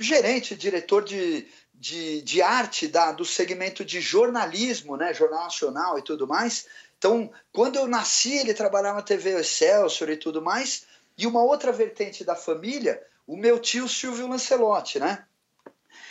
[0.00, 6.02] gerente, diretor de, de, de arte da, do segmento de jornalismo, né, Jornal Nacional e
[6.02, 6.66] tudo mais.
[6.98, 10.86] Então, quando eu nasci, ele trabalhava na TV Excelsior e tudo mais.
[11.16, 15.24] E uma outra vertente da família, o meu tio Silvio Lancelotti, né?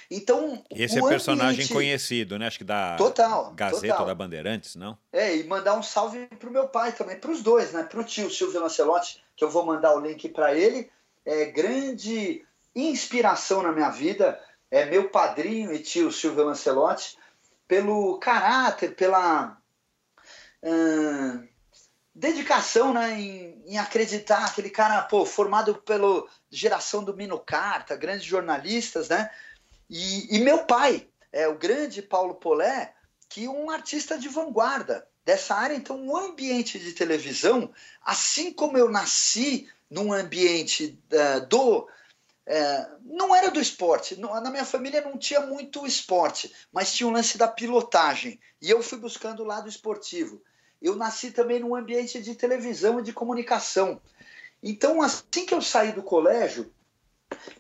[0.10, 1.74] Então, esse é personagem ambiente...
[1.74, 2.48] conhecido, né?
[2.48, 4.06] Acho que da total, Gazeta total.
[4.06, 4.98] da Bandeirantes, não?
[5.12, 7.84] É, e mandar um salve pro meu pai também, para os dois, né?
[7.84, 10.90] Pro tio Silvio Lancelotti, que eu vou mandar o link para ele.
[11.26, 12.46] É grande
[12.76, 14.40] inspiração na minha vida,
[14.70, 17.18] é meu padrinho e tio Silvio Lancelotti,
[17.68, 19.58] pelo caráter, pela
[20.62, 21.48] hum,
[22.14, 28.26] dedicação né, em, em, acreditar, aquele cara pô, formado pela geração do Mino Carta, grandes
[28.26, 29.30] jornalistas, né?
[29.90, 32.94] E, e meu pai, é o grande Paulo Polé,
[33.30, 35.76] que é um artista de vanguarda dessa área.
[35.76, 37.72] Então, o ambiente de televisão,
[38.02, 41.88] assim como eu nasci num ambiente uh, do.
[42.48, 47.12] Uh, não era do esporte, na minha família não tinha muito esporte, mas tinha um
[47.12, 48.40] lance da pilotagem.
[48.62, 50.42] E eu fui buscando o lado esportivo.
[50.82, 54.00] Eu nasci também num ambiente de televisão e de comunicação.
[54.62, 56.72] Então, assim que eu saí do colégio,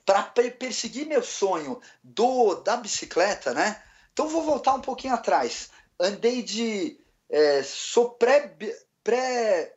[0.05, 3.81] para perseguir meu sonho do da bicicleta, né?
[4.13, 5.69] Então vou voltar um pouquinho atrás.
[5.99, 8.55] Andei de é, sou pré
[9.03, 9.75] pré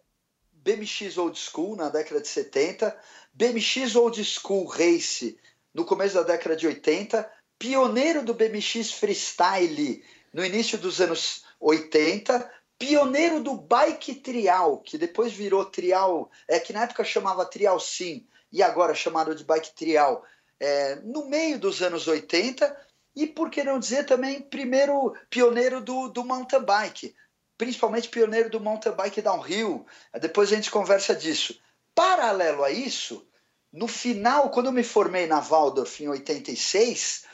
[0.53, 2.97] BMX Old School na década de 70,
[3.33, 5.39] BMX Old School Race
[5.73, 12.51] no começo da década de 80, pioneiro do BMX Freestyle no início dos anos 80,
[12.79, 18.27] pioneiro do bike trial, que depois virou trial, é que na época chamava trial sim,
[18.53, 20.25] e agora chamado de bike trial,
[20.61, 22.77] é, no meio dos anos 80,
[23.15, 27.15] e por que não dizer também primeiro pioneiro do, do mountain bike,
[27.57, 29.85] principalmente pioneiro do mountain bike downhill.
[30.21, 31.61] Depois a gente conversa disso.
[31.95, 33.27] Paralelo a isso,
[33.73, 37.25] no final, quando eu me formei na Waldorf em 86,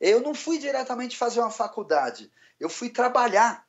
[0.00, 2.30] eu não fui diretamente fazer uma faculdade.
[2.58, 3.64] Eu fui trabalhar,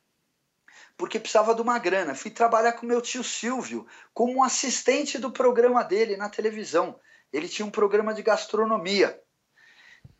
[1.00, 2.14] porque precisava de uma grana.
[2.14, 6.94] Fui trabalhar com meu tio Silvio, como assistente do programa dele na televisão.
[7.32, 9.18] Ele tinha um programa de gastronomia.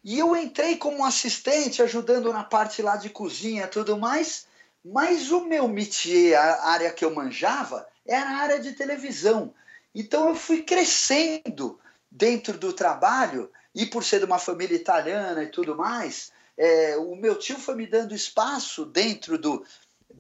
[0.02, 4.46] E eu entrei como assistente, ajudando na parte lá de cozinha e tudo mais,
[4.82, 9.52] mas o meu métier, a área que eu manjava, era a área de televisão.
[9.94, 11.78] Então eu fui crescendo
[12.10, 17.14] dentro do trabalho, e por ser de uma família italiana e tudo mais, é, o
[17.16, 19.62] meu tio foi me dando espaço dentro do,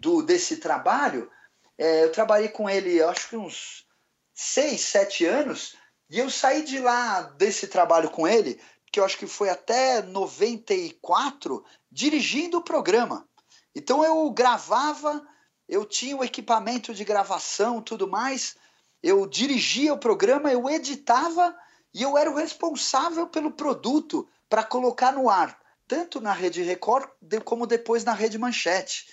[0.00, 1.30] do desse trabalho.
[1.76, 3.86] É, eu trabalhei com ele, acho que uns
[4.34, 5.76] seis, sete anos,
[6.08, 8.60] e eu saí de lá desse trabalho com ele,
[8.90, 13.28] que eu acho que foi até 94, dirigindo o programa.
[13.74, 15.24] Então eu gravava,
[15.68, 18.56] eu tinha o equipamento de gravação, tudo mais,
[19.02, 21.54] eu dirigia o programa, eu editava
[21.92, 27.08] e eu era o responsável pelo produto para colocar no ar, tanto na Rede Record
[27.44, 29.06] como depois na Rede Manchete.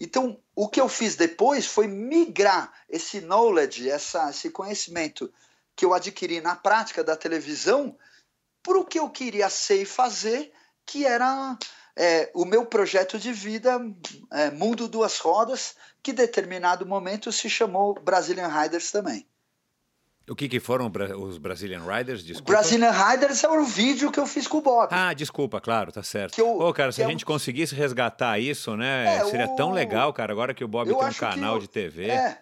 [0.00, 5.32] Então, o que eu fiz depois foi migrar esse knowledge, essa, esse conhecimento
[5.74, 7.96] que eu adquiri na prática da televisão,
[8.62, 10.52] para o que eu queria ser e fazer,
[10.84, 11.56] que era
[11.96, 13.78] é, o meu projeto de vida,
[14.32, 19.26] é, Mundo Duas Rodas, que determinado momento se chamou Brazilian Riders também.
[20.28, 22.22] O que, que foram os Brazilian Riders?
[22.22, 22.52] Desculpa.
[22.52, 24.88] Brazilian Riders é o vídeo que eu fiz com o Bob.
[24.92, 26.34] Ah, desculpa, claro, tá certo.
[26.34, 29.16] Que eu, Ô, cara, se a é gente conseguisse resgatar isso, né?
[29.16, 29.56] É, seria o...
[29.56, 32.10] tão legal, cara, agora que o Bob tem um canal eu, de TV.
[32.10, 32.38] É,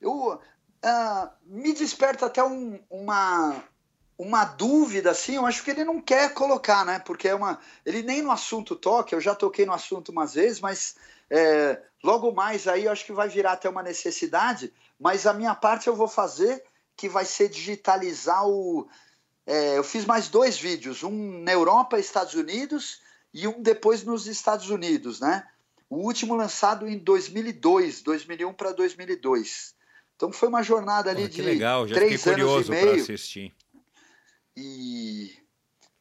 [0.00, 0.40] eu,
[0.84, 3.62] uh, me desperta até um, uma,
[4.18, 6.98] uma dúvida, assim, eu acho que ele não quer colocar, né?
[6.98, 7.60] Porque é uma.
[7.86, 10.96] Ele nem no assunto toca, eu já toquei no assunto umas vezes, mas
[11.30, 14.72] é, logo mais aí eu acho que vai virar até uma necessidade.
[14.98, 16.62] Mas a minha parte eu vou fazer
[17.00, 18.86] que vai ser digitalizar o.
[19.46, 23.00] É, eu fiz mais dois vídeos, um na Europa e Estados Unidos
[23.32, 25.48] e um depois nos Estados Unidos, né?
[25.88, 29.74] O último lançado em 2002, 2001 para 2002.
[30.14, 33.02] Então foi uma jornada ali de legal, já três anos curioso e meio.
[33.02, 33.54] assistir.
[34.54, 35.38] E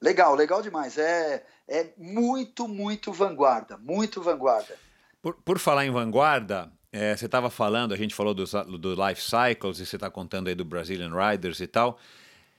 [0.02, 0.98] legal, legal demais.
[0.98, 4.78] É, é muito, muito vanguarda, muito vanguarda.
[5.22, 9.22] Por, por falar em vanguarda, é, você estava falando, a gente falou dos, do Life
[9.22, 12.00] Cycles e você está contando aí do Brazilian Riders e tal.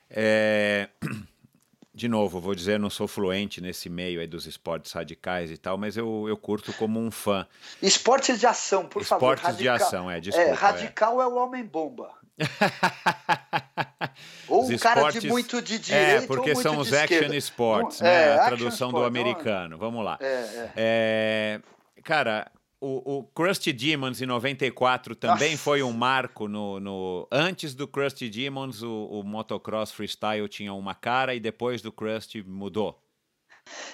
[0.09, 0.89] É,
[1.93, 5.77] de novo, vou dizer, não sou fluente nesse meio aí dos esportes radicais e tal,
[5.77, 7.44] mas eu, eu curto como um fã.
[7.82, 9.35] Esportes de ação, por esportes favor.
[9.35, 10.48] Esportes de ação, é, desculpa.
[10.48, 12.11] É, radical é, é o homem-bomba.
[14.48, 18.28] ou o cara de muito de É, porque são os action sports, né?
[18.28, 19.77] É, a tradução do americano.
[19.77, 20.16] Vamos lá.
[20.20, 20.73] É, é.
[20.77, 21.61] é
[22.02, 22.51] cara,
[22.81, 25.62] o, o Krusty Demons em 94 também Nossa.
[25.62, 27.28] foi um marco no, no...
[27.31, 32.43] Antes do Krusty Demons, o, o motocross freestyle tinha uma cara e depois do Krusty
[32.43, 32.98] mudou.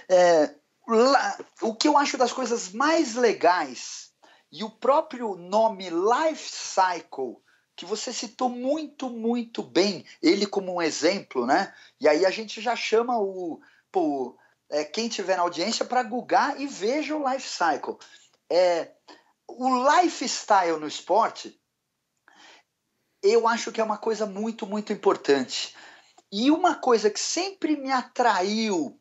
[0.08, 0.54] É,
[0.86, 4.12] lá, o que eu acho das coisas mais legais
[4.52, 7.36] e o próprio nome Life Cycle
[7.74, 11.74] que você citou muito, muito bem ele como um exemplo, né?
[12.00, 13.60] E aí a gente já chama o
[13.92, 14.38] pô,
[14.70, 17.98] é, quem tiver na audiência para googar e veja o Life Cycle
[18.50, 18.92] é,
[19.48, 21.58] o lifestyle no esporte,
[23.22, 25.74] eu acho que é uma coisa muito, muito importante.
[26.30, 29.00] E uma coisa que sempre me atraiu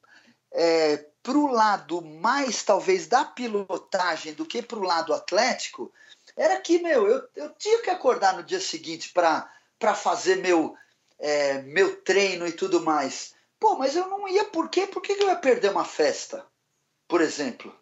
[0.52, 5.92] é, para o lado mais, talvez, da pilotagem do que para o lado atlético,
[6.36, 10.76] era que, meu, eu, eu tinha que acordar no dia seguinte para fazer meu,
[11.20, 13.34] é, meu treino e tudo mais.
[13.60, 14.86] Pô, mas eu não ia por quê?
[14.86, 16.46] Por que eu ia perder uma festa,
[17.08, 17.76] por exemplo?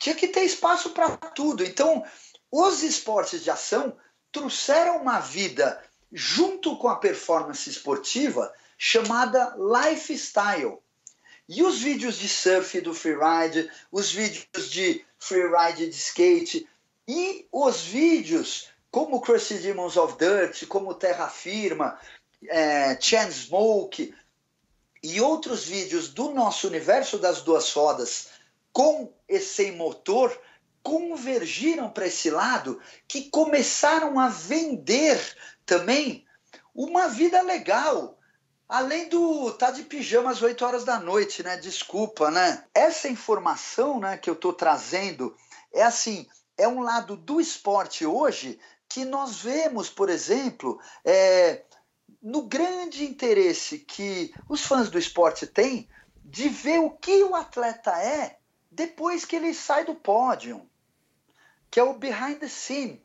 [0.00, 1.62] Tinha que ter espaço para tudo.
[1.62, 2.02] Então,
[2.50, 3.96] os esportes de ação
[4.32, 10.78] trouxeram uma vida junto com a performance esportiva chamada lifestyle.
[11.46, 16.66] E os vídeos de surf do freeride, os vídeos de freeride de skate
[17.06, 21.98] e os vídeos como Crusty Demons of Dirt, como Terra Firma,
[22.48, 24.14] é, Chan Smoke
[25.02, 28.29] e outros vídeos do nosso universo das duas rodas
[28.72, 30.36] com esse motor
[30.82, 35.20] convergiram para esse lado que começaram a vender
[35.66, 36.24] também
[36.74, 38.18] uma vida legal.
[38.68, 41.56] Além do tá de pijama às 8 horas da noite, né?
[41.56, 42.64] Desculpa, né?
[42.72, 45.34] Essa informação, né, que eu tô trazendo
[45.72, 46.26] é assim,
[46.56, 51.62] é um lado do esporte hoje que nós vemos, por exemplo, é,
[52.20, 55.88] no grande interesse que os fãs do esporte têm
[56.24, 58.39] de ver o que o atleta é
[58.80, 60.66] depois que ele sai do pódio,
[61.70, 63.02] que é o behind the scene.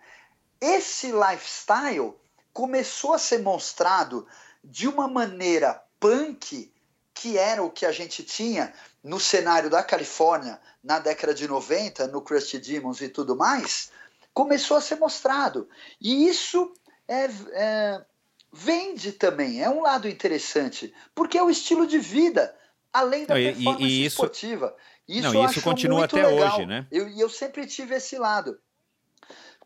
[0.61, 2.15] Esse lifestyle
[2.53, 4.25] começou a ser mostrado
[4.63, 6.71] de uma maneira punk,
[7.13, 8.73] que era o que a gente tinha
[9.03, 13.91] no cenário da Califórnia na década de 90, no Krusty Demons e tudo mais,
[14.33, 15.67] começou a ser mostrado.
[15.99, 16.73] E isso
[17.05, 18.05] é, é,
[18.49, 22.57] vende também, é um lado interessante, porque é o estilo de vida,
[22.93, 24.73] além da performance e, e isso, esportiva.
[25.07, 26.55] Isso, não, isso continua até legal.
[26.55, 26.87] hoje, né?
[26.91, 28.59] E eu, eu sempre tive esse lado.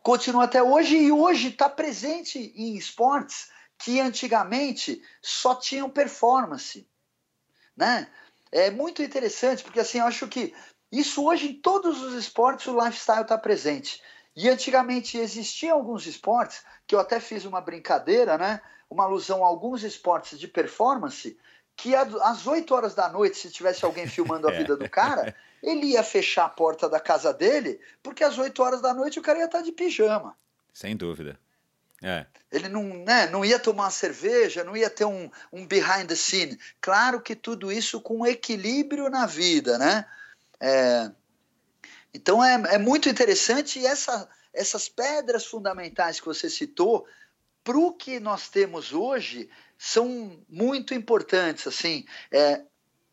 [0.02, 6.86] Continua até hoje e hoje está presente em esportes que antigamente só tinham performance,
[7.76, 8.08] né?
[8.52, 10.54] É muito interessante porque assim eu acho que
[10.90, 14.02] isso hoje em todos os esportes o lifestyle está presente.
[14.34, 18.60] E antigamente existiam alguns esportes que eu até fiz uma brincadeira, né?
[18.88, 21.38] Uma alusão a alguns esportes de performance
[21.80, 25.86] que às 8 horas da noite, se tivesse alguém filmando a vida do cara, ele
[25.86, 29.38] ia fechar a porta da casa dele, porque às 8 horas da noite o cara
[29.38, 30.36] ia estar de pijama.
[30.72, 31.38] Sem dúvida.
[32.02, 32.26] É.
[32.50, 36.14] Ele não, né, não ia tomar uma cerveja, não ia ter um, um behind the
[36.14, 36.58] scene.
[36.80, 40.06] Claro que tudo isso com equilíbrio na vida, né?
[40.58, 41.10] É,
[42.12, 47.06] então é, é muito interessante e essa, essas pedras fundamentais que você citou,
[47.62, 49.48] para o que nós temos hoje,
[49.82, 51.66] são muito importantes.
[51.66, 52.60] Assim, é,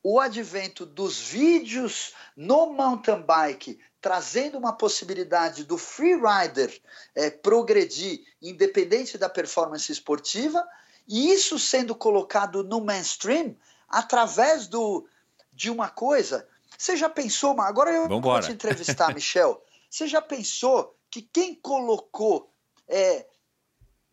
[0.03, 6.77] o advento dos vídeos no mountain bike trazendo uma possibilidade do freerider
[7.15, 10.61] é, progredir independente da performance esportiva
[11.07, 13.55] e isso sendo colocado no mainstream
[13.87, 15.07] através do,
[15.53, 16.45] de uma coisa.
[16.77, 18.41] Você já pensou, agora eu Vambora.
[18.41, 19.63] vou te entrevistar, Michel.
[19.89, 22.51] Você já pensou que quem colocou
[22.89, 23.25] é,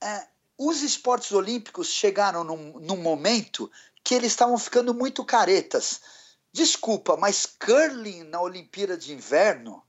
[0.01, 0.29] é,
[0.59, 3.71] os esportes olímpicos chegaram num, num momento
[4.03, 6.01] que eles estavam ficando muito caretas.
[6.53, 9.83] Desculpa, mas curling na Olimpíada de Inverno,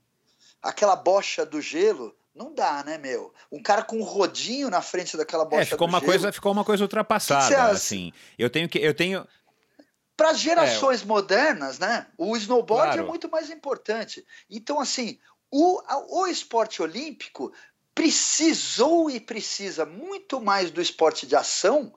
[0.60, 3.32] aquela bocha do gelo, não dá, né, meu?
[3.50, 6.12] Um cara com um rodinho na frente daquela bocha é, ficou do uma gelo.
[6.12, 8.12] Coisa, ficou uma coisa ultrapassada, que que assim.
[8.38, 9.26] Eu tenho que eu tenho
[10.16, 12.06] para as gerações é, modernas, né?
[12.16, 13.02] O snowboard é claro.
[13.02, 14.26] é muito mais importante.
[14.48, 15.18] Então, assim,
[15.50, 15.80] o,
[16.22, 17.52] o esporte olímpico
[17.96, 21.94] precisou e precisa muito mais do esporte de ação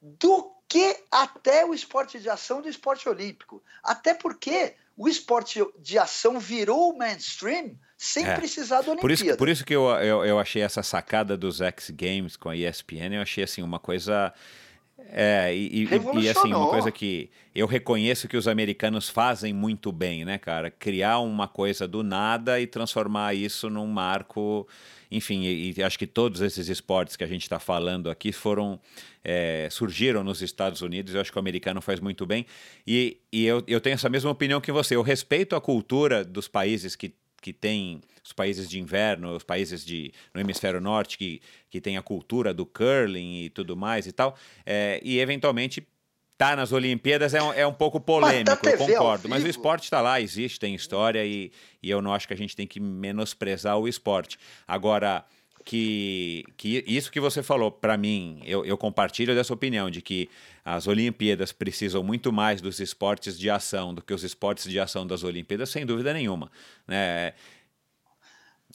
[0.00, 3.62] do que até o esporte de ação do esporte olímpico.
[3.82, 8.34] Até porque o esporte de ação virou mainstream sem é.
[8.34, 9.00] precisar da Olimpíada.
[9.00, 12.50] Por isso, por isso que eu, eu, eu achei essa sacada dos X Games com
[12.50, 14.32] a ESPN, eu achei assim uma coisa...
[15.08, 19.92] É, e, e, e, assim, uma coisa que eu reconheço que os americanos fazem muito
[19.92, 20.70] bem, né, cara?
[20.70, 24.66] Criar uma coisa do nada e transformar isso num marco
[25.10, 28.80] enfim, e, e, acho que todos esses esportes que a gente está falando aqui foram
[29.22, 31.14] é, surgiram nos Estados Unidos.
[31.14, 32.44] Eu acho que o americano faz muito bem
[32.86, 34.96] e, e eu, eu tenho essa mesma opinião que você.
[34.96, 37.14] Eu respeito a cultura dos países que
[37.44, 41.98] que tem os países de inverno, os países de, no hemisfério norte que, que tem
[41.98, 44.34] a cultura do curling e tudo mais e tal,
[44.64, 45.86] é, e eventualmente
[46.38, 49.28] tá nas Olimpíadas é um, é um pouco polêmico, eu concordo.
[49.28, 51.52] Mas o esporte está lá, existe, tem história e,
[51.82, 54.38] e eu não acho que a gente tem que menosprezar o esporte.
[54.66, 55.22] Agora,
[55.64, 60.28] que, que isso que você falou, para mim, eu, eu compartilho dessa opinião de que
[60.64, 65.06] as Olimpíadas precisam muito mais dos esportes de ação do que os esportes de ação
[65.06, 66.50] das Olimpíadas, sem dúvida nenhuma.
[66.86, 67.32] Né?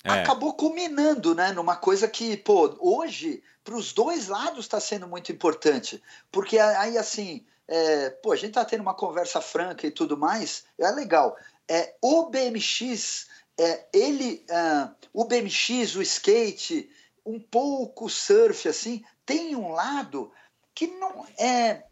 [0.04, 0.12] É.
[0.12, 5.32] Acabou culminando né, numa coisa que, pô, hoje, para os dois lados está sendo muito
[5.32, 6.02] importante.
[6.32, 10.64] Porque aí, assim, é, pô, a gente está tendo uma conversa franca e tudo mais,
[10.78, 11.38] é legal.
[11.68, 13.28] É, o BMX,
[13.60, 16.90] é, ele, uh, o BMX, o skate,
[17.26, 20.32] um pouco o surf, assim, tem um lado
[20.74, 21.84] que não é.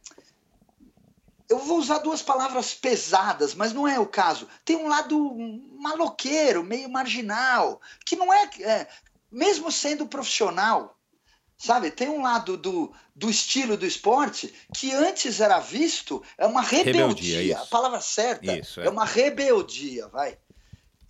[1.49, 4.47] Eu vou usar duas palavras pesadas, mas não é o caso.
[4.65, 5.33] Tem um lado
[5.79, 8.87] maloqueiro, meio marginal, que não é, é
[9.31, 10.97] mesmo sendo profissional,
[11.57, 16.61] Sabe, tem um lado do, do estilo do esporte que antes era visto, é uma
[16.61, 18.85] rebeldia, rebeldia a palavra certa isso, é.
[18.85, 18.89] é.
[18.89, 20.37] uma rebeldia, vai.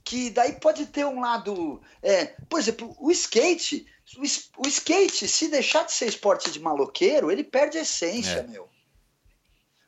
[0.07, 3.85] Que daí pode ter um lado, é, por exemplo, o skate,
[4.17, 4.21] o,
[4.65, 8.43] o skate, se deixar de ser esporte de maloqueiro, ele perde a essência, é.
[8.43, 8.69] meu.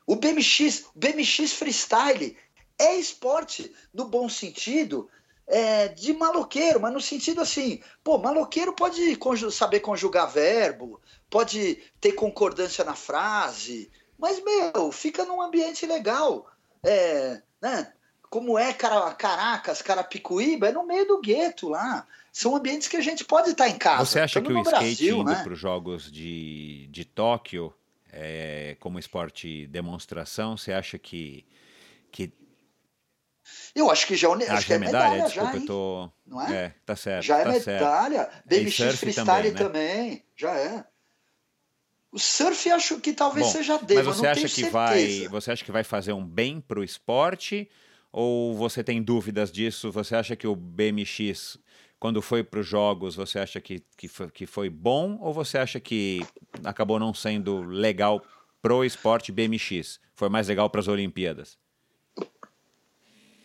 [0.06, 2.36] O BMX, o BMX freestyle
[2.78, 5.08] é esporte no bom sentido,
[5.46, 11.82] é, de maloqueiro, mas no sentido assim, pô, maloqueiro pode conju saber conjugar verbo, pode
[11.98, 13.90] ter concordância na frase,
[14.20, 16.46] mas, meu, fica num ambiente legal.
[16.84, 17.90] É, né?
[18.30, 22.06] Como é Caracas, Carapicuíba, é no meio do gueto lá.
[22.32, 24.04] São ambientes que a gente pode estar em casa.
[24.04, 25.42] Você acha que o skate Brasil, indo né?
[25.42, 27.74] para os Jogos de, de Tóquio,
[28.12, 31.44] é, como esporte demonstração, você acha que,
[32.12, 32.32] que
[33.74, 36.10] eu acho que já, é acho que é, é medalha, medalha desculpa, já, eu tô...
[36.24, 36.54] Não é?
[36.54, 36.74] é?
[36.86, 37.24] tá certo.
[37.24, 38.30] Já tá é medalha.
[38.30, 38.42] Certo.
[38.46, 39.58] BMX freestyle também, né?
[39.58, 40.84] também, já é.
[42.12, 45.64] O surf acho que talvez Bom, seja dele, mas você acha que vai, você acha
[45.64, 47.68] que vai fazer um bem para o esporte
[48.12, 49.90] ou você tem dúvidas disso?
[49.92, 51.58] Você acha que o BMX
[52.00, 55.58] quando foi para os jogos, você acha que, que, foi, que foi bom ou você
[55.58, 56.26] acha que
[56.64, 58.24] acabou não sendo legal
[58.62, 60.00] pro esporte BMX?
[60.14, 61.58] Foi mais legal para as Olimpíadas?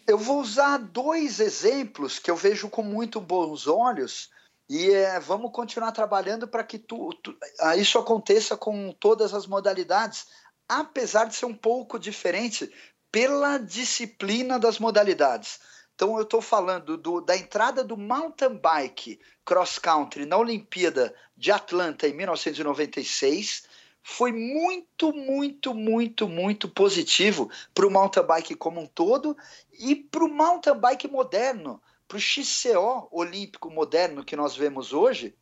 [0.08, 4.30] Eu vou usar dois exemplos que eu vejo com muito bons olhos
[4.70, 9.46] e é, vamos continuar trabalhando para que tu, tu, ah, isso aconteça com todas as
[9.46, 10.28] modalidades,
[10.68, 12.72] apesar de ser um pouco diferente
[13.16, 15.62] pela disciplina das modalidades.
[15.96, 21.50] Então eu estou falando do, da entrada do mountain bike cross country na Olimpíada de
[21.50, 23.70] Atlanta em 1996
[24.04, 29.38] foi muito, muito, muito, muito positivo para o mountain bike como um todo
[29.80, 35.34] e para o mountain bike moderno para o XCO olímpico moderno que nós vemos hoje,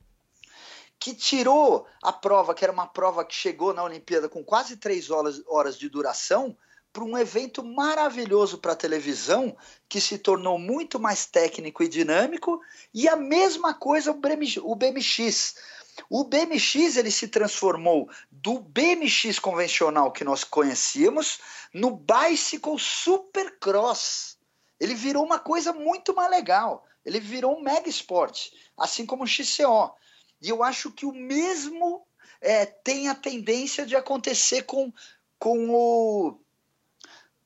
[1.00, 5.10] que tirou a prova, que era uma prova que chegou na Olimpíada com quase três
[5.10, 6.56] horas, horas de duração,
[6.94, 9.58] para um evento maravilhoso para a televisão,
[9.90, 12.62] que se tornou muito mais técnico e dinâmico,
[12.94, 15.56] e a mesma coisa o BMX.
[16.10, 21.40] O BMX, ele se transformou do BMX convencional que nós conhecíamos
[21.74, 24.38] no Bicycle Supercross
[24.84, 26.86] ele virou uma coisa muito mais legal.
[27.06, 29.96] Ele virou um mega esporte, assim como o XCO.
[30.42, 32.06] E eu acho que o mesmo
[32.42, 34.92] é, tem a tendência de acontecer com,
[35.40, 36.38] com o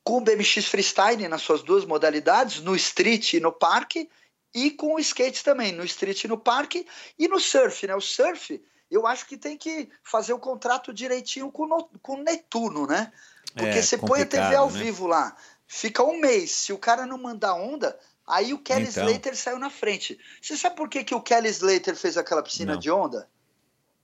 [0.08, 4.10] com o BMX Freestyle nas suas duas modalidades, no street e no parque,
[4.56, 6.88] e com o skate também, no street e no parque,
[7.20, 7.94] e no surf, né?
[7.94, 12.24] O surf, eu acho que tem que fazer o contrato direitinho com, no, com o
[12.24, 13.12] Netuno, né?
[13.54, 14.82] Porque é, você põe a TV ao né?
[14.82, 15.36] vivo lá,
[15.68, 16.52] fica um mês.
[16.52, 19.06] Se o cara não mandar onda, aí o Kelly então.
[19.06, 20.18] Slater saiu na frente.
[20.42, 22.80] Você sabe por que, que o Kelly Slater fez aquela piscina não.
[22.80, 23.30] de onda?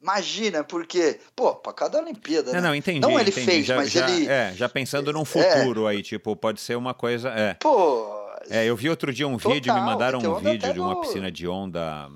[0.04, 2.52] Imagina, porque, pô, para cada Olimpíada.
[2.52, 2.68] Não, né?
[2.68, 3.00] não, entendi.
[3.00, 3.46] Não ele entendi.
[3.46, 4.28] fez, já, mas já, ele.
[4.28, 5.26] É, já pensando num é.
[5.26, 5.92] futuro é.
[5.92, 7.30] aí, tipo, pode ser uma coisa.
[7.30, 7.54] É.
[7.54, 8.22] Pô.
[8.50, 11.32] É, eu vi outro dia um total, vídeo, me mandaram um vídeo de uma piscina
[11.32, 12.12] de onda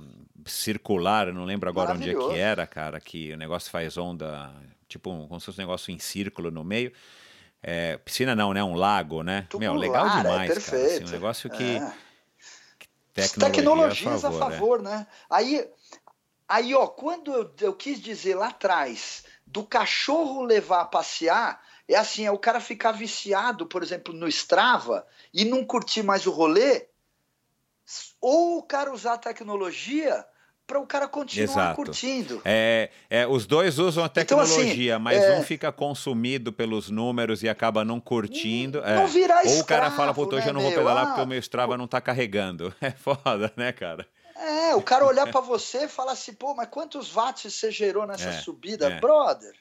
[0.46, 4.52] circular, não lembro agora onde é que era, cara, que o negócio faz onda,
[4.90, 6.92] tipo, como se fosse um negócio em círculo no meio.
[7.64, 8.62] É, piscina não, né?
[8.62, 9.48] Um lago, né?
[9.58, 10.84] Meu, legal é demais, é perfeito.
[10.84, 10.96] cara.
[10.96, 13.28] Assim, um negócio que, é.
[13.28, 15.08] que tecnologia a favor, a favor né?
[15.30, 15.66] Aí,
[16.48, 21.96] aí, ó, quando eu, eu quis dizer lá atrás do cachorro levar a passear, é
[21.96, 26.32] assim, é o cara ficar viciado, por exemplo, no Strava e não curtir mais o
[26.32, 26.88] rolê,
[28.20, 30.26] ou o cara usar a tecnologia
[30.68, 31.76] para o cara continuar Exato.
[31.78, 32.42] curtindo.
[32.44, 35.40] É, é, os dois usam a tecnologia, então, assim, mas é...
[35.40, 38.82] um fica consumido pelos números e acaba não curtindo.
[38.82, 39.08] Não é.
[39.08, 41.22] vira escravo, Ou o cara fala, puta, hoje né, eu não vou pedalar ah, porque
[41.22, 42.74] o meu Strava não está carregando.
[42.82, 44.06] É foda, né, cara?
[44.40, 48.06] É, o cara olhar para você e falar assim, pô, mas quantos watts você gerou
[48.06, 49.00] nessa é, subida, é.
[49.00, 49.56] brother?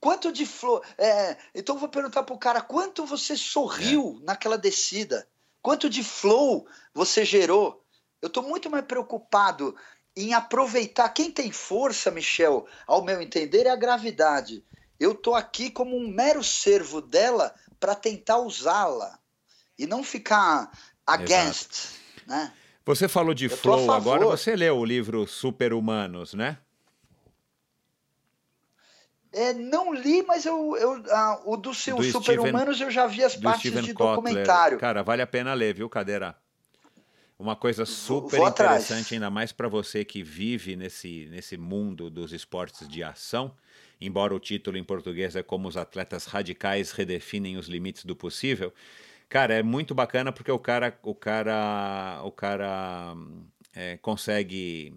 [0.00, 0.84] Quanto de flor.
[0.98, 4.24] É, então eu vou perguntar pro cara quanto você sorriu é.
[4.24, 5.26] naquela descida?
[5.60, 7.84] Quanto de flow você gerou?
[8.20, 9.76] Eu estou muito mais preocupado
[10.16, 11.08] em aproveitar.
[11.10, 14.64] Quem tem força, Michel, ao meu entender, é a gravidade.
[14.98, 19.18] Eu estou aqui como um mero servo dela para tentar usá-la
[19.78, 20.70] e não ficar
[21.06, 21.96] against,
[22.26, 22.52] né?
[22.84, 26.58] Você falou de flow, agora você leu o livro Super Humanos, né?
[29.32, 33.24] É, não li, mas eu, eu ah, o do, do Super Humanos eu já vi
[33.24, 34.16] as partes Steven de Kotler.
[34.16, 34.78] documentário.
[34.78, 36.36] Cara, vale a pena ler, viu, Cadeira?
[37.38, 39.12] Uma coisa super Vou interessante, atrás.
[39.12, 43.52] ainda mais para você que vive nesse, nesse mundo dos esportes de ação,
[44.00, 48.72] embora o título em português é como os atletas radicais redefinem os limites do possível.
[49.32, 53.16] Cara, é muito bacana porque o cara, o cara, o cara
[53.74, 54.92] é, consegue.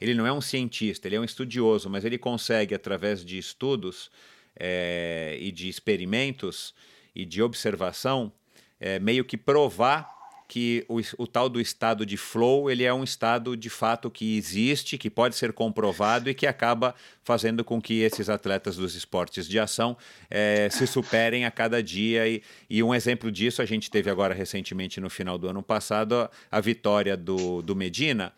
[0.00, 4.10] Ele não é um cientista, ele é um estudioso, mas ele consegue, através de estudos
[4.58, 6.74] é, e de experimentos
[7.14, 8.32] e de observação,
[8.80, 10.13] é, meio que provar
[10.46, 14.36] que o, o, tal do estado de flow ele é um estado de fato que
[14.36, 19.48] existe, que pode ser comprovado e que acaba fazendo com que esses atletas dos esportes
[19.48, 19.96] de ação
[20.30, 22.28] é, se superem a cada dia.
[22.28, 26.14] E, e, um exemplo disso a gente teve agora recentemente no final do ano passado
[26.14, 28.32] a, a vitória do, do Medina.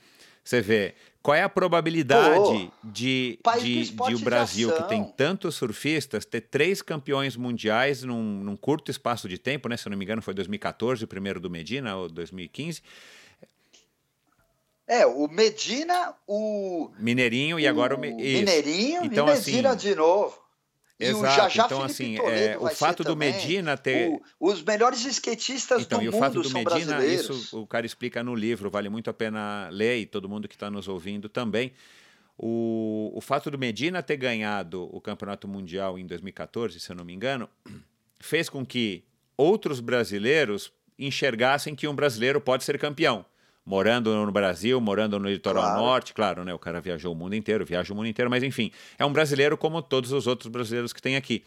[0.44, 0.94] Você vê
[1.26, 2.52] qual é a probabilidade Pô,
[2.84, 8.56] de, de, de, o Brasil, que tem tantos surfistas, ter três campeões mundiais num, num,
[8.56, 9.76] curto espaço de tempo, né?
[9.76, 12.80] Se eu não me engano, foi 2014, o primeiro do Medina, ou 2015.
[14.86, 16.92] É, o Medina, o.
[16.96, 17.98] Mineirinho e agora o.
[17.98, 20.45] Mineirinho então, e Medina assim, de novo.
[20.98, 21.54] Exato.
[21.54, 23.32] Já então, assim, é, o fato do também.
[23.32, 24.08] Medina ter.
[24.08, 26.16] O, os melhores skatistas então, do mundo.
[26.16, 29.14] Então, e o fato do Medina, isso o cara explica no livro, vale muito a
[29.14, 31.72] pena ler e todo mundo que está nos ouvindo também.
[32.38, 37.04] o, o fato do Medina ter ganhado o Campeonato Mundial em 2014, se eu não
[37.04, 37.48] me engano,
[38.18, 39.04] fez com que
[39.36, 43.24] outros brasileiros enxergassem que um brasileiro pode ser campeão.
[43.66, 45.80] Morando no Brasil, morando no litoral claro.
[45.80, 46.54] norte, claro, né?
[46.54, 49.58] O cara viajou o mundo inteiro, viaja o mundo inteiro, mas enfim, é um brasileiro
[49.58, 51.42] como todos os outros brasileiros que tem aqui.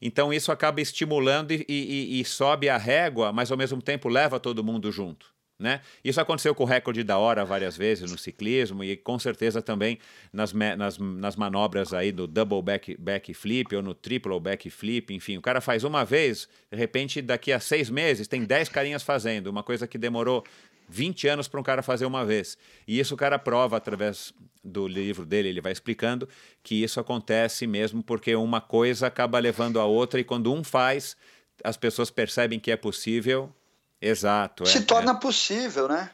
[0.00, 4.38] Então isso acaba estimulando e, e, e sobe a régua, mas ao mesmo tempo leva
[4.38, 5.34] todo mundo junto.
[5.58, 5.80] Né?
[6.04, 9.98] Isso aconteceu com o recorde da hora várias vezes no ciclismo e com certeza também
[10.30, 15.14] nas, nas, nas manobras aí do double back, back flip ou no triple back flip,
[15.14, 19.02] enfim, o cara faz uma vez, de repente daqui a seis meses tem dez carinhas
[19.02, 20.44] fazendo, uma coisa que demorou
[20.88, 22.56] 20 anos para um cara fazer uma vez.
[22.86, 24.32] E isso o cara prova através
[24.62, 26.28] do livro dele, ele vai explicando
[26.62, 31.16] que isso acontece mesmo porque uma coisa acaba levando a outra e quando um faz,
[31.62, 33.54] as pessoas percebem que é possível.
[34.00, 34.66] Exato.
[34.66, 35.20] Se é, torna é.
[35.20, 36.10] possível, né?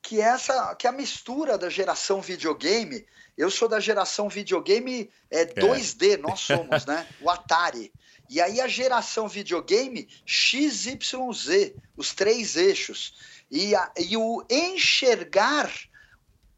[0.00, 3.06] Que essa, que a mistura da geração videogame,
[3.36, 6.16] eu sou da geração videogame é, 2D, é.
[6.18, 7.06] nós somos, né?
[7.20, 7.92] O Atari.
[8.28, 13.14] E aí a geração videogame XYZ, os três eixos.
[13.50, 15.70] E, a, e o enxergar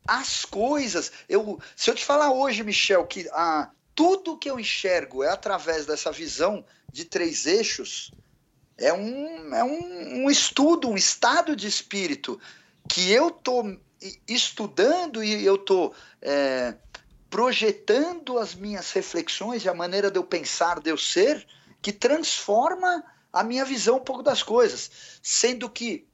[0.07, 1.13] as coisas.
[1.29, 5.87] Eu, se eu te falar hoje, Michel, que a, tudo que eu enxergo é através
[5.87, 8.13] dessa visão de três eixos,
[8.79, 12.41] é um, é um, um estudo, um estado de espírito
[12.89, 13.79] que eu estou
[14.29, 16.75] estudando e eu estou é,
[17.31, 21.47] projetando as minhas reflexões e a maneira de eu pensar, de eu ser,
[21.83, 24.91] que transforma a minha visão um pouco das coisas.
[25.23, 26.07] Sendo que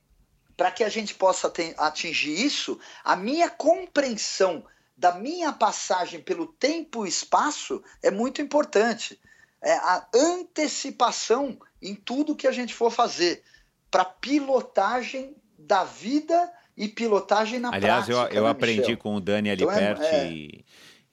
[0.57, 4.65] para que a gente possa atingir isso, a minha compreensão
[4.97, 9.19] da minha passagem pelo tempo e espaço é muito importante.
[9.63, 13.43] É a antecipação em tudo que a gente for fazer
[13.91, 18.13] para pilotagem da vida e pilotagem na Aliás, prática.
[18.13, 18.97] Aliás, eu, eu né, aprendi Michel?
[18.99, 20.33] com o Dani Aliperti então é, é...
[20.33, 20.65] E,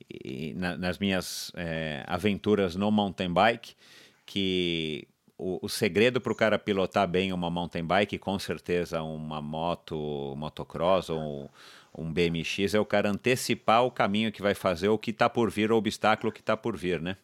[0.10, 3.76] e, na, nas minhas é, aventuras no mountain bike
[4.26, 5.08] que
[5.40, 10.36] o, o segredo para o cara pilotar bem uma mountain bike, com certeza uma moto,
[10.36, 11.50] motocross ou
[11.98, 15.50] um BMX, é o cara antecipar o caminho que vai fazer, o que está por
[15.50, 17.16] vir, o obstáculo que está por vir, né?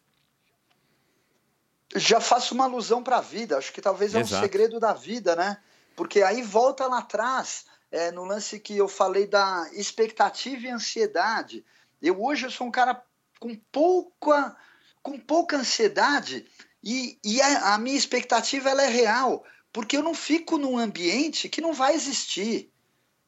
[1.94, 4.36] Já faço uma alusão para a vida, acho que talvez é Exato.
[4.36, 5.58] um segredo da vida, né?
[5.94, 11.64] Porque aí volta lá atrás, é, no lance que eu falei da expectativa e ansiedade.
[12.02, 13.00] Eu hoje eu sou um cara
[13.38, 14.56] com pouca,
[15.02, 16.46] com pouca ansiedade,
[16.88, 19.42] e, e a, a, minha expectativa ela é real,
[19.72, 22.70] porque eu não fico num ambiente que não vai existir.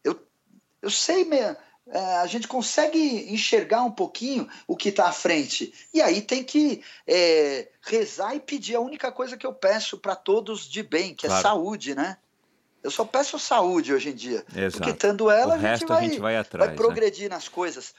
[0.05, 0.16] Eu,
[0.80, 1.56] eu sei, mesmo,
[1.89, 5.74] é, a gente consegue enxergar um pouquinho o que está à frente.
[5.93, 10.14] E aí tem que é, rezar e pedir a única coisa que eu peço para
[10.14, 11.40] todos de bem, que é claro.
[11.40, 12.16] é saúde, né?
[12.80, 14.47] Eu só peço saúde hoje em dia.
[14.55, 14.78] Exato.
[14.78, 16.76] Porque tendo ela, a gente, vai, a gente vai, atrás, vai né?
[16.76, 17.35] progredir né?
[17.35, 17.93] nas coisas.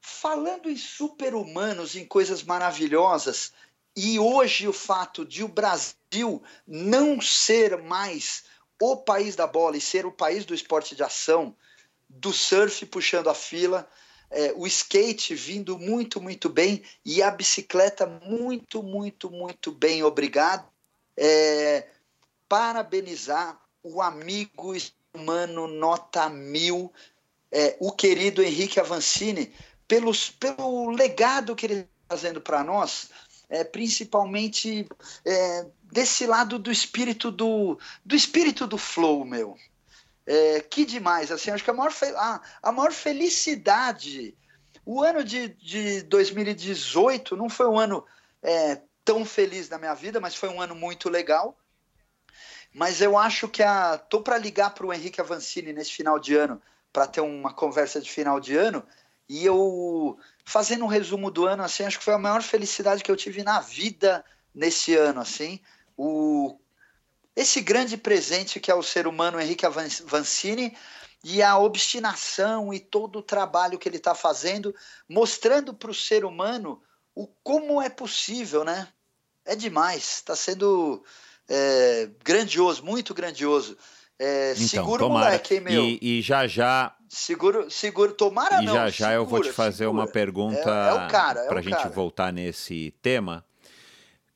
[0.00, 3.52] Falando em super-humanos, em coisas maravilhosas,
[3.96, 8.44] e hoje o fato de o Brasil não ser mais
[8.80, 11.54] o país da bola e ser o país do esporte de ação,
[12.08, 13.88] do surf puxando a fila,
[14.30, 20.68] é, o skate vindo muito, muito bem e a bicicleta muito, muito, muito bem, obrigado.
[21.16, 21.88] É,
[22.48, 24.72] parabenizar o amigo
[25.12, 26.92] humano nota mil,
[27.50, 29.52] é, o querido Henrique Avancini,
[29.86, 33.10] pelos, pelo legado que ele está fazendo para nós
[33.50, 34.88] é, principalmente
[35.24, 39.56] é, desse lado do espírito do, do espírito do flow, meu.
[40.24, 44.36] É, que demais, assim, acho que a maior, a, a maior felicidade.
[44.86, 48.06] O ano de, de 2018 não foi um ano
[48.42, 51.58] é, tão feliz na minha vida, mas foi um ano muito legal.
[52.72, 53.98] Mas eu acho que a.
[53.98, 56.62] tô para ligar para o Henrique Avancini nesse final de ano,
[56.92, 58.84] para ter uma conversa de final de ano,
[59.28, 60.16] e eu
[60.50, 63.44] fazendo um resumo do ano, assim, acho que foi a maior felicidade que eu tive
[63.44, 65.60] na vida nesse ano, assim.
[65.96, 66.58] O,
[67.36, 70.76] esse grande presente que é o ser humano Henrique Avancini
[71.22, 74.74] e a obstinação e todo o trabalho que ele está fazendo,
[75.08, 76.82] mostrando para o ser humano
[77.14, 78.88] o como é possível, né?
[79.44, 81.04] É demais, está sendo
[81.48, 83.78] é, grandioso, muito grandioso.
[84.22, 85.24] É, então, segura tomara.
[85.24, 85.82] o moleque, hein, meu?
[85.82, 86.94] E, e, já já.
[87.08, 88.74] Seguro, seguro, tomara e não.
[88.74, 89.98] E já já segura, eu vou te fazer segura.
[89.98, 91.88] uma pergunta é, é para a é gente cara.
[91.88, 93.42] voltar nesse tema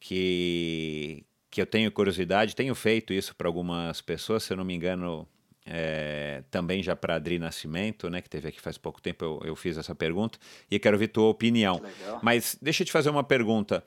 [0.00, 4.74] que que eu tenho curiosidade, tenho feito isso para algumas pessoas, se eu não me
[4.74, 5.28] engano,
[5.64, 9.54] é, também já para Adri Nascimento, né, que teve aqui faz pouco tempo, eu, eu
[9.54, 10.36] fiz essa pergunta
[10.68, 11.80] e quero ver tua opinião.
[12.20, 13.84] Mas deixa eu te fazer uma pergunta.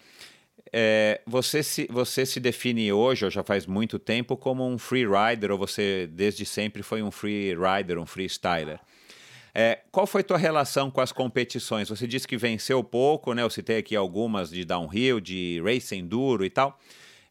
[0.72, 5.06] É, você, se, você se define hoje, ou já faz muito tempo, como um free
[5.06, 8.80] rider, ou você desde sempre foi um free rider, um freestyler?
[9.54, 11.90] É, qual foi tua relação com as competições?
[11.90, 13.42] Você disse que venceu pouco, né?
[13.42, 16.80] Eu citei aqui algumas de downhill, de race enduro e tal,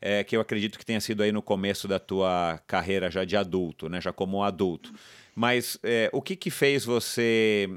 [0.01, 3.37] é, que eu acredito que tenha sido aí no começo da tua carreira já de
[3.37, 4.01] adulto, né?
[4.01, 4.93] Já como adulto.
[5.37, 7.69] Mas é, o que que fez você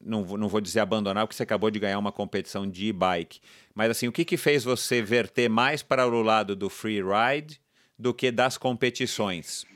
[0.00, 3.40] não, não vou dizer abandonar, porque você acabou de ganhar uma competição de bike.
[3.74, 7.60] Mas assim, o que, que fez você verter mais para o lado do free ride
[7.98, 9.66] do que das competições?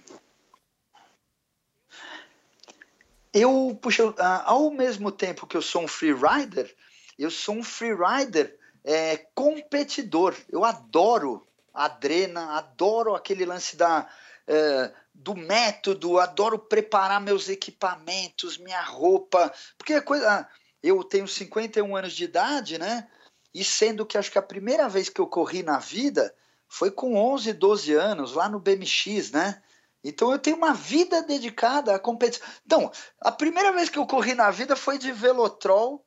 [3.33, 6.73] Eu, puxa, ao mesmo tempo que eu sou um free rider,
[7.19, 10.37] eu sou um free rider é, competidor.
[10.51, 14.07] Eu adoro adrena, adoro aquele lance da,
[14.47, 14.93] é,
[15.23, 20.49] do método, adoro preparar meus equipamentos, minha roupa, porque a coisa.
[20.83, 23.09] Eu tenho 51 anos de idade, né?
[23.55, 26.35] E sendo que acho que a primeira vez que eu corri na vida
[26.69, 29.63] foi com 11, 12 anos, lá no BMX, né?
[30.03, 32.45] Então eu tenho uma vida dedicada à competição.
[32.67, 36.05] Então, a primeira vez que eu corri na vida foi de velotrol,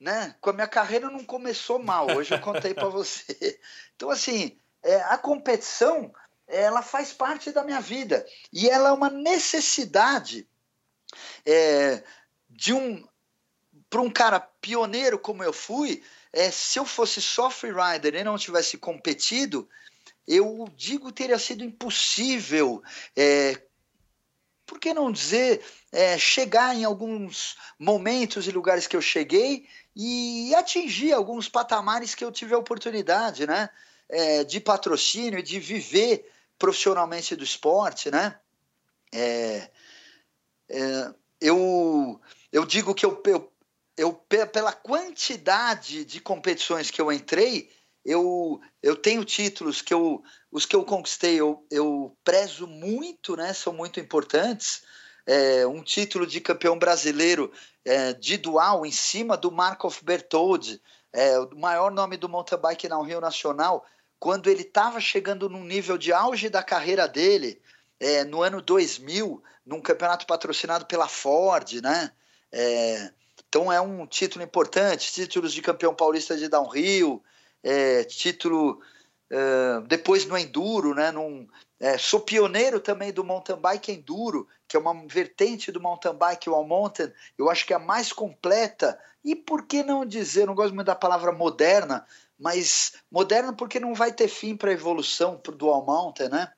[0.00, 0.34] né?
[0.40, 3.60] Com a minha carreira não começou mal, hoje eu contei para você.
[3.96, 6.12] Então, assim, é, a competição
[6.46, 10.48] ela faz parte da minha vida e ela é uma necessidade
[11.44, 12.02] é,
[12.48, 13.06] de um
[13.88, 16.02] para um cara pioneiro como eu fui
[16.32, 19.68] é, se eu fosse só freerider e não tivesse competido
[20.26, 22.82] eu digo teria sido impossível
[23.16, 23.60] é,
[24.66, 30.54] por que não dizer é, chegar em alguns momentos e lugares que eu cheguei e
[30.54, 33.70] atingir alguns patamares que eu tive a oportunidade, né?
[34.08, 38.38] É, de patrocínio, de viver profissionalmente do esporte, né?
[39.12, 39.70] É,
[40.68, 42.20] é, eu,
[42.52, 43.52] eu digo que eu, eu,
[43.96, 44.12] eu,
[44.52, 47.70] pela quantidade de competições que eu entrei,
[48.04, 53.52] eu, eu tenho títulos que eu, os que eu conquistei, eu, eu prezo muito, né?
[53.52, 54.82] São muito importantes.
[55.26, 57.52] É, um título de campeão brasileiro
[57.84, 60.80] é, de dual em cima do Markov Bertoldi,
[61.12, 63.84] é, o maior nome do mountain bike na Rio Nacional,
[64.18, 67.60] quando ele estava chegando num nível de auge da carreira dele,
[68.00, 72.12] é, no ano 2000, num campeonato patrocinado pela Ford, né?
[72.52, 73.10] É,
[73.48, 77.22] então é um título importante, títulos de campeão paulista de downhill,
[77.62, 78.80] é, título
[79.30, 81.10] é, depois no enduro, né?
[81.10, 81.48] Num,
[81.78, 86.48] é, sou pioneiro também do mountain bike enduro, que é uma vertente do mountain bike,
[86.48, 87.12] all mountain.
[87.36, 90.86] Eu acho que é a mais completa e por que não dizer, não gosto muito
[90.86, 92.06] da palavra moderna,
[92.38, 96.52] mas moderno porque não vai ter fim para a evolução para o Dual Mountain, né?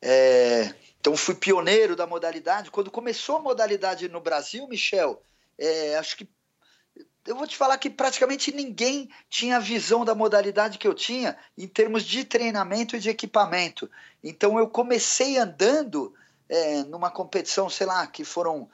[0.00, 2.70] É, então fui pioneiro da modalidade.
[2.70, 5.22] Quando começou a modalidade no Brasil, Michel,
[5.58, 6.28] é, acho que
[7.24, 11.38] eu vou te falar que praticamente ninguém tinha a visão da modalidade que eu tinha
[11.56, 13.88] em termos de treinamento e de equipamento.
[14.22, 16.12] Então eu comecei andando
[16.48, 18.68] é, numa competição, sei lá, que foram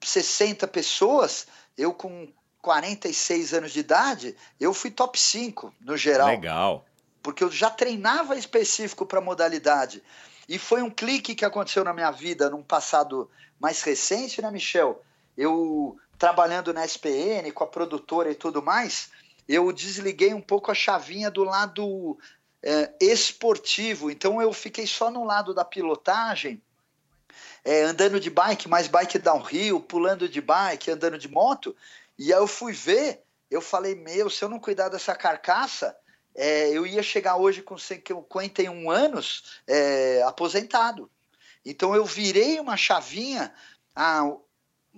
[0.00, 1.46] 60 pessoas,
[1.76, 2.32] eu com
[2.62, 6.28] 46 anos de idade, eu fui top 5 no geral.
[6.28, 6.86] Legal.
[7.20, 10.02] Porque eu já treinava específico para modalidade.
[10.48, 13.28] E foi um clique que aconteceu na minha vida num passado
[13.60, 15.02] mais recente, né, Michel?
[15.36, 19.10] Eu trabalhando na SPN com a produtora e tudo mais,
[19.48, 22.16] eu desliguei um pouco a chavinha do lado
[22.62, 24.08] é, esportivo.
[24.10, 26.62] Então eu fiquei só no lado da pilotagem,
[27.64, 31.74] é, andando de bike, mais bike downhill, pulando de bike, andando de moto.
[32.18, 35.96] E aí eu fui ver, eu falei, meu, se eu não cuidar dessa carcaça,
[36.34, 41.10] é, eu ia chegar hoje com 51 anos é, aposentado.
[41.64, 43.52] Então eu virei uma chavinha
[43.94, 44.24] há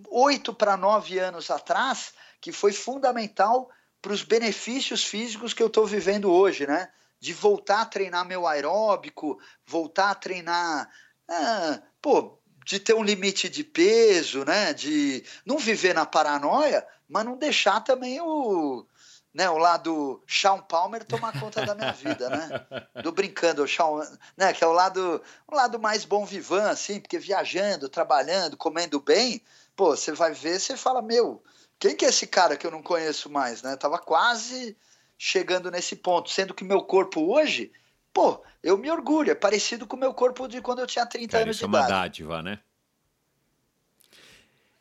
[0.08, 3.70] oito para nove anos atrás, que foi fundamental
[4.00, 6.90] para os benefícios físicos que eu estou vivendo hoje, né?
[7.18, 10.90] De voltar a treinar meu aeróbico, voltar a treinar.
[11.28, 14.72] Ah, pô, de ter um limite de peso, né?
[14.72, 18.86] De não viver na paranoia, mas não deixar também o,
[19.32, 22.66] né, o lado Sean Palmer tomar conta da minha vida, né?
[23.02, 24.00] Do brincando, o Sean,
[24.36, 28.98] né, que é o lado, o lado mais bom vivan, assim, porque viajando, trabalhando, comendo
[28.98, 29.42] bem,
[29.76, 31.42] pô, você vai ver, você fala, meu,
[31.78, 33.76] quem que é esse cara que eu não conheço mais, né?
[33.76, 34.74] Tava quase
[35.18, 37.70] chegando nesse ponto, sendo que meu corpo hoje,
[38.14, 41.32] pô, eu me orgulho, é parecido com o meu corpo de quando eu tinha 30
[41.32, 41.84] cara, anos de idade.
[41.84, 42.60] Isso é uma dádiva, né?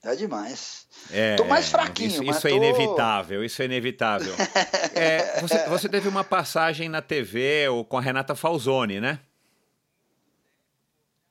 [0.03, 0.85] É demais.
[1.11, 2.55] É, tô mais fraquinho, isso, mas isso é tô...
[2.55, 4.35] é inevitável, isso é inevitável.
[4.93, 9.19] é, você, você, teve uma passagem na TV ou com a Renata Falzoni, né?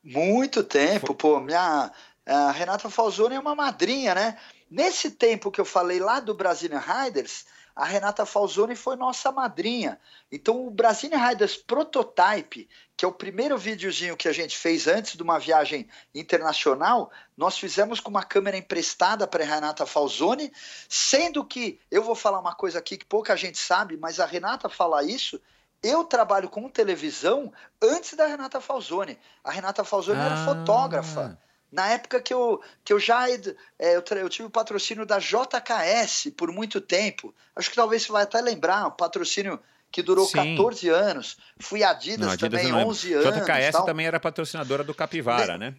[0.03, 1.39] Muito tempo, pô.
[1.39, 1.93] Minha
[2.25, 4.39] a Renata Falzoni é uma madrinha, né?
[4.71, 7.45] Nesse tempo que eu falei lá do Brazilian Riders,
[7.75, 9.99] a Renata Falzoni foi nossa madrinha.
[10.31, 15.17] Então, o Brazilian Riders Prototype, que é o primeiro videozinho que a gente fez antes
[15.17, 20.53] de uma viagem internacional, nós fizemos com uma câmera emprestada para a Renata Falzoni,
[20.89, 24.69] sendo que, eu vou falar uma coisa aqui que pouca gente sabe, mas a Renata
[24.69, 25.41] fala isso,
[25.83, 29.19] eu trabalho com televisão antes da Renata Falzoni.
[29.43, 30.27] A Renata Falzoni ah.
[30.27, 31.39] era fotógrafa.
[31.73, 33.37] Na época que eu, que eu já é,
[33.79, 37.35] eu, eu, tive o patrocínio da JKS por muito tempo.
[37.57, 39.59] Acho que talvez você vai até lembrar, um patrocínio
[39.91, 40.55] que durou Sim.
[40.57, 41.39] 14 anos.
[41.59, 43.37] Fui Adidas, não, Adidas também, 11 anos.
[43.41, 43.85] JKS tal.
[43.87, 45.75] também era patrocinadora do Capivara, né?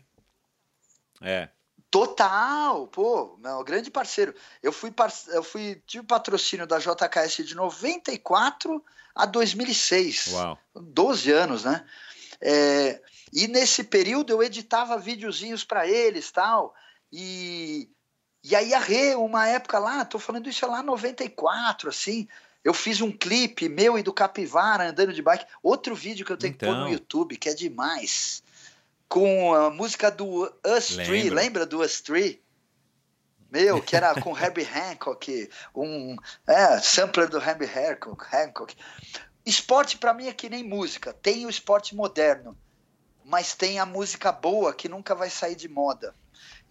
[1.21, 1.47] É.
[1.91, 4.33] Total, pô, meu grande parceiro.
[4.63, 4.91] Eu fui,
[5.27, 8.83] eu fui tive patrocínio da JKS de 94
[9.13, 10.33] a 2006.
[10.33, 10.57] Uau.
[10.75, 11.85] 12 anos, né?
[12.41, 12.99] É,
[13.33, 16.75] e nesse período eu editava videozinhos para eles tal.
[17.11, 17.89] E,
[18.43, 22.27] e aí a Rê, uma época lá, tô falando isso lá 94, assim.
[22.63, 25.45] Eu fiz um clipe meu e do Capivara andando de bike.
[25.61, 26.69] Outro vídeo que eu tenho então...
[26.69, 26.93] que pôr no então.
[26.93, 28.43] YouTube, que é demais.
[29.09, 32.41] Com a música do Us Tree, lembra do Us Tree?
[33.51, 36.15] Meu, que era com Herbie Hancock, um
[36.47, 38.35] é, sampler do Herbie Hancock.
[38.35, 38.75] Hancock.
[39.45, 41.13] Esporte para mim é que nem música.
[41.13, 42.57] Tem o esporte moderno,
[43.25, 46.15] mas tem a música boa que nunca vai sair de moda.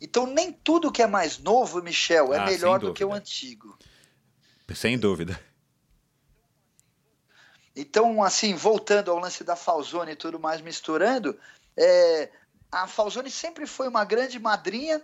[0.01, 3.79] Então nem tudo que é mais novo, Michel, é ah, melhor do que o antigo.
[4.75, 5.39] Sem dúvida.
[7.75, 11.39] Então, assim, voltando ao lance da Falzone e tudo mais misturando,
[11.77, 12.31] é,
[12.71, 15.03] a Falzone sempre foi uma grande madrinha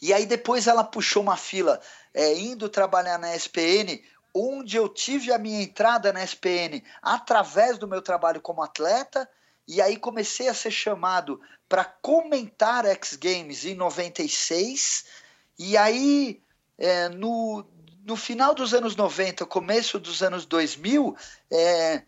[0.00, 1.80] e aí depois ela puxou uma fila,
[2.14, 4.02] é, indo trabalhar na SPN,
[4.34, 9.28] onde eu tive a minha entrada na SPN através do meu trabalho como atleta,
[9.66, 15.04] e aí comecei a ser chamado para comentar X Games em 96,
[15.58, 16.40] e aí
[16.78, 17.64] é, no,
[18.04, 21.16] no final dos anos 90, começo dos anos 2000,
[21.50, 22.02] é,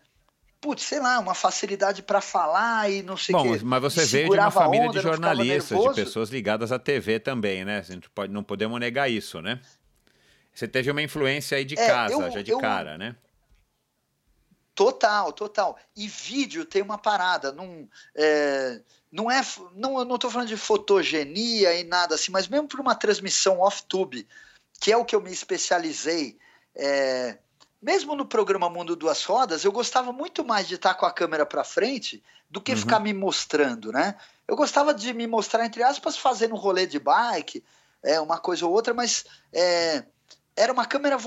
[0.61, 3.59] putz, sei lá, uma facilidade para falar e não sei o quê.
[3.63, 7.65] Mas você veio de uma família onda, de jornalistas, de pessoas ligadas à TV também,
[7.65, 7.79] né?
[7.79, 9.59] A gente pode, não podemos negar isso, né?
[10.53, 13.15] Você teve uma influência aí de é, casa, eu, já de eu, cara, né?
[14.79, 15.77] Total, total.
[15.93, 17.85] E vídeo tem uma parada, não
[18.15, 18.79] é,
[19.11, 19.41] não é,
[19.75, 23.59] não, eu não estou falando de fotogenia e nada assim, mas mesmo por uma transmissão
[23.59, 24.25] off-tube,
[24.79, 26.37] que é o que eu me especializei,
[26.73, 27.39] é,
[27.81, 31.45] mesmo no programa Mundo Duas Rodas, eu gostava muito mais de estar com a câmera
[31.45, 32.77] para frente do que uhum.
[32.77, 34.15] ficar me mostrando, né?
[34.47, 37.61] Eu gostava de me mostrar, entre aspas, fazendo um rolê de bike,
[38.01, 40.05] é, uma coisa ou outra, mas é,
[40.59, 41.17] era uma câmera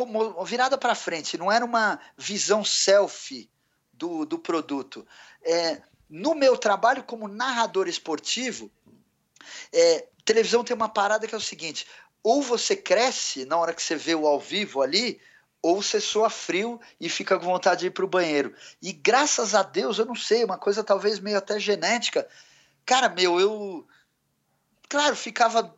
[0.45, 3.49] virada para frente, não era uma visão selfie
[3.91, 5.07] do, do produto.
[5.43, 8.71] É, no meu trabalho como narrador esportivo,
[9.73, 11.87] é, televisão tem uma parada que é o seguinte:
[12.23, 15.19] ou você cresce na hora que você vê o ao vivo ali,
[15.63, 18.55] ou você soa frio e fica com vontade de ir para o banheiro.
[18.83, 22.29] E graças a Deus, eu não sei, uma coisa talvez meio até genética.
[22.85, 23.87] Cara, meu, eu.
[24.91, 25.75] Claro, ficava.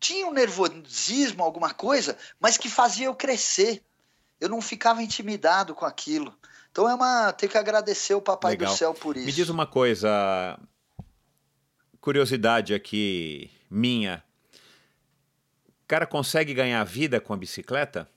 [0.00, 3.82] Tinha um nervosismo, alguma coisa, mas que fazia eu crescer.
[4.40, 6.34] Eu não ficava intimidado com aquilo.
[6.72, 7.32] Então é uma.
[7.32, 8.72] Tem que agradecer o Papai Legal.
[8.72, 9.26] do Céu por isso.
[9.26, 10.58] Me diz uma coisa.
[12.00, 14.24] Curiosidade aqui minha.
[15.84, 18.08] O cara consegue ganhar vida com a bicicleta?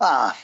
[0.00, 0.34] Ah,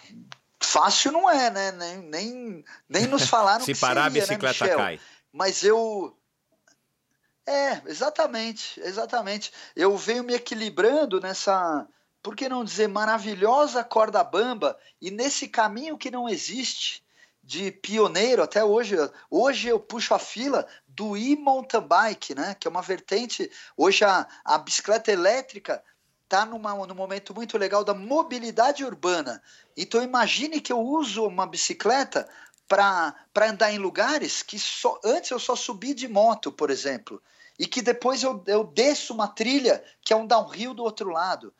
[0.58, 1.72] fácil não é, né?
[1.72, 5.00] Nem, nem, nem nos falaram Se parar seria, a né, bicicleta né, cai.
[5.32, 6.16] Mas eu.
[7.50, 9.52] É, exatamente, exatamente.
[9.74, 11.84] Eu venho me equilibrando nessa,
[12.22, 17.04] por que não dizer, maravilhosa corda bamba e nesse caminho que não existe
[17.42, 18.94] de pioneiro até hoje.
[19.28, 22.54] Hoje eu puxo a fila do e-mountain bike, né?
[22.54, 23.50] Que é uma vertente.
[23.76, 25.82] Hoje a, a bicicleta elétrica
[26.22, 26.60] está num
[26.94, 29.42] momento muito legal da mobilidade urbana.
[29.76, 32.28] Então imagine que eu uso uma bicicleta
[32.68, 33.16] para
[33.48, 37.20] andar em lugares que só, antes eu só subi de moto, por exemplo,
[37.60, 41.52] e que depois eu, eu desço uma trilha que é um downhill do outro lado.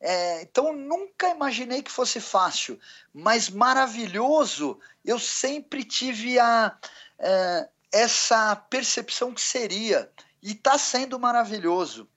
[0.00, 2.78] É, então nunca imaginei que fosse fácil,
[3.12, 4.78] mas maravilhoso.
[5.04, 6.78] Eu sempre tive a,
[7.18, 10.08] é, essa percepção que seria,
[10.40, 12.08] e está sendo maravilhoso.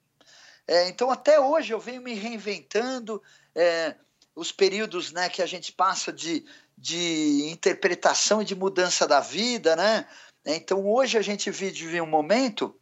[0.64, 3.20] É, então, até hoje, eu venho me reinventando.
[3.52, 3.96] É,
[4.36, 6.44] os períodos né, que a gente passa de,
[6.76, 10.08] de interpretação e de mudança da vida, né?
[10.44, 12.76] Então, hoje a gente vive um momento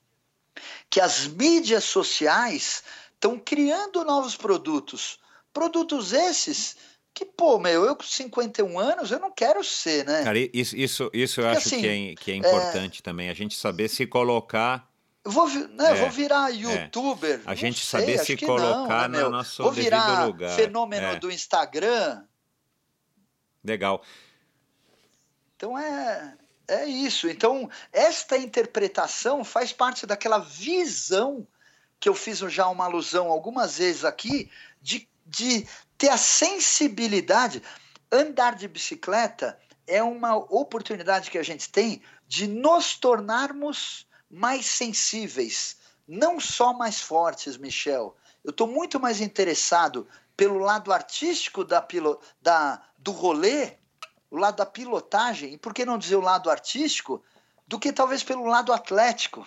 [0.90, 2.82] que as mídias sociais
[3.14, 5.18] estão criando novos produtos.
[5.52, 6.76] Produtos esses
[7.14, 10.24] que, pô, meu, eu com 51 anos, eu não quero ser, né?
[10.24, 13.02] Cara, isso, isso, isso eu Porque, acho assim, que, é, que é importante é...
[13.02, 14.88] também, a gente saber se colocar
[15.24, 16.56] vou, né, é, vou virar é.
[16.56, 17.40] youtuber.
[17.46, 17.50] É.
[17.50, 20.56] A gente sei, saber se colocar não, né, no nosso vou virar lugar.
[20.56, 21.16] fenômeno é.
[21.16, 22.24] do Instagram.
[23.62, 24.02] Legal.
[25.56, 26.36] Então é,
[26.68, 27.28] é isso.
[27.28, 31.47] Então, esta interpretação faz parte daquela visão
[31.98, 35.66] que eu fiz já uma alusão algumas vezes aqui, de, de
[35.97, 37.62] ter a sensibilidade.
[38.10, 45.76] Andar de bicicleta é uma oportunidade que a gente tem de nos tornarmos mais sensíveis,
[46.09, 48.16] não só mais fortes, Michel.
[48.43, 51.86] Eu estou muito mais interessado pelo lado artístico da,
[52.40, 53.74] da, do rolê,
[54.32, 57.22] o lado da pilotagem, e por que não dizer o lado artístico,
[57.68, 59.46] do que talvez pelo lado atlético.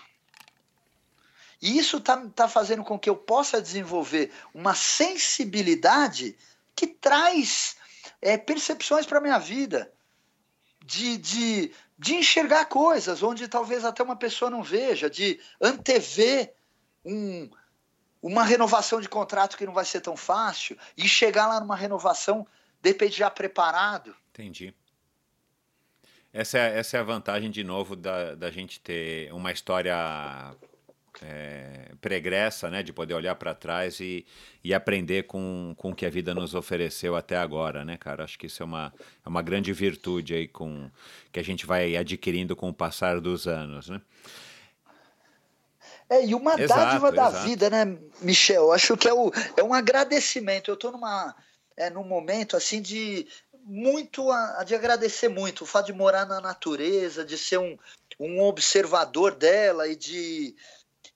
[1.60, 6.38] E isso está tá fazendo com que eu possa desenvolver uma sensibilidade
[6.76, 7.76] que traz
[8.22, 9.91] é, percepções para a minha vida,
[10.86, 16.53] de, de, de enxergar coisas onde talvez até uma pessoa não veja, de antever
[17.03, 17.49] um,
[18.22, 22.45] uma renovação de contrato que não vai ser tão fácil e chegar lá numa renovação,
[22.80, 24.16] de já preparado.
[24.36, 24.74] Entendi.
[26.34, 30.53] Essa é, essa é a vantagem, de novo, da, da gente ter uma história
[31.22, 34.26] é, pregressa, né, de poder olhar para trás e,
[34.62, 38.26] e aprender com, com o que a vida nos ofereceu até agora, né, cara?
[38.26, 38.94] Acho que isso é uma,
[39.26, 40.91] é uma grande virtude aí com,
[41.32, 44.02] que a gente vai adquirindo com o passar dos anos, né?
[46.10, 47.48] É, e uma exato, dádiva da exato.
[47.48, 48.74] vida, né, Michel?
[48.74, 50.70] Acho que é, o, é um agradecimento.
[50.70, 51.34] Eu estou numa,
[51.78, 53.28] é, num momento assim de
[53.66, 57.76] muito a, de agradecer muito o fato de morar na natureza, de ser um,
[58.20, 60.56] um observador dela e de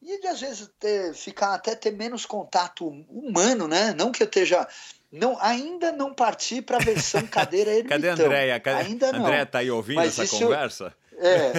[0.01, 3.93] e de às vezes ter, ficar até ter menos contato humano, né?
[3.93, 4.67] Não que eu esteja
[5.11, 7.97] não, ainda não parti para a versão cadeira ermitão.
[7.97, 8.59] Cadê a Andréia?
[8.59, 8.81] Cadê...
[8.81, 9.19] Ainda não.
[9.21, 10.95] Andréia está aí ouvindo Mas essa conversa?
[11.21, 11.51] É,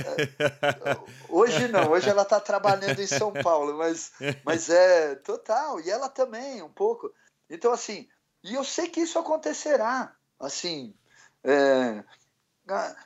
[1.29, 4.11] hoje não, hoje ela está trabalhando em São Paulo, mas,
[4.43, 7.12] mas é total, e ela também, um pouco.
[7.49, 8.09] Então, assim,
[8.43, 10.95] e eu sei que isso acontecerá, assim,
[11.45, 12.03] é,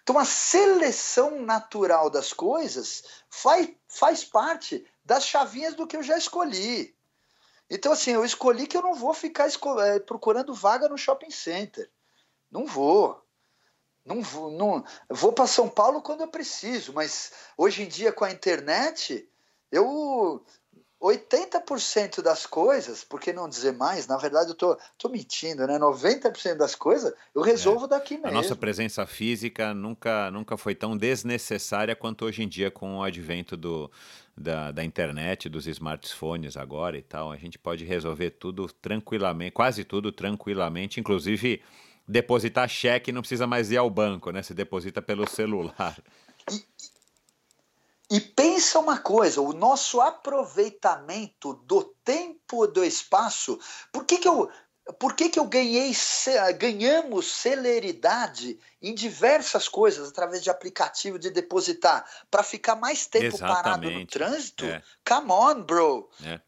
[0.02, 6.16] então a seleção natural das coisas faz, faz parte das chavinhas do que eu já
[6.16, 6.94] escolhi.
[7.69, 11.90] Então, assim, eu escolhi que eu não vou ficar é, procurando vaga no shopping center.
[12.51, 13.23] Não vou.
[14.05, 18.23] Não vou, não, vou para São Paulo quando eu preciso, mas hoje em dia com
[18.23, 19.27] a internet,
[19.73, 20.44] eu
[21.05, 24.06] 80% das coisas, por que não dizer mais?
[24.06, 25.78] Na verdade, eu tô, tô mentindo, né?
[25.78, 27.89] 90% das coisas eu resolvo é.
[27.89, 28.28] daqui mesmo.
[28.28, 33.02] A nossa presença física nunca, nunca foi tão desnecessária quanto hoje em dia com o
[33.02, 33.90] advento do,
[34.35, 37.31] da, da internet, dos smartphones agora e tal.
[37.31, 41.62] A gente pode resolver tudo tranquilamente, quase tudo tranquilamente, inclusive
[42.09, 44.43] depositar cheque não precisa mais ir ao banco, né?
[44.43, 45.98] Se deposita pelo celular.
[46.51, 46.64] E,
[48.15, 53.59] e pensa uma coisa, o nosso aproveitamento do tempo e do espaço,
[53.91, 54.49] por que, que eu.
[54.99, 55.93] Por que, que eu ganhei,
[56.59, 63.62] ganhamos celeridade em diversas coisas através de aplicativo de depositar para ficar mais tempo Exatamente.
[63.62, 64.66] parado no trânsito?
[64.66, 64.82] É.
[65.09, 66.09] Come on, bro.
[66.23, 66.39] É.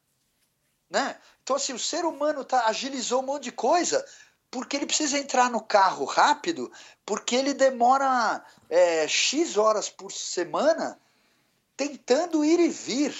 [0.88, 1.16] Né?
[1.42, 4.04] Então, assim, o ser humano tá, agilizou um monte de coisa
[4.50, 6.70] porque ele precisa entrar no carro rápido,
[7.06, 11.00] porque ele demora é, X horas por semana
[11.76, 13.14] tentando ir e vir.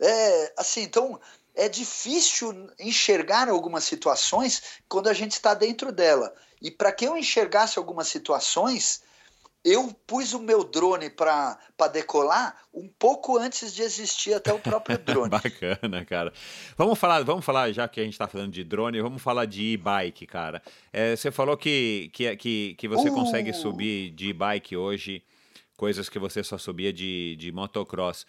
[0.00, 1.20] É, assim, então
[1.54, 6.32] é difícil enxergar algumas situações quando a gente está dentro dela.
[6.60, 9.02] E para que eu enxergasse algumas situações,
[9.64, 11.58] eu pus o meu drone para
[11.92, 15.30] decolar um pouco antes de existir até o próprio drone.
[15.30, 16.32] Bacana, cara.
[16.76, 19.72] Vamos falar, vamos falar, já que a gente está falando de drone, vamos falar de
[19.72, 20.62] e-bike, cara.
[20.92, 23.14] É, você falou que, que, que, que você uh.
[23.14, 25.22] consegue subir de e-bike hoje
[25.82, 28.24] coisas que você só subia de, de motocross.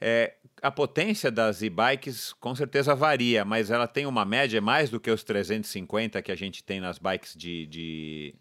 [0.00, 4.98] É, a potência das e-bikes com certeza varia, mas ela tem uma média mais do
[4.98, 7.66] que os 350 que a gente tem nas bikes de.
[7.66, 8.34] de...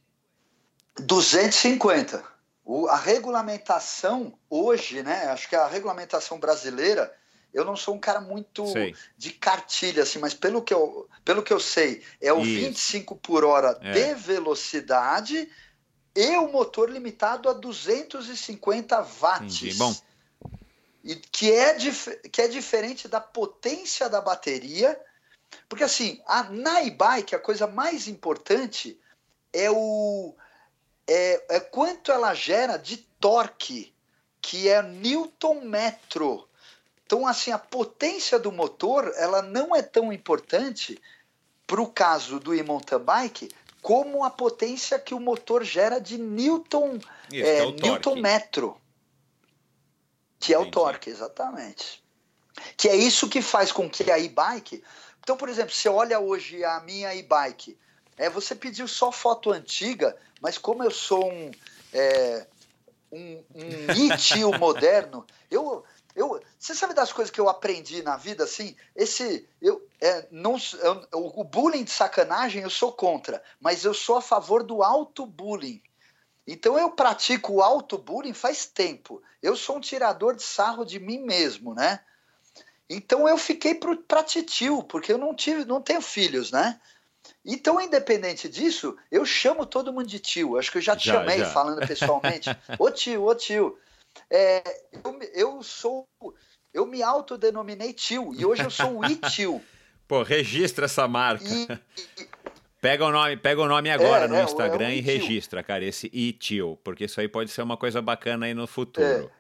[0.99, 2.23] 250.
[2.65, 5.25] O, a regulamentação hoje, né?
[5.27, 7.13] Acho que a regulamentação brasileira,
[7.53, 8.95] eu não sou um cara muito sei.
[9.15, 12.65] de cartilha, assim, mas pelo que eu, pelo que eu sei, é o Isso.
[12.65, 13.91] 25 por hora é.
[13.91, 15.47] de velocidade
[16.15, 19.61] e o motor limitado a 250 watts.
[19.61, 19.73] Entendi.
[19.77, 19.95] Bom.
[21.03, 21.75] E que é,
[22.31, 24.99] que é diferente da potência da bateria,
[25.67, 28.97] porque assim, a, na e-bike a coisa mais importante
[29.53, 30.33] é o
[31.07, 33.93] é, é quanto ela gera de torque,
[34.41, 36.47] que é newton metro.
[37.05, 40.99] Então, assim, a potência do motor ela não é tão importante
[41.67, 43.49] para o caso do e-mountain bike,
[43.85, 46.99] como a potência que o motor gera de Newton,
[47.31, 48.81] é, é Newton metro.
[50.39, 50.69] Que é Entendi.
[50.69, 52.03] o torque, exatamente.
[52.75, 54.83] que é isso que faz com que a e-bike.
[55.19, 57.77] Então, por exemplo, você olha hoje a minha e-bike,
[58.17, 61.51] é, você pediu só foto antiga, mas como eu sou um,
[61.93, 62.47] é,
[63.11, 65.83] um, um moderno, eu,
[66.15, 68.75] eu, você sabe das coisas que eu aprendi na vida, assim?
[68.95, 74.17] Esse, eu, é, não, eu, o bullying de sacanagem eu sou contra, mas eu sou
[74.17, 75.81] a favor do auto-bullying.
[76.47, 79.21] Então eu pratico o auto-bullying faz tempo.
[79.41, 81.99] Eu sou um tirador de sarro de mim mesmo, né?
[82.89, 86.79] Então eu fiquei para titio, porque eu não tive, não tenho filhos, né?
[87.43, 90.57] Então, independente disso, eu chamo todo mundo de tio.
[90.57, 91.49] Acho que eu já te já, chamei já.
[91.49, 92.49] falando pessoalmente.
[92.79, 93.77] ô tio, ô tio.
[94.29, 94.63] É,
[95.03, 96.07] eu, eu sou.
[96.73, 99.61] Eu me autodenominei tio e hoje eu sou o i-tio.
[100.07, 101.45] Pô, registra essa marca.
[101.45, 101.67] E,
[102.21, 102.27] e,
[102.81, 105.83] pega o nome, pega o nome agora é, no é, Instagram é e registra, cara,
[105.83, 109.31] esse i-tio, porque isso aí pode ser uma coisa bacana aí no futuro.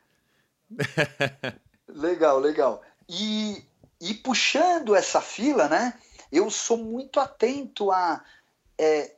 [0.79, 1.53] É.
[1.87, 2.81] legal, legal.
[3.07, 3.63] E,
[4.01, 5.93] e puxando essa fila, né?
[6.31, 8.23] Eu sou muito atento a.
[8.77, 9.13] É,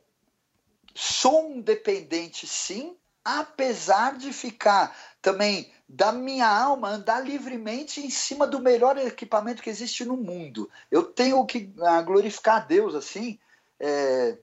[0.94, 8.46] sou um dependente, sim, apesar de ficar também da minha alma andar livremente em cima
[8.46, 10.70] do melhor equipamento que existe no mundo.
[10.90, 13.38] Eu tenho que ah, glorificar a Deus assim.
[13.80, 14.36] É,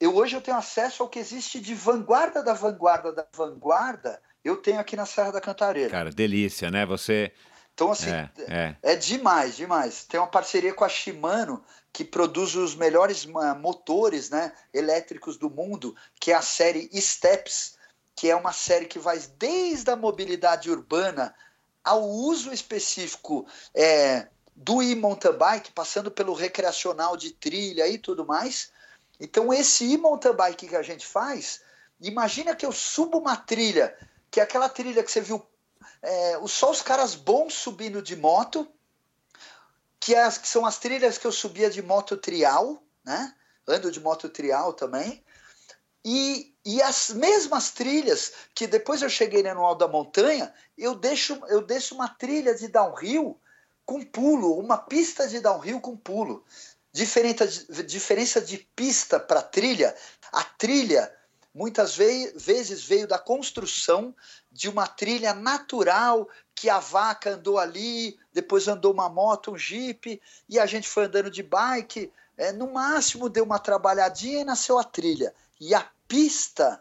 [0.00, 4.20] eu hoje eu tenho acesso ao que existe de vanguarda da vanguarda da vanguarda.
[4.44, 5.90] Eu tenho aqui na Serra da Cantareira.
[5.90, 6.86] Cara, delícia, né?
[6.86, 7.32] Você
[7.78, 8.76] então, assim, é, é.
[8.82, 10.02] é, demais, demais.
[10.02, 11.62] Tem uma parceria com a Shimano,
[11.92, 17.77] que produz os melhores ah, motores né, elétricos do mundo, que é a série Steps,
[18.18, 21.32] que é uma série que vai desde a mobilidade urbana
[21.84, 24.26] ao uso específico é,
[24.56, 28.72] do e-mountain bike, passando pelo recreacional de trilha e tudo mais.
[29.20, 31.60] Então, esse e-mountain bike que a gente faz,
[32.00, 33.96] imagina que eu subo uma trilha,
[34.32, 35.40] que é aquela trilha que você viu
[36.02, 38.68] é, só os caras bons subindo de moto,
[40.00, 43.32] que, é as, que são as trilhas que eu subia de moto trial, né?
[43.64, 45.22] Ando de moto trial também.
[46.04, 51.40] E, e as mesmas trilhas que depois eu cheguei no Alto da Montanha, eu deixo,
[51.48, 53.38] eu deixo uma trilha de downhill
[53.84, 56.44] com pulo, uma pista de downhill com pulo.
[56.92, 59.94] Diferença de pista para trilha,
[60.32, 61.12] a trilha
[61.54, 64.14] muitas vezes veio da construção
[64.50, 70.20] de uma trilha natural que a vaca andou ali, depois andou uma moto, um jipe,
[70.48, 72.12] e a gente foi andando de bike.
[72.36, 75.34] É, no máximo deu uma trabalhadinha e nasceu a trilha.
[75.60, 76.80] E a pista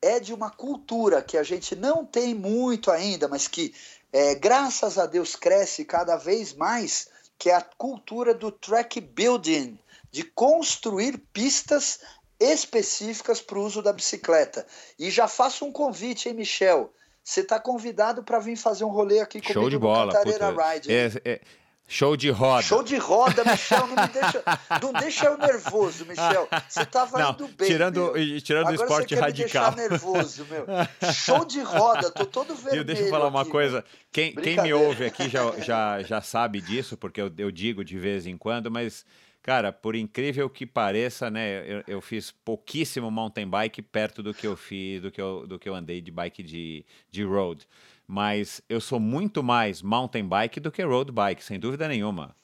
[0.00, 3.74] é de uma cultura que a gente não tem muito ainda, mas que,
[4.12, 7.08] é, graças a Deus, cresce cada vez mais,
[7.38, 9.78] que é a cultura do track building,
[10.10, 12.00] de construir pistas
[12.38, 14.66] específicas para o uso da bicicleta.
[14.98, 16.92] E já faço um convite, hein, Michel?
[17.24, 20.50] Você está convidado para vir fazer um rolê aqui comigo Show de bola, Cantareira.
[20.50, 20.92] Ride.
[20.92, 21.40] É, é,
[21.86, 22.62] show de roda.
[22.62, 23.86] Show de roda, Michel.
[23.86, 24.42] Não, me deixa,
[24.82, 26.48] não deixa eu nervoso, Michel.
[26.68, 27.68] Você estava indo bem.
[27.68, 28.40] Tirando, meu.
[28.40, 29.70] tirando o esporte você radical.
[29.72, 30.66] Me nervoso, meu.
[31.12, 32.84] Show de roda, tô todo vermelho.
[32.84, 33.84] Deixa eu falar uma aqui, coisa.
[34.10, 37.98] Quem, quem me ouve aqui já, já, já sabe disso, porque eu, eu digo de
[37.98, 39.04] vez em quando, mas
[39.46, 44.44] Cara, por incrível que pareça, né, eu, eu, fiz pouquíssimo mountain bike perto do que
[44.44, 47.64] eu fiz, do que eu, do que eu andei de bike de, de road.
[48.06, 52.36] Mas eu sou muito mais mountain bike do que road bike, sem dúvida nenhuma.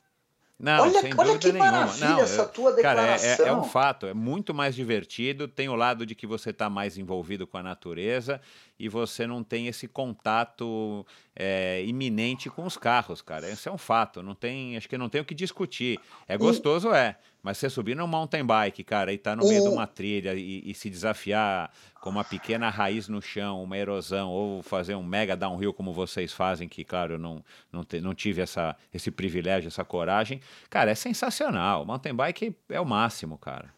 [0.63, 1.73] Não, olha, sem olha que nenhuma.
[1.73, 3.37] maravilha Não, essa eu, tua declaração.
[3.37, 5.49] Cara, é, é, um fato, é muito mais divertido.
[5.49, 8.41] Tem o lado de que você está mais envolvido com a natureza
[8.79, 13.51] e você não tem esse contato é, iminente com os carros, cara.
[13.51, 14.23] Esse é um fato.
[14.23, 15.99] Não tem, acho que não tem o que discutir.
[16.29, 16.97] É gostoso, e...
[16.97, 17.17] é.
[17.43, 20.63] Mas você subir num mountain bike, cara, e tá no meio de uma trilha e,
[20.65, 25.37] e, se desafiar com uma pequena raiz no chão, uma erosão, ou fazer um mega
[25.37, 29.67] downhill como vocês fazem, que, claro, eu não, não, te, não tive essa, esse privilégio,
[29.67, 30.41] essa coragem,
[30.71, 31.85] cara, é sensacional.
[31.85, 33.75] Mountain bike é o máximo, cara.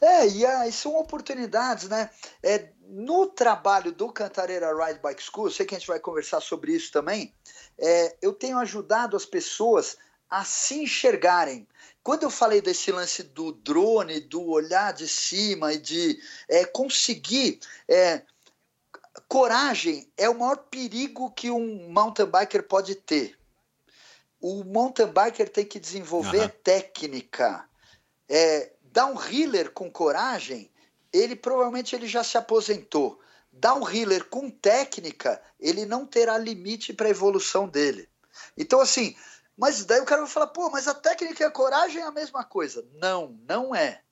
[0.00, 2.10] É, e aí são oportunidades, né?
[2.42, 6.72] É, no trabalho do Cantareira Ride Bike School, sei que a gente vai conversar sobre
[6.72, 7.34] isso também,
[7.78, 9.96] é, eu tenho ajudado as pessoas
[10.28, 11.66] a se enxergarem.
[12.02, 17.60] Quando eu falei desse lance do drone, do olhar de cima e de é, conseguir.
[17.88, 18.22] É,
[19.28, 23.38] coragem é o maior perigo que um mountain biker pode ter.
[24.40, 26.52] O mountain biker tem que desenvolver uhum.
[26.62, 27.66] técnica.
[28.28, 30.70] É, dar um healer com coragem,
[31.12, 33.20] ele provavelmente ele já se aposentou.
[33.52, 38.08] Dar um healer com técnica, ele não terá limite para a evolução dele.
[38.56, 39.16] Então, assim,
[39.56, 42.12] mas daí o cara vai falar, pô, mas a técnica e a coragem é a
[42.12, 42.84] mesma coisa.
[42.94, 44.02] Não, não é.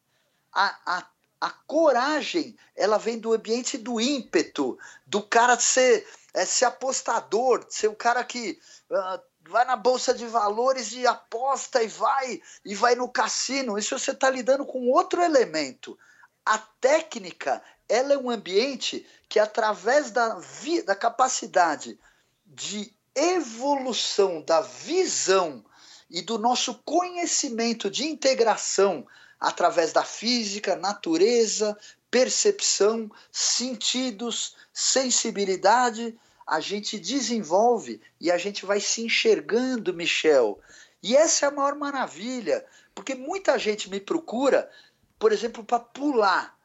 [0.52, 1.06] A, a,
[1.40, 7.88] a coragem, ela vem do ambiente do ímpeto, do cara ser é ser apostador, ser
[7.88, 8.58] o cara que
[8.90, 13.78] uh, vai na bolsa de valores e aposta e vai e vai no cassino.
[13.78, 15.98] Isso você está lidando com outro elemento.
[16.44, 20.40] A técnica, ela é um ambiente que através da,
[20.86, 21.98] da capacidade
[22.46, 25.64] de evolução da visão
[26.10, 29.06] e do nosso conhecimento de integração
[29.40, 31.76] através da física, natureza,
[32.10, 36.16] percepção, sentidos, sensibilidade,
[36.46, 40.60] a gente desenvolve e a gente vai se enxergando, Michel.
[41.02, 42.64] E essa é a maior maravilha,
[42.94, 44.70] porque muita gente me procura,
[45.18, 46.56] por exemplo, para pular.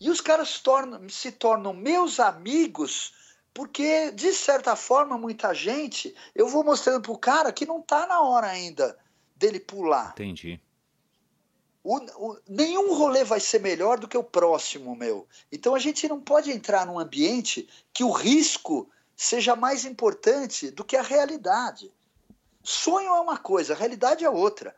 [0.00, 3.14] E os caras tornam, se tornam meus amigos,
[3.52, 8.06] porque, de certa forma, muita gente, eu vou mostrando para o cara que não está
[8.06, 8.96] na hora ainda
[9.36, 10.12] dele pular.
[10.12, 10.60] Entendi.
[11.82, 15.26] O, o, nenhum rolê vai ser melhor do que o próximo, meu.
[15.50, 20.84] Então a gente não pode entrar num ambiente que o risco seja mais importante do
[20.84, 21.90] que a realidade.
[22.62, 24.76] Sonho é uma coisa, a realidade é outra.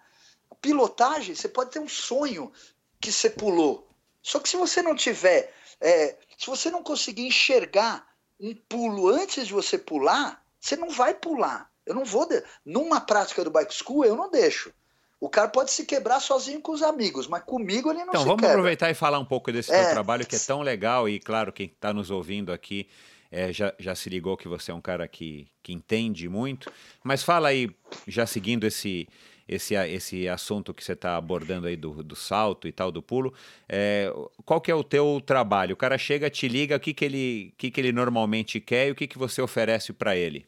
[0.51, 2.53] A pilotagem, você pode ter um sonho
[3.01, 3.89] que você pulou.
[4.23, 8.07] Só que se você não tiver, é, se você não conseguir enxergar
[8.43, 11.71] um pulo antes de você pular, você não vai pular.
[11.87, 12.27] Eu não vou.
[12.27, 12.43] De...
[12.67, 14.73] Numa prática do bike school, eu não deixo.
[15.21, 18.27] O cara pode se quebrar sozinho com os amigos, mas comigo ele não então, se
[18.27, 18.57] vamos quebra.
[18.57, 19.91] aproveitar e falar um pouco desse é.
[19.91, 22.89] trabalho que é tão legal e, claro, quem está nos ouvindo aqui
[23.31, 26.73] é, já, já se ligou que você é um cara que, que entende muito.
[27.05, 27.71] Mas fala aí,
[28.07, 29.09] já seguindo esse,
[29.49, 33.35] esse, esse assunto que você está abordando aí do, do salto e tal, do pulo,
[33.69, 34.13] é,
[34.45, 35.75] qual que é o teu trabalho?
[35.75, 38.91] O cara chega, te liga, o que, que, ele, que, que ele normalmente quer e
[38.91, 40.47] o que, que você oferece para ele?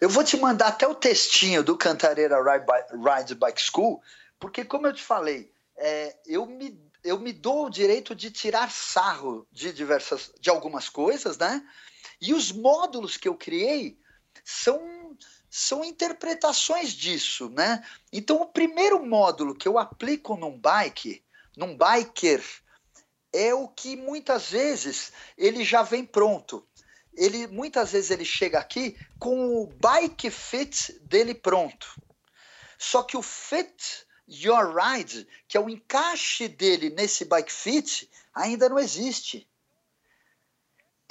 [0.00, 4.02] Eu vou te mandar até o textinho do Cantareira Ride, Bike School,
[4.38, 8.70] porque, como eu te falei, é, eu, me, eu me dou o direito de tirar
[8.70, 11.62] sarro de diversas, de algumas coisas, né?
[12.20, 13.98] E os módulos que eu criei
[14.44, 14.80] são,
[15.54, 17.86] são interpretações disso, né?
[18.10, 21.22] Então, o primeiro módulo que eu aplico num bike,
[21.54, 22.42] num biker,
[23.32, 26.66] é o que muitas vezes ele já vem pronto
[27.14, 32.00] ele muitas vezes ele chega aqui com o bike fit dele pronto.
[32.78, 38.68] Só que o fit your ride, que é o encaixe dele nesse bike fit, ainda
[38.68, 39.48] não existe.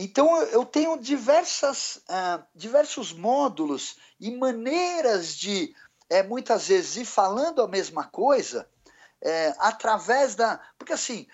[0.03, 5.75] Então eu tenho diversas, uh, diversos módulos e maneiras de
[6.09, 8.67] é, muitas vezes ir falando a mesma coisa
[9.21, 10.59] é, através da.
[10.75, 11.27] Porque assim,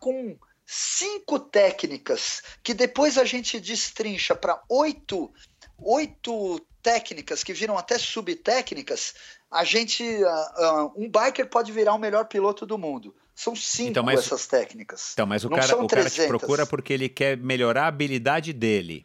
[0.00, 5.34] com cinco técnicas que depois a gente destrincha para oito,
[5.76, 9.12] oito técnicas que viram até subtécnicas,
[9.50, 13.12] a gente, uh, uh, um biker pode virar o melhor piloto do mundo.
[13.34, 15.12] São cinco então, mas, essas técnicas.
[15.14, 19.04] Então, mas o, cara, o cara te procura porque ele quer melhorar a habilidade dele.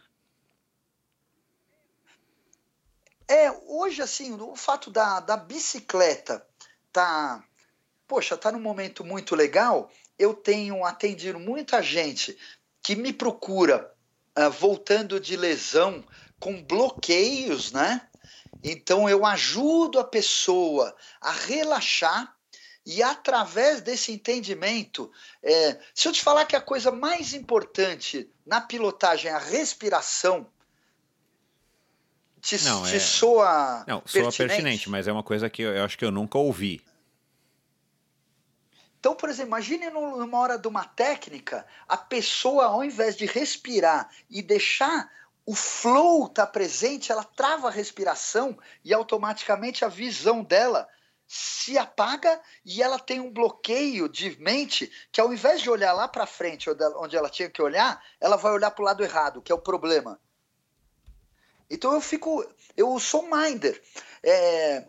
[3.28, 6.46] É, hoje, assim, o fato da, da bicicleta
[6.92, 7.44] tá,
[8.08, 12.38] poxa, tá num momento muito legal, eu tenho atendido muita gente
[12.82, 13.94] que me procura
[14.38, 16.04] uh, voltando de lesão
[16.40, 18.08] com bloqueios, né?
[18.64, 22.37] Então eu ajudo a pessoa a relaxar
[22.90, 25.12] e através desse entendimento,
[25.44, 30.48] é, se eu te falar que a coisa mais importante na pilotagem é a respiração,
[32.40, 33.00] te, não, te é...
[33.00, 34.36] soa não, pertinente?
[34.36, 36.82] soa pertinente, mas é uma coisa que eu, eu acho que eu nunca ouvi.
[38.98, 44.10] Então, por exemplo, imagine numa hora de uma técnica, a pessoa, ao invés de respirar
[44.30, 45.12] e deixar
[45.46, 50.88] o flow estar tá presente, ela trava a respiração e automaticamente a visão dela
[51.28, 56.08] se apaga e ela tem um bloqueio de mente que ao invés de olhar lá
[56.08, 59.52] para frente onde ela tinha que olhar, ela vai olhar para o lado errado, que
[59.52, 60.20] é o problema.
[61.70, 62.46] Então eu fico,
[62.78, 63.82] eu sou um minder.
[64.24, 64.86] É,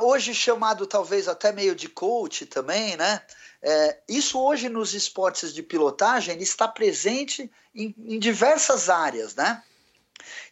[0.00, 3.20] hoje chamado talvez até meio de coach também, né?
[3.62, 9.62] É, isso hoje nos esportes de pilotagem está presente em, em, diversas áreas, né?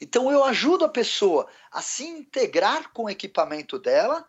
[0.01, 4.27] Então eu ajudo a pessoa a se integrar com o equipamento dela,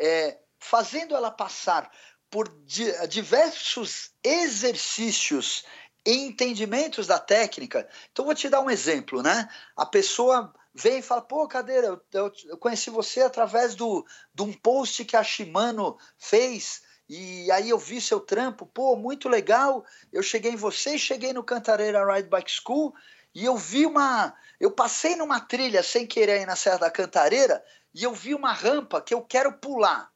[0.00, 1.90] é, fazendo ela passar
[2.30, 5.64] por di diversos exercícios
[6.06, 7.86] e entendimentos da técnica.
[8.10, 9.48] Então vou te dar um exemplo, né?
[9.76, 14.52] A pessoa vem e fala, pô, Cadeira, eu, eu conheci você através do, de um
[14.52, 20.22] post que a Shimano fez, e aí eu vi seu trampo, pô, muito legal, eu
[20.22, 22.94] cheguei em você, cheguei no Cantareira Ride Bike School,
[23.34, 24.34] e eu vi uma...
[24.58, 27.64] Eu passei numa trilha sem querer aí na Serra da Cantareira,
[27.94, 30.12] e eu vi uma rampa que eu quero pular.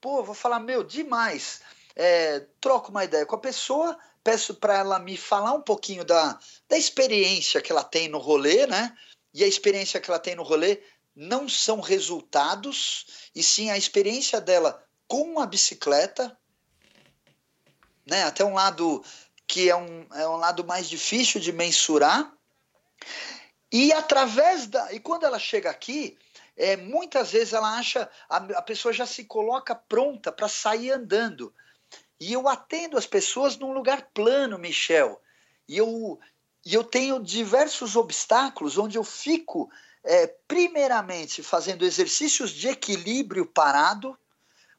[0.00, 1.60] Pô, vou falar, meu, demais.
[1.96, 6.38] É, troco uma ideia com a pessoa, peço para ela me falar um pouquinho da,
[6.68, 8.96] da experiência que ela tem no rolê, né?
[9.32, 10.82] E a experiência que ela tem no rolê
[11.14, 16.36] não são resultados, e sim a experiência dela com a bicicleta,
[18.04, 18.24] né?
[18.24, 19.04] Até um lado
[19.46, 22.32] que é um, é um lado mais difícil de mensurar.
[23.70, 24.92] E através da.
[24.92, 26.18] E quando ela chega aqui,
[26.56, 28.08] é, muitas vezes ela acha.
[28.28, 31.52] A, a pessoa já se coloca pronta para sair andando.
[32.20, 35.20] E eu atendo as pessoas num lugar plano, Michel.
[35.68, 36.18] E eu,
[36.64, 39.70] e eu tenho diversos obstáculos onde eu fico,
[40.02, 44.16] é, primeiramente, fazendo exercícios de equilíbrio parado,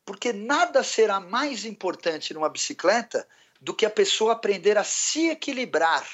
[0.06, 3.28] porque nada será mais importante numa bicicleta
[3.60, 6.08] do que a pessoa aprender a se equilibrar.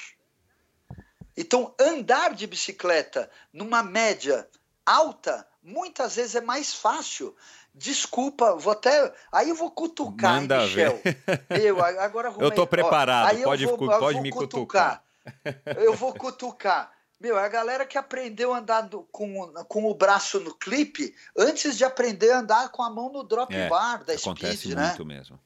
[1.36, 4.48] Então, andar de bicicleta numa média
[4.84, 7.34] alta, muitas vezes é mais fácil.
[7.74, 9.12] Desculpa, vou até.
[9.30, 11.00] Aí eu vou cutucar, Manda hein, Michel.
[11.02, 11.64] Ver.
[11.64, 12.46] Eu, agora arrumei.
[12.50, 15.02] Eu tô preparado, Ó, pode, vou, pode me cutucar.
[15.24, 15.78] cutucar.
[15.78, 16.92] Eu vou cutucar.
[17.18, 21.78] Meu, a galera que aprendeu a andar do, com, com o braço no clipe antes
[21.78, 24.88] de aprender a andar com a mão no drop é, bar da acontece speed, né?
[24.88, 25.38] muito mesmo.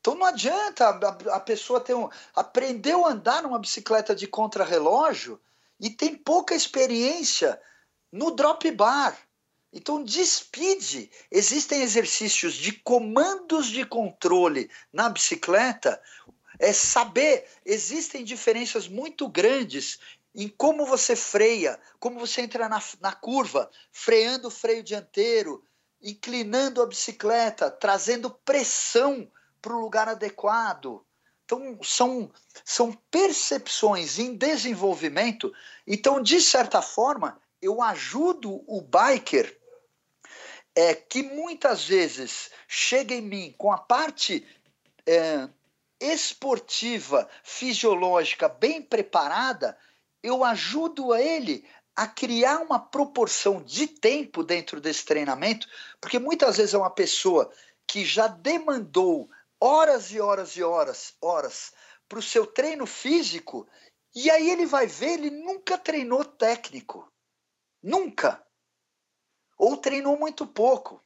[0.00, 5.38] Então não adianta a, a pessoa ter um, aprendeu a andar numa bicicleta de contrarrelógio
[5.78, 7.60] e tem pouca experiência
[8.14, 9.18] no drop bar.
[9.72, 16.00] Então, de speed, existem exercícios de comandos de controle na bicicleta
[16.60, 19.98] é saber, existem diferenças muito grandes
[20.32, 25.64] em como você freia, como você entra na, na curva, freando o freio dianteiro,
[26.00, 29.28] inclinando a bicicleta, trazendo pressão
[29.60, 31.04] para o lugar adequado.
[31.44, 32.30] Então, são,
[32.64, 35.52] são percepções em desenvolvimento.
[35.84, 39.58] Então, de certa forma, eu ajudo o biker
[40.74, 44.46] é, que muitas vezes chega em mim com a parte
[45.06, 45.48] é,
[45.98, 49.78] esportiva, fisiológica bem preparada,
[50.22, 51.66] eu ajudo ele
[51.96, 55.66] a criar uma proporção de tempo dentro desse treinamento,
[56.00, 57.50] porque muitas vezes é uma pessoa
[57.86, 61.72] que já demandou horas e horas e horas, horas
[62.06, 63.66] para o seu treino físico,
[64.14, 67.10] e aí ele vai ver, ele nunca treinou técnico.
[67.84, 68.42] Nunca.
[69.58, 71.04] Ou treinou muito pouco.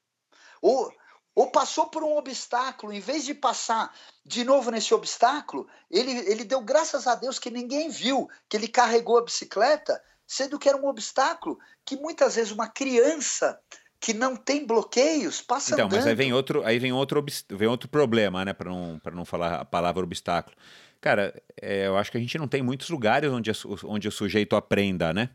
[0.62, 0.92] Ou
[1.38, 3.94] ou passou por um obstáculo, em vez de passar
[4.26, 8.66] de novo nesse obstáculo, ele, ele deu graças a Deus que ninguém viu que ele
[8.66, 13.56] carregou a bicicleta, sendo que era um obstáculo que muitas vezes uma criança
[14.00, 15.98] que não tem bloqueios passa então, andando.
[15.98, 19.60] mas aí vem outro, aí vem outro, vem outro problema, né, para não, não falar
[19.60, 20.56] a palavra obstáculo.
[21.00, 23.52] Cara, é, eu acho que a gente não tem muitos lugares onde,
[23.84, 25.30] onde o sujeito aprenda, né?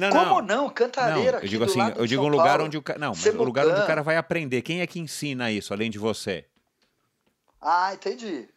[0.00, 0.62] Não, Como não?
[0.62, 0.70] não?
[0.70, 3.66] Cantareira não, eu digo assim, eu digo um lugar Paulo, onde o não, o lugar
[3.66, 4.62] onde o cara vai aprender.
[4.62, 6.46] Quem é que ensina isso além de você?
[7.60, 8.48] Ah, entendi.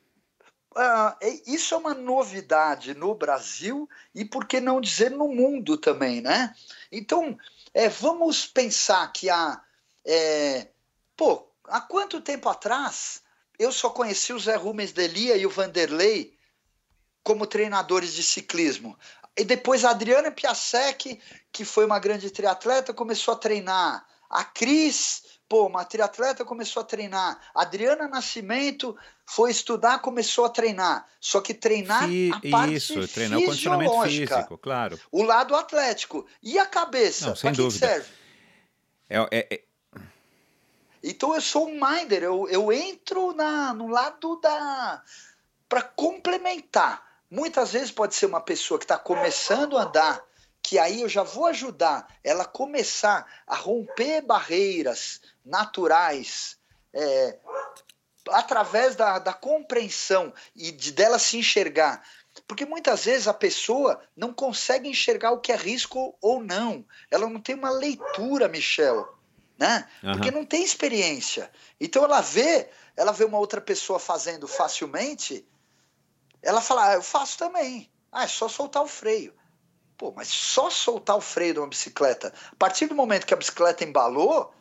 [0.73, 6.21] Ah, isso é uma novidade no Brasil e por que não dizer no mundo também,
[6.21, 6.55] né?
[6.89, 7.37] Então,
[7.73, 9.61] é, vamos pensar que há,
[10.05, 10.67] é,
[11.17, 13.21] pô, há quanto tempo atrás
[13.59, 16.35] eu só conheci o Zé Rubens Delia e o Vanderlei
[17.21, 18.97] como treinadores de ciclismo.
[19.35, 21.19] E depois a Adriana Piasek,
[21.51, 24.05] que foi uma grande triatleta, começou a treinar.
[24.29, 27.39] A Cris, pô, uma triatleta começou a treinar.
[27.53, 28.95] A Adriana Nascimento
[29.25, 31.07] foi estudar, começou a treinar.
[31.19, 34.99] Só que treinar Fi, a parte Isso, treinar o condicionamento físico, claro.
[35.11, 36.27] O lado atlético.
[36.41, 37.27] E a cabeça?
[37.27, 37.87] Não, sem dúvida.
[37.87, 38.09] serve?
[39.09, 39.63] É, é, é...
[41.03, 45.03] Então eu sou um minder, eu, eu entro na, no lado da.
[45.67, 50.23] para complementar Muitas vezes pode ser uma pessoa que está começando a andar,
[50.61, 56.59] que aí eu já vou ajudar ela começar a romper barreiras naturais
[56.93, 57.39] é,
[58.29, 62.03] através da, da compreensão e de dela se enxergar.
[62.47, 66.85] Porque muitas vezes a pessoa não consegue enxergar o que é risco ou não.
[67.09, 69.11] Ela não tem uma leitura, Michel.
[69.57, 69.89] Né?
[70.03, 70.11] Uhum.
[70.11, 71.49] Porque não tem experiência.
[71.81, 75.43] Então ela vê, ela vê uma outra pessoa fazendo facilmente
[76.43, 77.89] ela fala, ah, eu faço também.
[78.11, 79.33] Ah, é só soltar o freio.
[79.97, 82.33] Pô, mas só soltar o freio de uma bicicleta.
[82.51, 84.53] A partir do momento que a bicicleta embalou,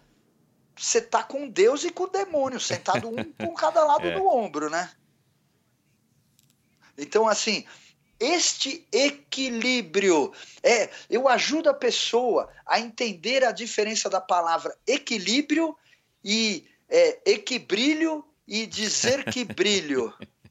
[0.77, 4.15] você tá com Deus e com o demônio, sentado um com cada lado é.
[4.15, 4.91] do ombro, né?
[6.97, 7.65] Então, assim,
[8.21, 10.33] este equilíbrio.
[10.63, 15.77] É, eu ajudo a pessoa a entender a diferença da palavra equilíbrio
[16.25, 20.15] e é, equibrilho e dizer que brilho.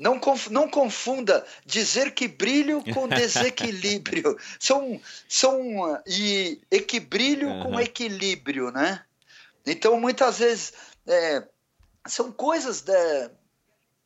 [0.00, 0.18] Não,
[0.50, 4.34] não confunda dizer que brilho com desequilíbrio.
[4.58, 4.98] são,
[5.28, 7.62] são e equilíbrio uhum.
[7.64, 9.04] com equilíbrio, né?
[9.66, 10.72] Então, muitas vezes,
[11.06, 11.46] é,
[12.08, 13.30] são coisas de,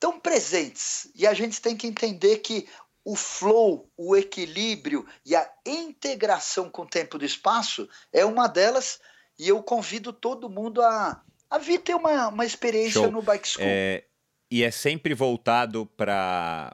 [0.01, 2.69] tão presentes e a gente tem que entender que
[3.05, 8.99] o flow, o equilíbrio e a integração com o tempo do espaço é uma delas
[9.39, 13.13] e eu convido todo mundo a, a vir ter uma, uma experiência Show.
[13.13, 13.65] no Bike School.
[13.65, 14.05] É,
[14.51, 16.73] e é sempre voltado para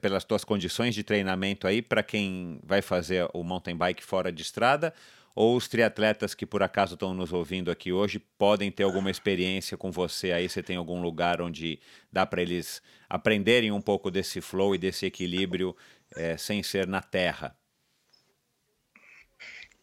[0.00, 4.40] pelas tuas condições de treinamento aí para quem vai fazer o mountain bike fora de
[4.40, 4.94] estrada
[5.34, 9.76] ou os triatletas que por acaso estão nos ouvindo aqui hoje podem ter alguma experiência
[9.76, 10.48] com você aí?
[10.48, 11.80] Você tem algum lugar onde
[12.10, 15.76] dá para eles aprenderem um pouco desse flow e desse equilíbrio
[16.14, 17.56] é, sem ser na terra?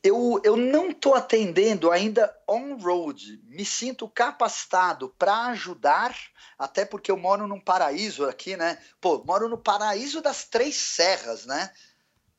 [0.02, 3.42] Eu, eu não estou atendendo ainda on-road.
[3.46, 6.16] Me sinto capacitado para ajudar,
[6.58, 8.78] até porque eu moro num paraíso aqui, né?
[9.02, 11.70] Pô, moro no paraíso das Três Serras, né?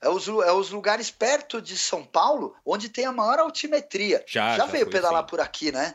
[0.00, 4.24] É os, é os lugares perto de São Paulo onde tem a maior altimetria.
[4.26, 5.28] Já, já, já veio pedalar sim.
[5.28, 5.94] por aqui, né?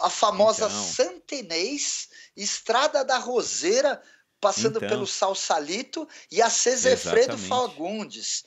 [0.00, 0.82] A famosa então.
[0.82, 4.00] Santenês, Estrada da Roseira,
[4.40, 4.88] passando então.
[4.88, 8.44] pelo Salsalito e a Cesefredo Fagundes.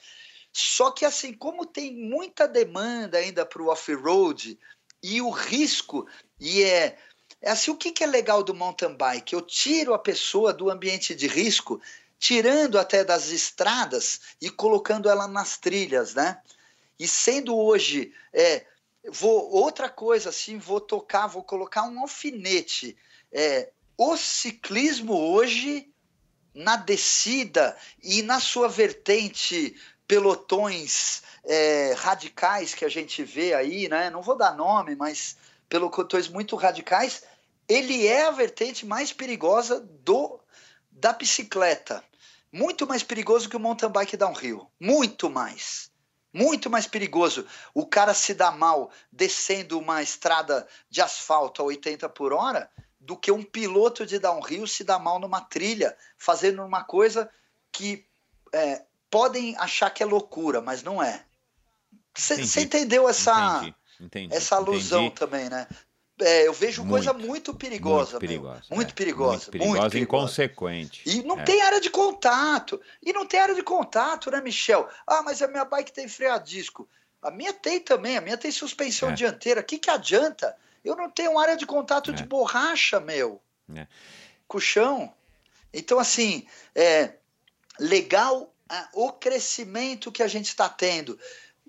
[0.59, 4.57] Só que assim, como tem muita demanda ainda para o off-road
[5.03, 6.07] e o risco,
[6.39, 6.97] e é,
[7.39, 9.33] é assim, o que, que é legal do mountain bike?
[9.33, 11.79] Eu tiro a pessoa do ambiente de risco
[12.17, 16.41] tirando até das estradas e colocando ela nas trilhas, né?
[16.97, 18.65] E sendo hoje, é,
[19.07, 22.97] vou outra coisa assim, vou tocar, vou colocar um alfinete.
[23.31, 25.87] É, o ciclismo hoje
[26.51, 29.75] na descida e na sua vertente
[30.07, 34.09] pelotões é, radicais que a gente vê aí, né?
[34.09, 35.35] Não vou dar nome, mas
[35.67, 37.23] pelotões muito radicais,
[37.67, 40.39] ele é a vertente mais perigosa do
[40.89, 42.03] da bicicleta.
[42.51, 44.67] Muito mais perigoso que o mountain bike downhill.
[44.79, 45.91] Muito mais.
[46.33, 47.45] Muito mais perigoso.
[47.73, 52.69] O cara se dá mal descendo uma estrada de asfalto a 80 por hora
[52.99, 57.29] do que um piloto de downhill se dá mal numa trilha, fazendo uma coisa
[57.71, 58.05] que
[58.53, 61.23] é, podem achar que é loucura, mas não é.
[62.15, 65.19] Você entendeu essa, entendi, entendi, essa alusão entendi.
[65.19, 65.67] também, né?
[66.19, 68.13] É, eu vejo muito, coisa muito perigosa.
[68.13, 68.63] Muito perigosa.
[68.71, 69.79] Muito, é, perigosa muito perigosa.
[69.79, 69.99] Muito perigosa.
[69.99, 71.01] inconsequente.
[71.05, 71.43] E não é.
[71.43, 72.81] tem área de contato.
[73.03, 74.89] E não tem área de contato, né, Michel?
[75.05, 76.89] Ah, mas a minha bike tem freio a disco.
[77.21, 79.13] A minha tem também, a minha tem suspensão é.
[79.13, 79.61] dianteira.
[79.61, 80.55] O que, que adianta?
[80.83, 82.25] Eu não tenho área de contato de é.
[82.25, 83.39] borracha, meu.
[83.75, 83.85] É.
[84.47, 85.13] Com o chão.
[85.71, 87.13] Então, assim, é
[87.79, 88.51] legal
[88.93, 91.19] o crescimento que a gente está tendo.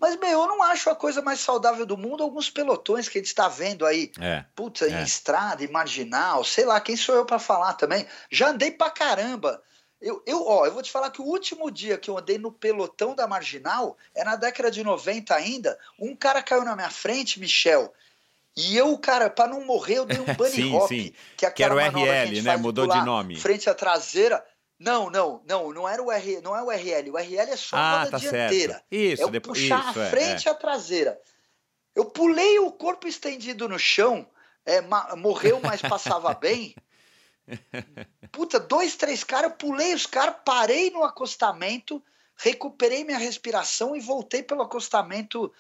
[0.01, 3.20] Mas, meu, eu não acho a coisa mais saudável do mundo alguns pelotões que a
[3.20, 4.12] gente está vendo aí.
[4.20, 4.91] É, Puta, é.
[4.91, 8.07] em estrada, em marginal, sei lá, quem sou eu para falar também?
[8.31, 9.61] Já andei pra caramba.
[10.01, 12.53] Eu, eu, ó, eu vou te falar que o último dia que eu andei no
[12.53, 17.41] pelotão da Marginal, é na década de 90 ainda, um cara caiu na minha frente,
[17.41, 17.93] Michel,
[18.57, 21.12] e eu, cara, para não morrer, eu dei um bunny sim, hop, sim.
[21.37, 22.57] que é que era o RL, né?
[22.57, 23.37] Mudou de nome.
[23.37, 24.45] Frente à traseira.
[24.79, 27.11] Não, não, não, não era o R, não é o RL.
[27.11, 28.75] O RL é só a ah, roda tá dianteira.
[28.75, 28.87] Certo.
[28.91, 30.53] Isso, é o depois, puxar isso, a é, frente e é, é.
[30.53, 31.21] a traseira.
[31.95, 34.29] Eu pulei o corpo estendido no chão,
[34.65, 34.81] é,
[35.17, 36.77] morreu, mas passava bem.
[38.31, 42.01] Puta, dois, três caras, eu pulei os caras, parei no acostamento,
[42.37, 45.53] recuperei minha respiração e voltei pelo acostamento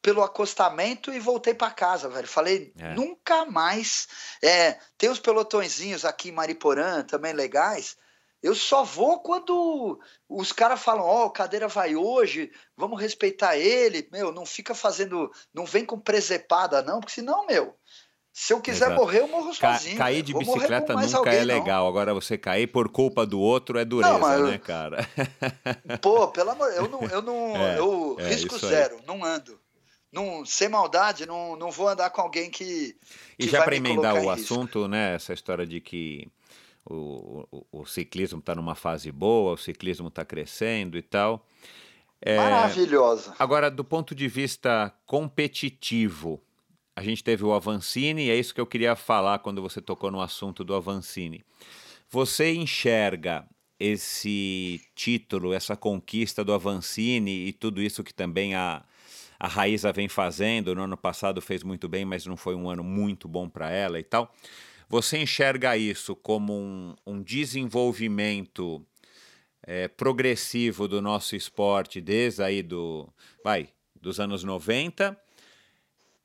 [0.00, 2.28] pelo acostamento e voltei para casa, velho.
[2.28, 2.92] Falei, é.
[2.92, 4.06] nunca mais.
[4.42, 7.96] É, tem os pelotõezinhos aqui em Mariporã também legais.
[8.44, 9.98] Eu só vou quando
[10.28, 15.32] os caras falam, ó, oh, cadeira vai hoje, vamos respeitar ele, meu, não fica fazendo,
[15.54, 17.74] não vem com presepada não, porque senão, meu,
[18.30, 19.00] se eu quiser Exato.
[19.00, 19.96] morrer, eu morro sozinho.
[19.96, 21.84] Ca cair de bicicleta nunca alguém, é legal.
[21.84, 21.88] Não.
[21.88, 25.08] Agora você cair por culpa do outro é dureza, não, né, cara?
[26.02, 29.58] Pô, pelo amor, eu não, eu não, é, eu é, risco zero, não ando.
[30.12, 32.94] Não, sem maldade, não, não vou andar com alguém que.
[33.38, 35.14] que e já para emendar o assunto, né?
[35.14, 36.28] Essa história de que
[36.84, 41.46] o, o, o ciclismo está numa fase boa, o ciclismo está crescendo e tal.
[42.20, 43.34] É, Maravilhosa.
[43.38, 46.40] Agora, do ponto de vista competitivo,
[46.96, 50.10] a gente teve o Avancini, e é isso que eu queria falar quando você tocou
[50.10, 51.44] no assunto do Avancini.
[52.08, 53.46] Você enxerga
[53.78, 58.82] esse título, essa conquista do Avancini e tudo isso que também a,
[59.38, 60.74] a Raíza vem fazendo.
[60.74, 63.98] No ano passado fez muito bem, mas não foi um ano muito bom para ela
[63.98, 64.32] e tal.
[64.88, 68.84] Você enxerga isso como um, um desenvolvimento
[69.62, 73.08] é, progressivo do nosso esporte desde aí do,
[73.42, 73.68] vai,
[74.00, 75.18] dos anos 90,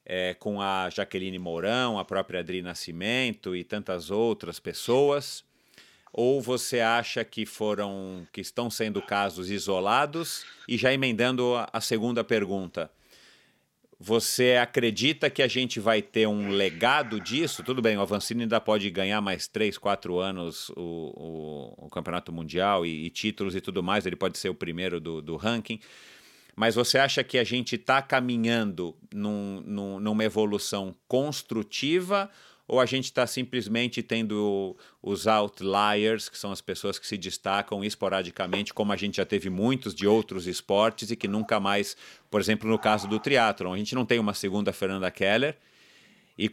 [0.06, 5.44] é, com a Jaqueline Mourão, a própria Adri Nascimento e tantas outras pessoas?
[6.12, 10.44] Ou você acha que foram que estão sendo casos isolados?
[10.68, 12.92] E já emendando a, a segunda pergunta,
[14.00, 17.62] você acredita que a gente vai ter um legado disso?
[17.64, 22.32] Tudo bem, o Avancini ainda pode ganhar mais três, quatro anos o, o, o Campeonato
[22.32, 25.82] Mundial e, e, títulos e tudo mais, ele pode ser o primeiro do, do ranking.
[26.56, 32.30] Mas você acha que a gente está caminhando num, num, numa evolução construtiva
[32.70, 37.84] ou a gente está simplesmente tendo os outliers, que são as pessoas que se destacam
[37.84, 41.98] esporadicamente, como a gente já teve muitos de outros esportes e que nunca mais,
[42.30, 45.58] por exemplo, no caso do triatlon, a gente não tem uma segunda Fernanda Keller
[46.38, 46.48] e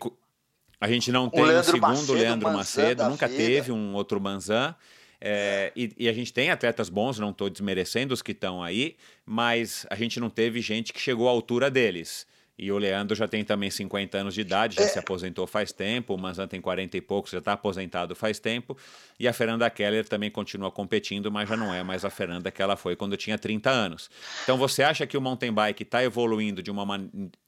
[0.80, 3.38] a gente não tem um segundo Macedo, Leandro Macedo, nunca vida.
[3.38, 4.74] teve um outro Manzan.
[5.20, 8.96] É, e, e, a gente tem atletas bons, não estou desmerecendo os que estão aí,
[9.24, 12.26] mas a gente não teve gente que chegou à altura deles.
[12.58, 14.88] E o Leandro já tem também 50 anos de idade, já é.
[14.88, 16.14] se aposentou faz tempo.
[16.14, 18.76] O Manzan tem 40 e poucos, já está aposentado faz tempo.
[19.20, 22.62] E a Fernanda Keller também continua competindo, mas já não é mais a Fernanda que
[22.62, 24.10] ela foi quando tinha 30 anos.
[24.42, 26.86] Então você acha que o mountain bike está evoluindo de uma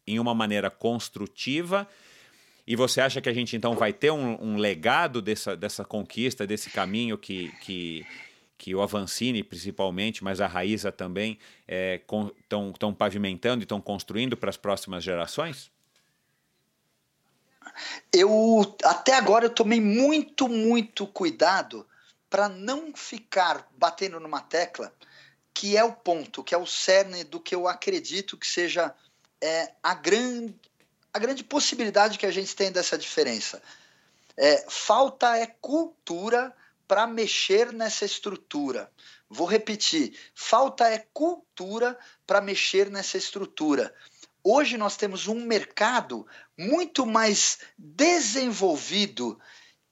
[0.07, 1.89] em uma maneira construtiva?
[2.67, 6.47] E você acha que a gente então vai ter um, um legado dessa, dessa conquista,
[6.47, 8.05] desse caminho que, que
[8.59, 11.39] que o Avancini, principalmente, mas a Raíza também,
[12.43, 15.71] estão é, pavimentando e estão construindo para as próximas gerações?
[18.13, 21.87] Eu até agora eu tomei muito, muito cuidado
[22.29, 24.93] para não ficar batendo numa tecla
[25.55, 28.95] que é o ponto, que é o cerne do que eu acredito que seja
[29.41, 30.55] é, a, grande,
[31.13, 33.61] a grande possibilidade que a gente tem dessa diferença.
[34.37, 36.55] É, falta é cultura
[36.89, 38.91] para mexer nessa estrutura.
[39.29, 41.97] Vou repetir: falta é cultura
[42.27, 43.95] para mexer nessa estrutura.
[44.43, 49.39] Hoje nós temos um mercado muito mais desenvolvido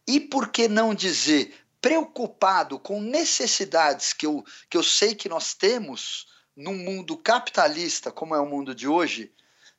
[0.08, 5.52] e, por que não dizer, preocupado com necessidades que eu, que eu sei que nós
[5.52, 9.30] temos num mundo capitalista, como é o mundo de hoje,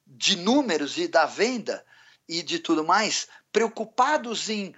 [0.06, 1.84] de números e da venda
[2.30, 4.76] e de tudo mais, preocupados em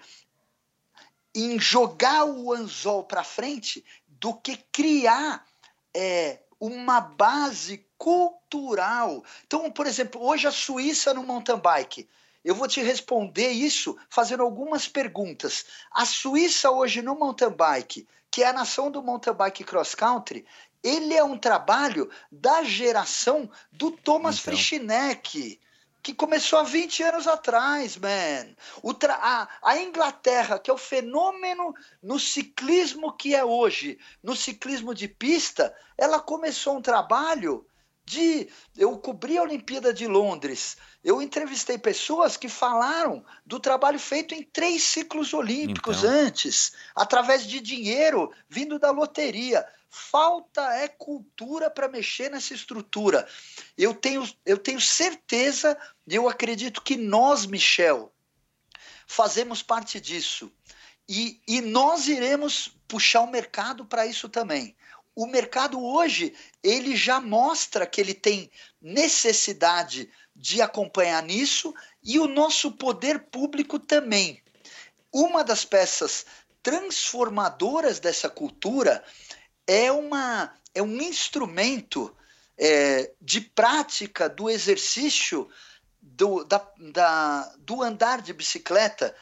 [1.34, 5.46] em jogar o anzol para frente do que criar
[5.94, 9.24] é, uma base cultural.
[9.46, 12.10] Então, por exemplo, hoje a Suíça no mountain bike.
[12.44, 15.66] Eu vou te responder isso fazendo algumas perguntas.
[15.92, 20.46] A Suíça hoje no mountain bike, que é a nação do mountain bike cross country,
[20.82, 24.54] ele é um trabalho da geração do Thomas então.
[24.54, 25.60] Frischneck
[26.02, 28.56] que começou há 20 anos atrás, man.
[29.10, 35.08] A, a Inglaterra, que é o fenômeno no ciclismo que é hoje, no ciclismo de
[35.08, 37.66] pista, ela começou um trabalho
[38.06, 38.50] de.
[38.76, 40.78] Eu cobri a Olimpíada de Londres.
[41.04, 46.10] Eu entrevistei pessoas que falaram do trabalho feito em três ciclos olímpicos então.
[46.10, 49.66] antes, através de dinheiro vindo da loteria.
[49.90, 53.28] Falta é cultura para mexer nessa estrutura.
[53.78, 58.14] Eu tenho, eu tenho certeza, e eu acredito que nós, Michel,
[59.08, 60.52] fazemos parte disso.
[61.08, 64.76] E, e nós iremos puxar o mercado para isso também.
[65.16, 66.34] O mercado hoje,
[66.64, 68.50] ele já mostra que ele tem
[68.80, 74.42] necessidade de acompanhar nisso e o nosso poder público também.
[75.12, 76.26] Uma das peças
[76.62, 79.04] transformadoras dessa cultura
[79.70, 82.12] é, uma, é um instrumento
[82.58, 85.48] é, de prática do exercício
[86.02, 89.16] do, da, da, do andar de bicicleta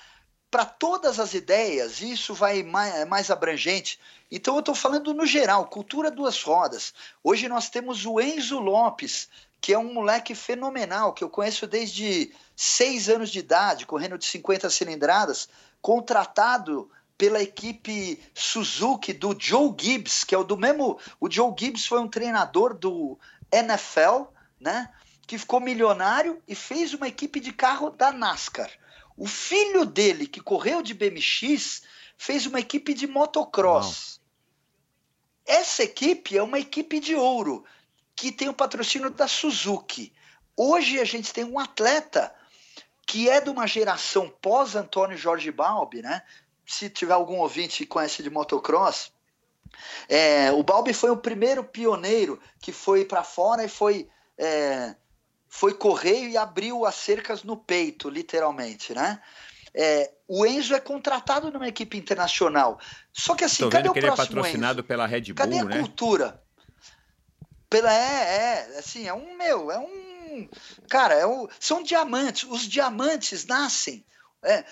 [0.50, 4.00] para todas as ideias, e isso vai mais, é mais abrangente.
[4.32, 6.94] Então, eu estou falando no geral, cultura duas rodas.
[7.22, 9.28] Hoje nós temos o Enzo Lopes,
[9.60, 14.26] que é um moleque fenomenal, que eu conheço desde seis anos de idade, correndo de
[14.26, 15.50] 50 cilindradas,
[15.82, 21.00] contratado pela equipe Suzuki do Joe Gibbs, que é o do mesmo.
[21.20, 23.18] O Joe Gibbs foi um treinador do
[23.52, 24.26] NFL,
[24.60, 24.94] né?
[25.26, 28.72] Que ficou milionário e fez uma equipe de carro da NASCAR.
[29.18, 31.82] O filho dele, que correu de BMX,
[32.18, 34.22] fez uma equipe de motocross.
[35.46, 37.66] Essa equipe é uma equipe de ouro,
[38.16, 40.14] que tem o patrocínio da Suzuki.
[40.56, 42.34] Hoje a gente tem um atleta
[43.06, 46.22] que é de uma geração pós Antônio Jorge Balbi, né?
[46.68, 49.12] Se tiver algum ouvinte que conhece de motocross,
[50.10, 54.96] é, o Balbi foi o primeiro pioneiro que foi para fora e foi é,
[55.48, 59.22] foi correio e abriu as cercas no peito, literalmente, né?
[59.74, 62.80] É, o Enzo é contratado numa equipe internacional.
[63.14, 64.88] Só que assim, Tô cadê o que próximo ele é patrocinado Enzo?
[64.88, 65.80] pela Red Bull, cadê a né?
[65.80, 66.44] cultura?
[67.70, 70.50] Pela é, é, assim, é um meu, é um
[70.90, 72.44] cara, é um, são diamantes.
[72.50, 74.06] Os diamantes nascem.
[74.44, 74.66] É,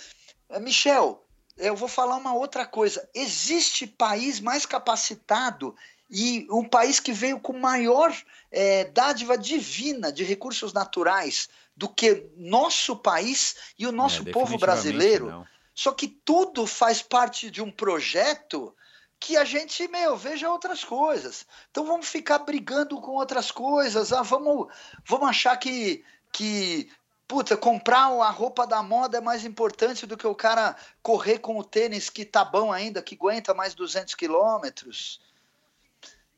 [0.50, 1.25] é Michel,
[1.58, 3.08] eu vou falar uma outra coisa.
[3.14, 5.76] Existe país mais capacitado
[6.10, 8.16] e um país que veio com maior
[8.52, 14.58] é, dádiva divina de recursos naturais do que nosso país e o nosso é, povo
[14.58, 15.28] brasileiro.
[15.28, 15.48] Não.
[15.74, 18.74] Só que tudo faz parte de um projeto
[19.20, 21.46] que a gente, meu, veja outras coisas.
[21.72, 24.14] Então vamos ficar brigando com outras coisas.
[24.14, 24.68] Ah, vamos,
[25.06, 26.90] vamos achar que, que
[27.28, 31.58] puta, comprar a roupa da moda é mais importante do que o cara correr com
[31.58, 35.22] o tênis que tá bom ainda, que aguenta mais 200 quilômetros.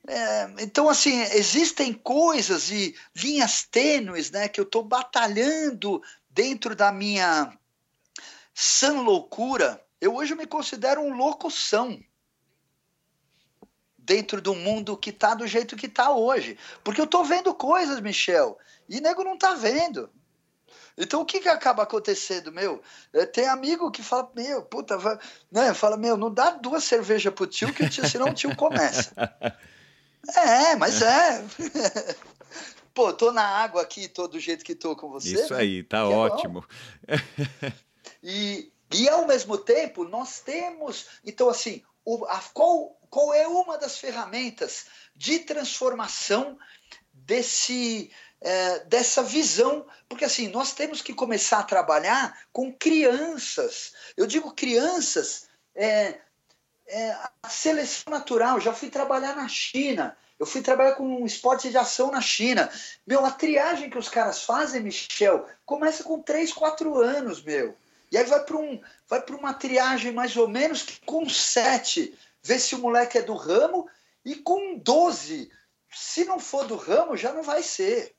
[0.07, 6.91] É, então, assim, existem coisas e linhas tênues né, que eu estou batalhando dentro da
[6.91, 7.51] minha
[8.53, 9.84] sã loucura.
[9.99, 11.99] Eu hoje me considero um louco são
[13.97, 16.57] dentro do mundo que está do jeito que está hoje.
[16.81, 18.57] Porque eu estou vendo coisas, Michel,
[18.88, 20.09] e nego não está vendo.
[20.98, 22.82] Então o que, que acaba acontecendo, meu?
[23.14, 25.18] É, tem amigo que fala, meu, puta, vai...
[25.52, 25.74] né?
[25.74, 29.14] fala, meu, não dá duas cervejas pro tio, que o tio, senão o tio começa.
[30.36, 31.45] É, mas é.
[32.94, 35.36] Pô, tô na água aqui, tô do jeito que tô com você.
[35.36, 35.61] Isso né?
[35.61, 36.65] aí, tá que é ótimo.
[37.07, 37.72] É
[38.24, 41.06] e, e ao mesmo tempo, nós temos.
[41.24, 46.57] Então, assim, o, a, qual, qual é uma das ferramentas de transformação
[47.14, 48.11] desse.
[48.39, 53.93] É, dessa visão, porque assim, nós temos que começar a trabalhar com crianças.
[54.15, 56.19] Eu digo crianças, é,
[56.88, 57.11] é,
[57.41, 58.59] a seleção natural.
[58.59, 60.15] Já fui trabalhar na China.
[60.39, 62.69] Eu fui trabalhar com um esporte de ação na China.
[63.05, 67.76] Meu, a triagem que os caras fazem, Michel, começa com 3, 4 anos, meu.
[68.11, 72.57] E aí vai para um, vai uma triagem mais ou menos que com 7, vê
[72.59, 73.89] se o moleque é do ramo,
[74.23, 75.51] e com 12,
[75.93, 78.15] se não for do ramo, já não vai ser.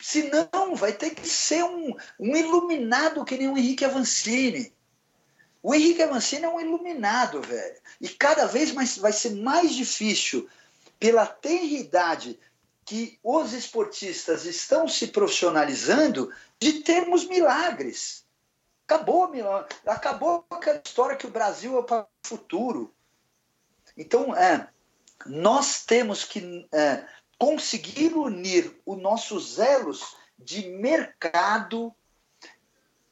[0.00, 4.72] Se não, vai ter que ser um, um iluminado que nem o Henrique Avancini.
[5.62, 7.80] O Henrique Mancini é um iluminado, velho.
[8.00, 10.48] E cada vez mais vai ser mais difícil,
[10.98, 12.38] pela tenridade
[12.84, 18.24] que os esportistas estão se profissionalizando, de termos milagres.
[18.86, 19.30] Acabou,
[19.86, 22.94] acabou aquela história que o Brasil é para o futuro.
[23.96, 24.68] Então, é,
[25.26, 27.04] nós temos que é,
[27.38, 31.94] conseguir unir os nossos elos de mercado,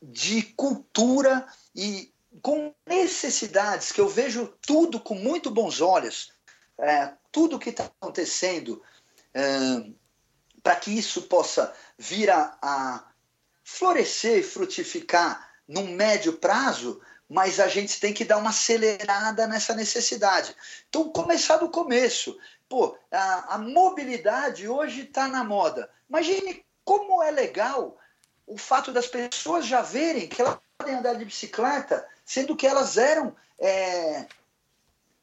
[0.03, 2.13] de cultura e
[2.43, 6.33] com necessidades, que eu vejo tudo com muito bons olhos,
[6.79, 8.83] é, tudo que está acontecendo,
[9.33, 9.91] é,
[10.63, 13.05] para que isso possa vir a, a
[13.65, 19.75] florescer e frutificar num médio prazo, mas a gente tem que dar uma acelerada nessa
[19.75, 20.55] necessidade.
[20.89, 22.39] Então, começar do começo.
[22.69, 25.91] Pô, a, a mobilidade hoje está na moda.
[26.09, 27.97] Imagine como é legal
[28.47, 32.99] o fato das pessoas já verem que elas podem andar de bicicleta sendo que elas
[32.99, 33.35] eram.
[33.59, 34.27] É,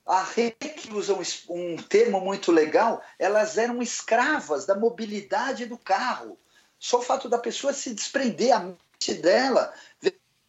[0.06, 6.38] a REC usa um, um termo muito legal, elas eram escravas da mobilidade do carro.
[6.80, 9.74] Só o fato da pessoa se desprender, a mente dela,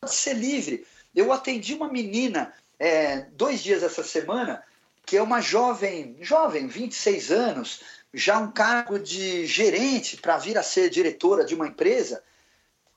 [0.00, 0.84] pode ser livre.
[1.14, 4.64] Eu atendi uma menina é, dois dias essa semana,
[5.06, 7.80] que é uma jovem, jovem, 26 anos,
[8.12, 12.22] já um cargo de gerente para vir a ser diretora de uma empresa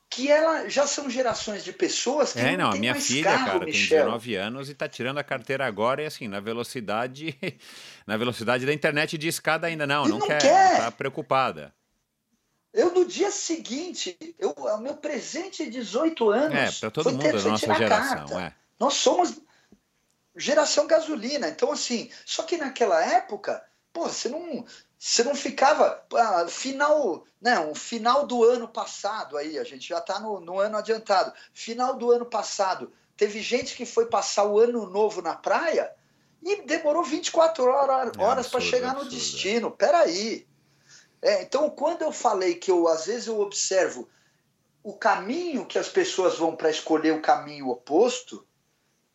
[0.10, 3.46] que ela já são gerações de pessoas que é, não, não a minha filha, carro,
[3.46, 3.90] cara, Michel.
[3.90, 7.38] tem 19 anos e está tirando a carteira agora e assim, na velocidade,
[8.08, 10.78] na velocidade da internet de escada ainda não, não, não, quer, quer.
[10.78, 11.74] tá preocupada.
[12.74, 16.56] Eu no dia seguinte, eu, o meu presente de 18 anos.
[16.56, 18.54] É, para todo mundo da nossa geração, é.
[18.80, 19.42] Nós somos
[20.38, 21.50] geração gasolina.
[21.50, 24.66] Então, assim, só que naquela época, pô, você não,
[24.98, 29.98] você não ficava ah, final, né, um final do ano passado aí, a gente já
[29.98, 31.34] está no, no, ano adiantado.
[31.54, 35.92] Final do ano passado, teve gente que foi passar o ano novo na praia
[36.44, 39.18] e demorou 24 horas, é horas para chegar no absurdo, é.
[39.18, 39.72] destino.
[39.72, 40.48] Peraí.
[41.22, 44.08] É, então, quando eu falei que eu às vezes eu observo
[44.84, 48.48] o caminho que as pessoas vão para escolher o caminho oposto,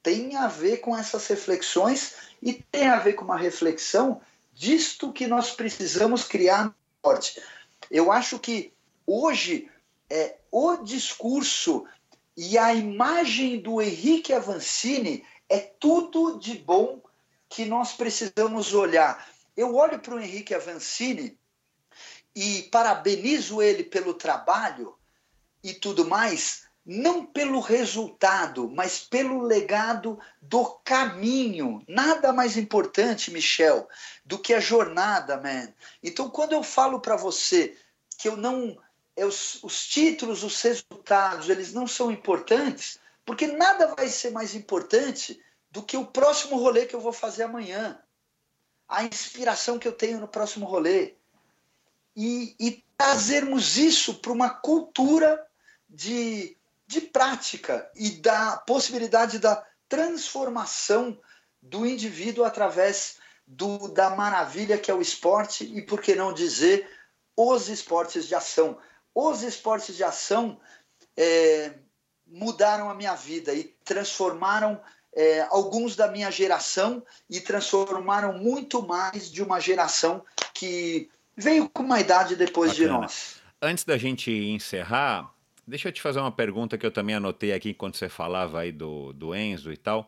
[0.03, 4.21] tem a ver com essas reflexões e tem a ver com uma reflexão
[4.53, 7.41] disto que nós precisamos criar forte.
[7.91, 8.73] Eu acho que
[9.07, 9.71] hoje
[10.11, 11.87] é, o discurso
[12.37, 17.01] e a imagem do Henrique Avancini é tudo de bom
[17.49, 19.27] que nós precisamos olhar.
[19.57, 21.39] Eu olho para o Henrique Avancini
[22.35, 24.95] e parabenizo ele pelo trabalho
[25.63, 31.83] e tudo mais, não pelo resultado, mas pelo legado do caminho.
[31.87, 33.89] Nada mais importante, Michel,
[34.25, 35.73] do que a jornada, man.
[36.03, 37.77] Então, quando eu falo para você
[38.19, 38.77] que eu não.
[39.15, 45.39] Os, os títulos, os resultados, eles não são importantes, porque nada vai ser mais importante
[45.71, 48.03] do que o próximo rolê que eu vou fazer amanhã.
[48.89, 51.15] a inspiração que eu tenho no próximo rolê.
[52.17, 55.47] E, e trazermos isso para uma cultura
[55.89, 56.57] de,
[56.93, 61.19] de prática e da possibilidade da transformação
[61.61, 66.89] do indivíduo através do, da maravilha que é o esporte e, por que não dizer,
[67.37, 68.79] os esportes de ação.
[69.15, 70.61] Os esportes de ação
[71.17, 71.73] é,
[72.27, 74.81] mudaram a minha vida e transformaram
[75.15, 81.83] é, alguns da minha geração e transformaram muito mais de uma geração que veio com
[81.83, 82.89] uma idade depois Bacana.
[82.89, 83.43] de nós.
[83.61, 85.33] Antes da gente encerrar,
[85.67, 88.73] deixa eu te fazer uma pergunta que eu também anotei aqui enquanto você falava aí
[88.73, 90.01] do, do Enzo e tal.
[90.01, 90.07] O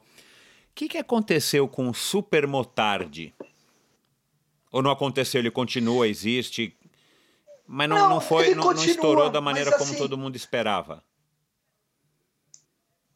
[0.75, 3.33] que, que aconteceu com o Super Motardi?
[4.73, 5.41] Ou não aconteceu?
[5.41, 6.77] Ele continua, existe,
[7.67, 10.37] mas não, não, não foi, não, continua, não, estourou da maneira como assim, todo mundo
[10.37, 11.03] esperava.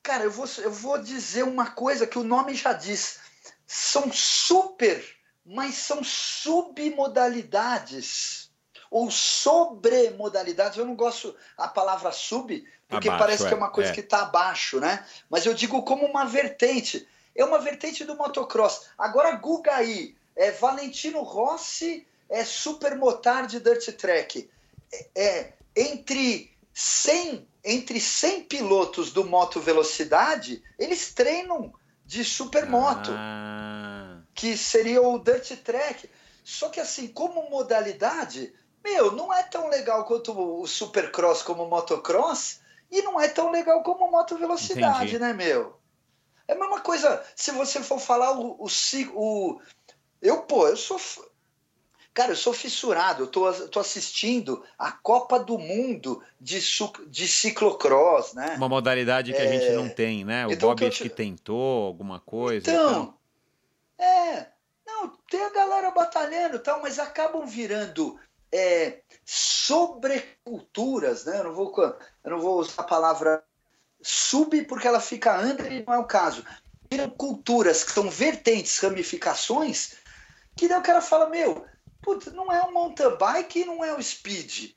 [0.03, 3.21] Cara, eu vou, eu vou dizer uma coisa que o nome já diz.
[3.67, 5.05] São super,
[5.45, 8.48] mas são submodalidades
[8.91, 10.79] ou sobremodalidades.
[10.79, 13.95] Eu não gosto a palavra sub, porque abaixo, parece é, que é uma coisa é.
[13.95, 15.05] que está abaixo, né?
[15.29, 17.07] Mas eu digo como uma vertente.
[17.35, 18.87] É uma vertente do motocross.
[18.97, 24.51] Agora, Guga aí, é Valentino Rossi é supermotard dirt track.
[24.93, 31.75] É, é, entre 100 entre 100 pilotos do moto velocidade, eles treinam
[32.07, 34.23] de supermoto, ah.
[34.35, 36.09] que seria o dirt track.
[36.43, 41.71] Só que assim, como modalidade, meu, não é tão legal quanto o supercross como o
[41.71, 45.19] motocross e não é tão legal como o moto velocidade, Entendi.
[45.19, 45.79] né, meu?
[46.47, 48.69] É a mesma coisa, se você for falar o, o,
[49.15, 49.61] o
[50.23, 50.99] eu, pô, eu sou
[52.19, 56.59] Cara, eu sou fissurado, eu tô, tô assistindo a Copa do Mundo de,
[57.07, 58.57] de ciclocross, né?
[58.57, 59.47] Uma modalidade que é...
[59.47, 60.45] a gente não tem, né?
[60.45, 61.03] O então, Bob que, te...
[61.05, 62.69] que tentou alguma coisa.
[62.69, 63.15] Então,
[63.97, 64.49] é.
[64.85, 68.19] Não, tem a galera batalhando e tal, mas acabam virando
[68.53, 71.41] é, sobreculturas, né?
[71.41, 71.73] Eu não, vou,
[72.25, 73.45] eu não vou usar a palavra
[74.03, 76.45] sub porque ela fica under e não é o caso.
[76.91, 79.97] Viram culturas que são vertentes, ramificações,
[80.57, 81.67] que daí o cara fala, meu,
[82.01, 84.73] putz, não é o mountain bike e não é o speed.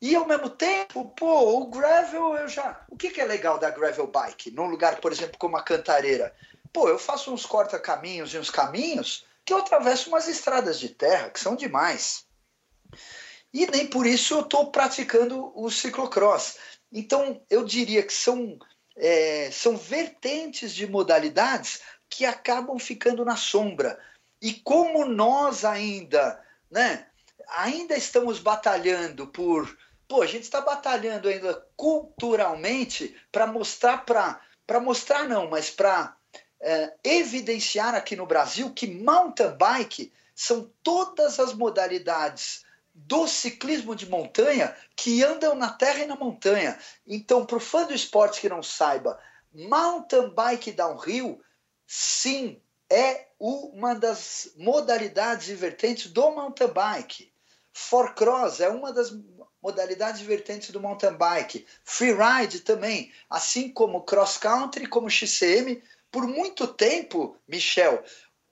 [0.00, 2.84] E ao mesmo tempo, pô, o gravel eu já.
[2.88, 4.52] O que, que é legal da gravel bike?
[4.52, 6.32] Num lugar, por exemplo, como a Cantareira?
[6.72, 11.30] Pô, eu faço uns corta-caminhos e uns caminhos que eu atravesso umas estradas de terra
[11.30, 12.27] que são demais.
[13.52, 16.58] E nem por isso eu estou praticando o ciclocross.
[16.92, 18.58] Então, eu diria que são,
[18.96, 23.98] é, são vertentes de modalidades que acabam ficando na sombra.
[24.40, 27.06] E como nós ainda, né,
[27.56, 29.76] ainda estamos batalhando por.
[30.06, 34.40] Pô, a gente está batalhando ainda culturalmente para mostrar para.
[34.66, 36.14] Para mostrar, não, mas para
[36.60, 42.66] é, evidenciar aqui no Brasil que mountain bike são todas as modalidades
[43.06, 46.78] do ciclismo de montanha que andam na terra e na montanha.
[47.06, 49.18] Então, para o fã do esporte que não saiba,
[49.52, 51.40] mountain bike downhill,
[51.86, 52.60] sim,
[52.90, 57.32] é uma das modalidades e vertentes do mountain bike.
[57.72, 59.14] For cross é uma das
[59.62, 61.66] modalidades vertentes do mountain bike.
[61.84, 65.82] Freeride também, assim como cross country, como XCM.
[66.10, 68.02] Por muito tempo, Michel,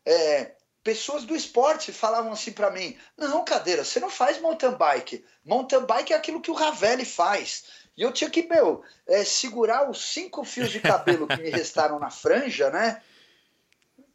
[0.05, 0.56] é,
[0.87, 5.25] pessoas do esporte falavam assim para mim: não, cadeira, você não faz mountain bike.
[5.45, 7.65] Mountain bike é aquilo que o Ravelli faz.
[7.97, 11.99] E eu tinha que, meu, é, segurar os cinco fios de cabelo que me restaram
[11.99, 13.03] na franja, né?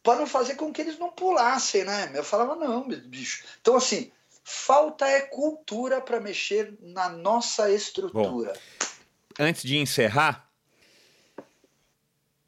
[0.04, 2.12] para não fazer com que eles não pulassem, né?
[2.16, 3.44] Eu falava, não, bicho.
[3.62, 4.12] Então, assim,
[4.44, 8.54] falta é cultura para mexer na nossa estrutura.
[8.54, 10.50] Bom, antes de encerrar,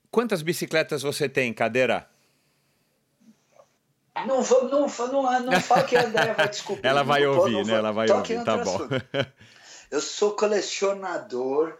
[0.09, 2.09] quantas bicicletas você tem, cadeira?
[4.25, 6.89] Não, vou, não, não, não fala que a Andréia vai desculpar.
[6.89, 7.73] Ela vai ouvir, né?
[7.73, 8.79] Ela vai ouvir, tá bom.
[9.91, 11.77] Eu sou colecionador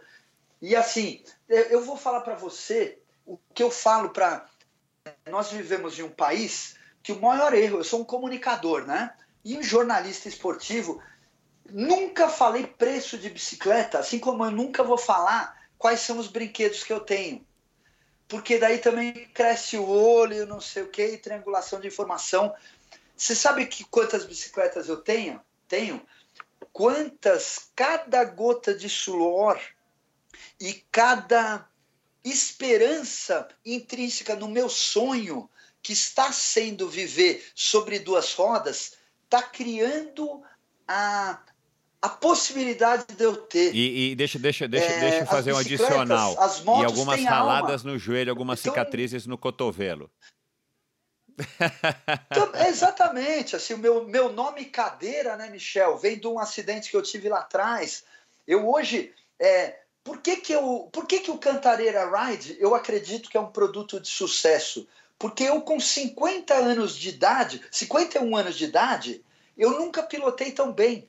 [0.62, 4.46] e assim, eu vou falar para você o que eu falo para
[5.28, 9.12] nós vivemos em um país que o maior erro, eu sou um comunicador, né?
[9.44, 11.02] E um jornalista esportivo,
[11.68, 16.82] nunca falei preço de bicicleta, assim como eu nunca vou falar quais são os brinquedos
[16.82, 17.44] que eu tenho.
[18.28, 22.54] Porque daí também cresce o olho, não sei o que, triangulação de informação.
[23.16, 25.40] Você sabe que quantas bicicletas eu tenho?
[25.68, 26.04] Tenho.
[26.72, 29.60] Quantas cada gota de suor
[30.58, 31.68] e cada
[32.24, 35.48] esperança intrínseca no meu sonho,
[35.82, 40.42] que está sendo viver sobre duas rodas, está criando
[40.88, 41.42] a,
[42.04, 43.74] a possibilidade de eu ter.
[43.74, 46.36] E, e deixa, deixa, deixa, é, deixa eu fazer um adicional.
[46.82, 47.92] E algumas raladas alma.
[47.92, 50.10] no joelho, algumas então, cicatrizes no cotovelo.
[52.30, 56.96] então, exatamente, assim, o meu, meu nome cadeira, né, Michel, vem de um acidente que
[56.96, 58.04] eu tive lá atrás.
[58.46, 59.10] Eu hoje,
[59.40, 63.40] é, por que que, eu, por que que o Cantareira Ride, eu acredito que é
[63.40, 64.86] um produto de sucesso?
[65.18, 69.24] Porque eu com 50 anos de idade, 51 anos de idade,
[69.56, 71.08] eu nunca pilotei tão bem.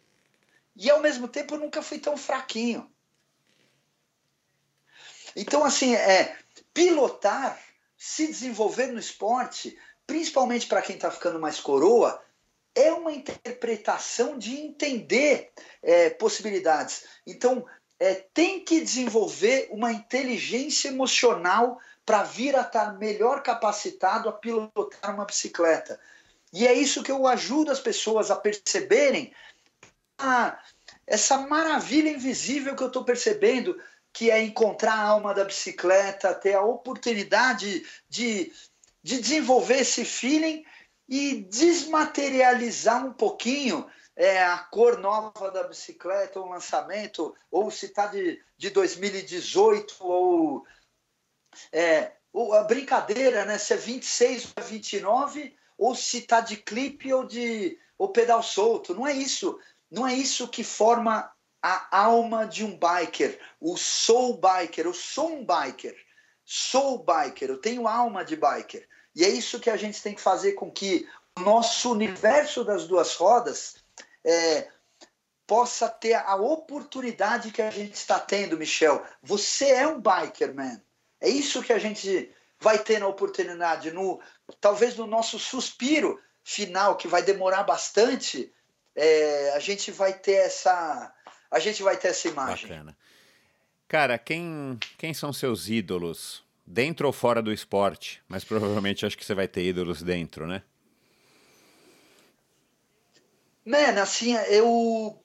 [0.75, 2.89] E ao mesmo tempo eu nunca fui tão fraquinho.
[5.35, 6.37] Então, assim, é,
[6.73, 7.59] pilotar,
[7.97, 12.21] se desenvolver no esporte, principalmente para quem está ficando mais coroa,
[12.73, 17.05] é uma interpretação de entender é, possibilidades.
[17.25, 17.65] Então,
[17.99, 25.13] é, tem que desenvolver uma inteligência emocional para vir a estar melhor capacitado a pilotar
[25.13, 25.99] uma bicicleta.
[26.53, 29.33] E é isso que eu ajudo as pessoas a perceberem
[31.05, 33.79] essa maravilha invisível que eu estou percebendo,
[34.11, 38.51] que é encontrar a alma da bicicleta, ter a oportunidade de,
[39.03, 40.65] de desenvolver esse feeling
[41.07, 43.85] e desmaterializar um pouquinho
[44.15, 50.65] é, a cor nova da bicicleta, o lançamento, ou se está de, de 2018, ou
[51.71, 52.13] é,
[52.53, 53.57] a brincadeira, né?
[53.57, 58.93] Se é 26 ou 29, ou se está de clipe ou de ou pedal solto.
[58.93, 59.59] Não é isso.
[59.89, 61.31] Não é isso que forma
[61.61, 63.39] a alma de um biker.
[63.59, 65.95] O sou biker, eu sou um biker.
[66.43, 68.87] Sou biker, eu tenho alma de biker.
[69.15, 71.07] E é isso que a gente tem que fazer com que
[71.37, 73.75] o nosso universo das duas rodas
[74.23, 74.69] é,
[75.47, 79.03] possa ter a oportunidade que a gente está tendo, Michel.
[79.23, 80.81] Você é um biker, man.
[81.19, 84.19] É isso que a gente vai ter na oportunidade, no
[84.61, 88.53] talvez no nosso suspiro final, que vai demorar bastante,
[88.95, 91.13] é, a gente vai ter essa
[91.51, 92.67] a gente vai ter essa imagem.
[92.67, 92.97] Bacana.
[93.87, 96.43] Cara, quem, quem são seus ídolos?
[96.67, 98.21] Dentro ou fora do esporte?
[98.27, 100.63] Mas provavelmente acho que você vai ter ídolos dentro, né?
[103.63, 105.21] Mano, assim, eu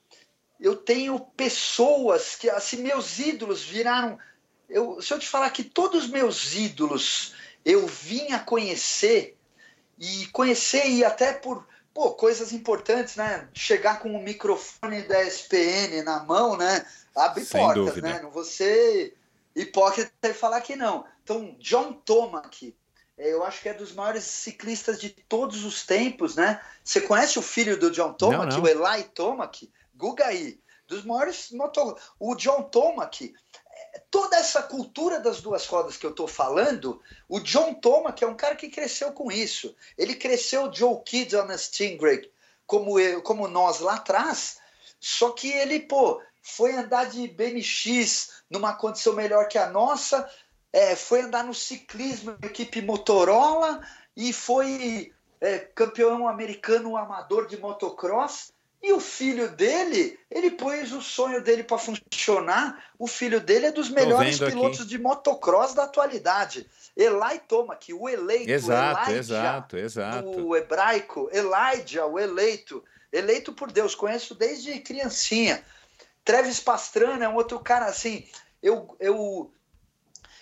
[0.58, 4.18] eu tenho pessoas que assim meus ídolos viraram
[4.68, 7.34] eu, se eu te falar que todos os meus ídolos
[7.64, 9.36] eu vim a conhecer
[9.98, 13.48] e conhecer e até por pô, coisas importantes, né?
[13.52, 16.86] Chegar com o microfone da SPN na mão, né?
[17.14, 18.08] Abre Sem portas, dúvida.
[18.08, 18.20] né?
[18.22, 19.14] Não você
[19.54, 21.04] hipócrita e falar que não.
[21.22, 22.74] Então, John Tomac,
[23.18, 26.60] é, eu acho que é dos maiores ciclistas de todos os tempos, né?
[26.82, 29.70] Você conhece o filho do John Tomac, o Eli Tomac?
[29.94, 30.58] Guga aí.
[30.86, 32.00] Dos maiores motor...
[32.18, 33.34] O John Tomac
[34.10, 38.26] toda essa cultura das duas rodas que eu estou falando, o John Thomas, que é
[38.26, 42.30] um cara que cresceu com isso, ele cresceu Joe Kidd on a Stingray,
[42.66, 44.58] como, eu, como nós lá atrás,
[44.98, 50.28] só que ele, pô, foi andar de BMX numa condição melhor que a nossa,
[50.72, 53.80] é, foi andar no ciclismo, equipe Motorola,
[54.16, 61.02] e foi é, campeão americano amador de motocross, e o filho dele, ele pôs o
[61.02, 62.82] sonho dele para funcionar.
[62.98, 64.88] O filho dele é dos melhores pilotos aqui.
[64.88, 66.66] de motocross da atualidade.
[66.96, 68.50] Eli Tomac, o eleito.
[68.50, 70.46] Exato, Elijah, exato, exato.
[70.46, 72.82] O hebraico, Elijah, o eleito.
[73.12, 75.62] Eleito por Deus, conheço desde criancinha.
[76.24, 78.26] Travis Pastrana é um outro cara assim.
[78.62, 79.52] Eu, eu,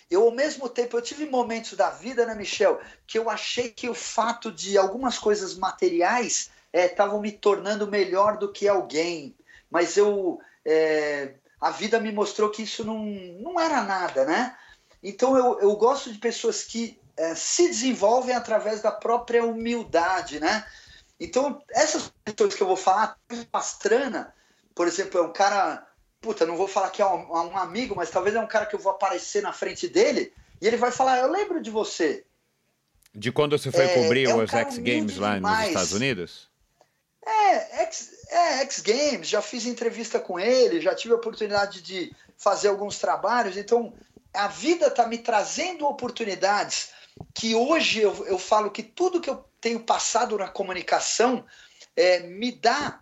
[0.08, 3.89] eu, ao mesmo tempo, eu tive momentos da vida, né, Michel, que eu achei que
[3.89, 9.35] o fato de algumas coisas materiais estavam é, me tornando melhor do que alguém,
[9.71, 14.57] mas eu é, a vida me mostrou que isso não, não era nada, né?
[15.03, 20.65] Então eu, eu gosto de pessoas que é, se desenvolvem através da própria humildade, né?
[21.19, 23.19] Então essas pessoas que eu vou falar,
[23.51, 24.35] Pastrana,
[24.75, 25.87] por exemplo, é um cara,
[26.21, 28.77] puta, não vou falar que é um, um amigo, mas talvez é um cara que
[28.77, 32.25] eu vou aparecer na frente dele e ele vai falar, eu lembro de você.
[33.15, 35.59] De quando você foi é, cobrir é um os X Games lá demais.
[35.59, 36.48] nos Estados Unidos?
[37.28, 42.10] É, X, é, X Games, já fiz entrevista com ele, já tive a oportunidade de
[42.39, 43.92] fazer alguns trabalhos, então
[44.32, 46.89] a vida está me trazendo oportunidades
[47.34, 51.44] que hoje eu, eu falo que tudo que eu tenho passado na comunicação
[51.94, 52.98] é, me dá.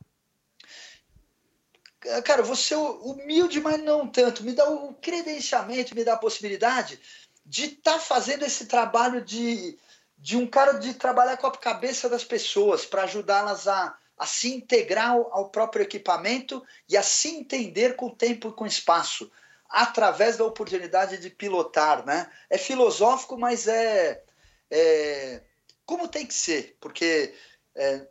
[2.24, 7.00] Cara, você é humilde, mas não tanto, me dá o credenciamento, me dá a possibilidade
[7.44, 9.78] de estar tá fazendo esse trabalho de,
[10.18, 14.54] de um cara de trabalhar com a cabeça das pessoas para ajudá-las a a se
[14.54, 19.30] integrar ao próprio equipamento e a se entender com o tempo e com o espaço,
[19.68, 22.04] através da oportunidade de pilotar.
[22.06, 22.30] Né?
[22.48, 24.22] É filosófico, mas é,
[24.70, 25.42] é
[25.84, 27.34] como tem que ser, porque
[27.74, 28.06] é,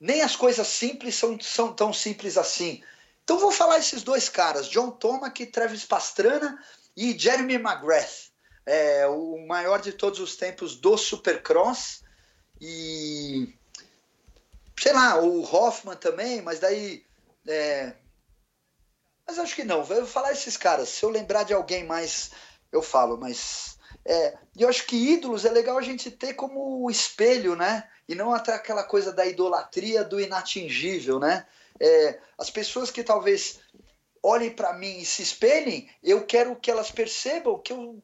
[0.00, 2.82] nem as coisas simples são, são tão simples assim.
[3.24, 6.62] Então vou falar esses dois caras, John Tomac, Travis Pastrana
[6.96, 8.30] e Jeremy McGrath,
[8.64, 12.02] é, o maior de todos os tempos do Supercross
[12.60, 13.57] e
[14.80, 17.04] sei lá, o Hoffman também, mas daí.
[17.46, 17.92] É...
[19.26, 19.84] Mas acho que não.
[19.84, 20.88] Vou falar esses caras.
[20.88, 22.30] Se eu lembrar de alguém mais,
[22.72, 23.78] eu falo, mas.
[24.04, 27.88] É, eu acho que ídolos é legal a gente ter como espelho, né?
[28.08, 31.46] E não até aquela coisa da idolatria do inatingível, né?
[31.78, 33.60] É, as pessoas que talvez
[34.22, 38.02] olhem para mim e se espelhem, eu quero que elas percebam que eu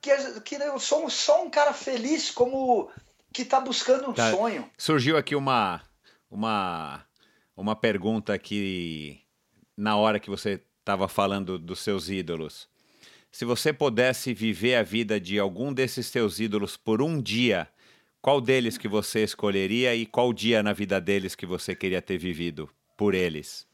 [0.00, 2.90] que, que eu sou só um cara feliz como
[3.34, 4.30] que está buscando um tá.
[4.30, 4.70] sonho.
[4.78, 5.82] Surgiu aqui uma
[6.30, 7.04] uma
[7.56, 9.20] uma pergunta que
[9.76, 12.68] na hora que você estava falando dos seus ídolos.
[13.32, 17.68] Se você pudesse viver a vida de algum desses seus ídolos por um dia,
[18.22, 22.16] qual deles que você escolheria e qual dia na vida deles que você queria ter
[22.16, 23.66] vivido por eles?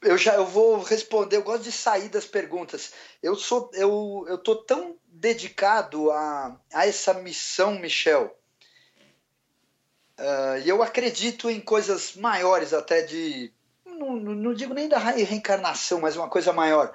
[0.00, 2.92] Eu já eu vou responder, eu gosto de sair das perguntas.
[3.20, 8.36] Eu sou eu eu tô tão dedicado a, a essa missão, Michel.
[10.18, 13.52] Uh, e eu acredito em coisas maiores até de
[13.84, 16.92] não, não digo nem da reencarnação, mas uma coisa maior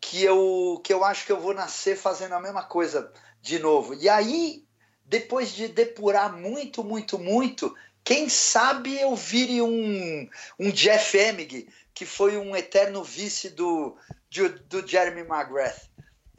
[0.00, 3.94] que eu, que eu acho que eu vou nascer fazendo a mesma coisa de novo.
[3.94, 4.64] E aí,
[5.04, 10.28] depois de depurar muito, muito, muito, quem sabe eu vire um,
[10.58, 13.96] um Jeff Emig, que foi um eterno vice do,
[14.30, 15.90] do, do Jeremy McGrath.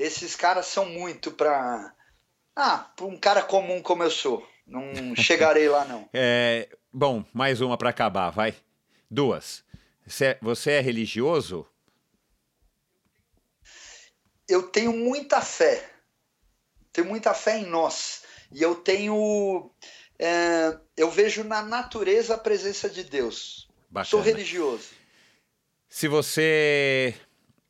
[0.02, 1.94] Esses caras são muito para
[2.56, 4.48] ah, para um cara comum como eu sou.
[4.66, 6.10] Não chegarei lá, não.
[6.14, 8.56] É, bom, mais uma para acabar, vai.
[9.10, 9.64] Duas.
[10.42, 11.68] Você é religioso?
[14.52, 15.90] eu tenho muita fé.
[16.92, 18.24] Tenho muita fé em nós.
[18.52, 19.72] E eu tenho.
[20.20, 23.70] É, eu vejo na natureza a presença de Deus.
[23.90, 24.10] Bacana.
[24.10, 24.90] Sou religioso.
[25.90, 27.16] Se você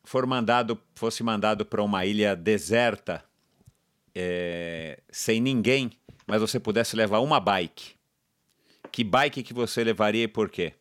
[0.03, 3.23] for mandado, fosse mandado para uma ilha deserta,
[4.13, 5.91] é, sem ninguém,
[6.27, 7.95] mas você pudesse levar uma bike,
[8.91, 10.73] que bike que você levaria e por quê?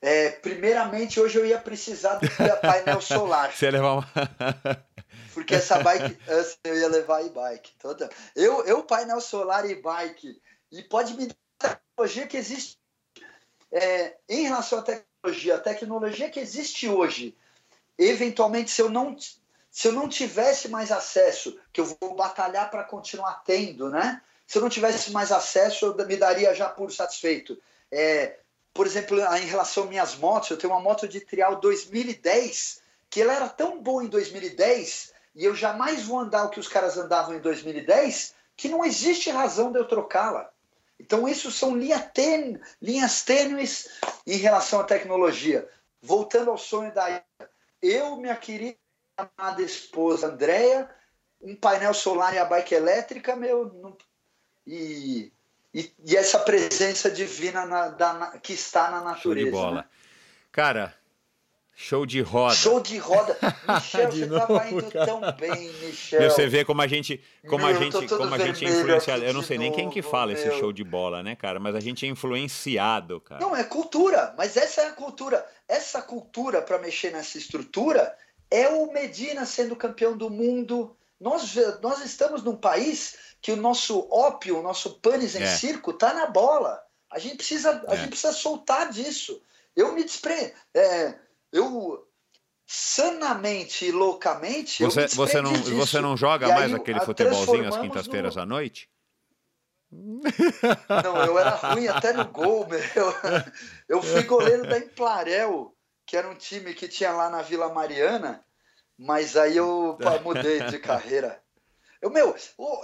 [0.00, 2.28] É, primeiramente, hoje eu ia precisar do
[2.60, 3.52] painel solar.
[3.52, 4.06] Você ia levar uma...
[5.34, 6.16] Porque essa bike,
[6.64, 7.72] eu ia levar e-bike.
[7.78, 8.08] Toda.
[8.34, 10.40] Eu, eu, painel solar e bike.
[10.72, 12.78] E pode me dar a tecnologia que existe.
[13.72, 15.15] É, em relação à tecnologia,
[15.54, 17.34] a tecnologia que existe hoje,
[17.98, 19.16] eventualmente, se eu não,
[19.70, 24.20] se eu não tivesse mais acesso, que eu vou batalhar para continuar tendo, né?
[24.46, 27.58] Se eu não tivesse mais acesso, eu me daria já por satisfeito.
[27.90, 28.38] É,
[28.72, 32.80] por exemplo, em relação às minhas motos, eu tenho uma moto de trial 2010,
[33.10, 36.68] que ela era tão boa em 2010, e eu jamais vou andar o que os
[36.68, 40.50] caras andavam em 2010, que não existe razão de eu trocá-la.
[40.98, 43.88] Então, isso são linha tênue, linhas tênues
[44.26, 45.68] em relação à tecnologia.
[46.00, 47.24] Voltando ao sonho da ilha,
[47.82, 48.78] eu, minha querida
[49.16, 50.90] amada esposa Andréia,
[51.40, 53.96] um painel solar e a bike elétrica, meu, não...
[54.66, 55.32] e
[55.76, 59.20] e, e essa presença divina na, da, que está na natureza.
[59.22, 59.82] Show de bola.
[59.82, 59.84] Né?
[60.50, 60.94] Cara,
[61.76, 62.54] show de roda.
[62.54, 63.38] Show de roda.
[63.68, 65.06] Michel, de você novo, tava indo cara.
[65.06, 66.30] tão bem, Michel.
[66.30, 69.22] Você vê como a gente, como meu, a gente, como a gente é influenciado.
[69.22, 70.36] Eu não sei nem quem que fala meu.
[70.36, 71.60] esse show de bola, né, cara?
[71.60, 73.40] Mas a gente é influenciado, cara.
[73.40, 74.34] Não, é cultura.
[74.38, 75.46] Mas essa é a cultura.
[75.68, 78.16] Essa cultura para mexer nessa estrutura
[78.50, 80.96] é o Medina sendo campeão do mundo.
[81.20, 85.46] Nós, nós estamos num país que o nosso ópio, o nosso pânis em é.
[85.46, 86.82] circo está na bola.
[87.10, 87.96] A gente precisa, a é.
[87.96, 89.40] gente precisa soltar disso.
[89.74, 90.52] Eu me desprendo.
[90.74, 91.14] É,
[91.56, 92.06] eu
[92.66, 94.82] sanamente e loucamente.
[94.82, 95.74] Você, você, não, disso.
[95.74, 98.42] você não joga e mais aquele futebolzinho às quintas-feiras no...
[98.42, 98.90] à noite?
[99.90, 102.82] Não, eu era ruim até no gol, meu.
[103.88, 105.72] Eu fui goleiro da Implarel,
[106.04, 108.44] que era um time que tinha lá na Vila Mariana,
[108.98, 111.40] mas aí eu mudei de carreira.
[112.00, 112.34] Eu, meu,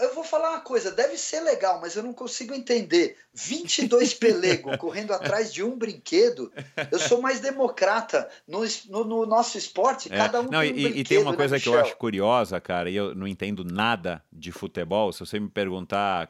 [0.01, 3.17] eu vou falar uma coisa, deve ser legal, mas eu não consigo entender.
[3.35, 6.53] 22 pelego correndo atrás de um brinquedo.
[6.91, 8.29] Eu sou mais democrata.
[8.47, 10.17] No, no, no nosso esporte, é.
[10.17, 10.97] cada um não, tem um e, brinquedo.
[10.97, 13.65] E tem uma né, coisa né, que eu acho curiosa, cara, e eu não entendo
[13.65, 15.13] nada de futebol.
[15.13, 16.29] Se você me perguntar,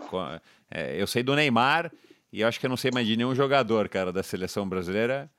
[0.71, 1.93] é, eu sei do Neymar
[2.33, 5.31] e eu acho que eu não sei mais de nenhum jogador, cara, da seleção brasileira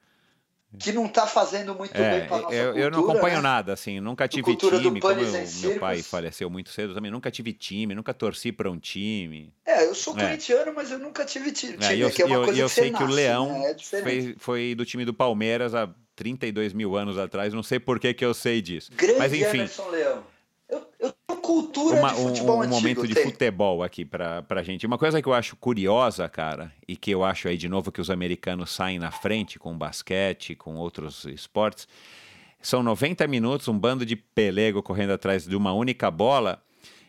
[0.79, 2.85] que não está fazendo muito é, bem para nossa eu, cultura.
[2.85, 3.41] Eu não acompanho né?
[3.41, 7.53] nada, assim, nunca tive time, como eu, meu pai faleceu muito cedo também, nunca tive
[7.53, 9.53] time, nunca torci para um time.
[9.65, 10.25] É, eu sou é.
[10.25, 12.73] corintiano, mas eu nunca tive time, é, eu, que é uma eu, coisa eu que
[12.73, 13.71] sei nasce, que o Leão né?
[13.71, 17.99] É foi, foi do time do Palmeiras há 32 mil anos atrás, não sei por
[17.99, 18.91] que, que eu sei disso.
[18.95, 19.57] Grande mas enfim.
[19.57, 20.32] Emerson Leão.
[21.03, 24.63] Eu, tenho cultura Uma, de futebol um, um antigo, momento de futebol aqui pra, pra
[24.63, 24.87] gente.
[24.87, 27.99] Uma coisa que eu acho curiosa, cara, e que eu acho aí de novo que
[27.99, 31.89] os americanos saem na frente com basquete, com outros esportes,
[32.61, 36.63] são 90 minutos, um bando de pelego correndo atrás de uma única bola.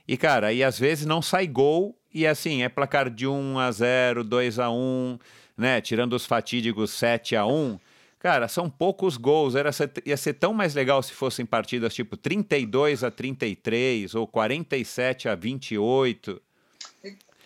[0.07, 3.71] E, cara, aí às vezes não sai gol e assim, é placar de 1 a
[3.71, 5.19] 0, 2 a 1,
[5.57, 5.81] né?
[5.81, 7.79] Tirando os fatídicos 7 a 1.
[8.25, 9.55] Cara, são poucos gols.
[9.55, 9.69] Era,
[10.07, 15.35] ia ser tão mais legal se fossem partidas tipo 32 a 33 ou 47 a
[15.35, 16.41] 28.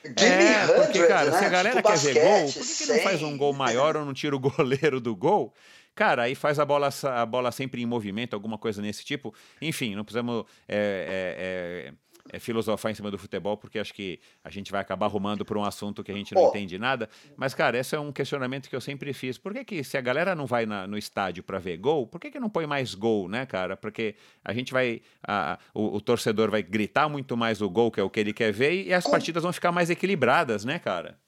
[0.04, 1.38] É, porque, cara, né?
[1.40, 3.52] se a galera tipo quer basquete, ver gol, por que, que não faz um gol
[3.52, 5.52] maior ou não tira o goleiro do gol?
[5.96, 9.34] Cara, aí faz a bola, a bola sempre em movimento, alguma coisa nesse tipo.
[9.60, 11.92] Enfim, não precisamos é, é, é,
[12.38, 15.64] filosofar em cima do futebol, porque acho que a gente vai acabar arrumando para um
[15.64, 16.48] assunto que a gente não oh.
[16.48, 17.08] entende nada.
[17.36, 19.38] Mas, cara, esse é um questionamento que eu sempre fiz.
[19.38, 22.20] Por que, que se a galera não vai na, no estádio para ver gol, por
[22.20, 23.76] que, que não põe mais gol, né, cara?
[23.76, 25.00] Porque a gente vai.
[25.26, 28.32] A, o, o, torcedor vai gritar muito mais o gol, que é o que ele
[28.32, 31.18] quer ver, e as partidas vão ficar mais equilibradas, né, cara?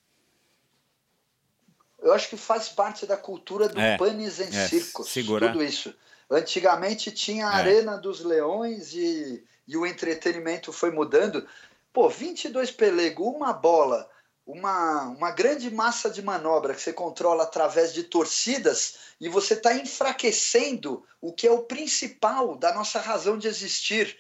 [2.03, 5.49] eu acho que faz parte da cultura do é, panis em é, circos, segura.
[5.49, 5.95] tudo isso.
[6.31, 7.57] Antigamente tinha a é.
[7.57, 11.47] Arena dos Leões e, e o entretenimento foi mudando.
[11.93, 14.11] Pô, 22 pelego, uma bola,
[14.45, 19.73] uma, uma grande massa de manobra que você controla através de torcidas e você está
[19.73, 24.19] enfraquecendo o que é o principal da nossa razão de existir,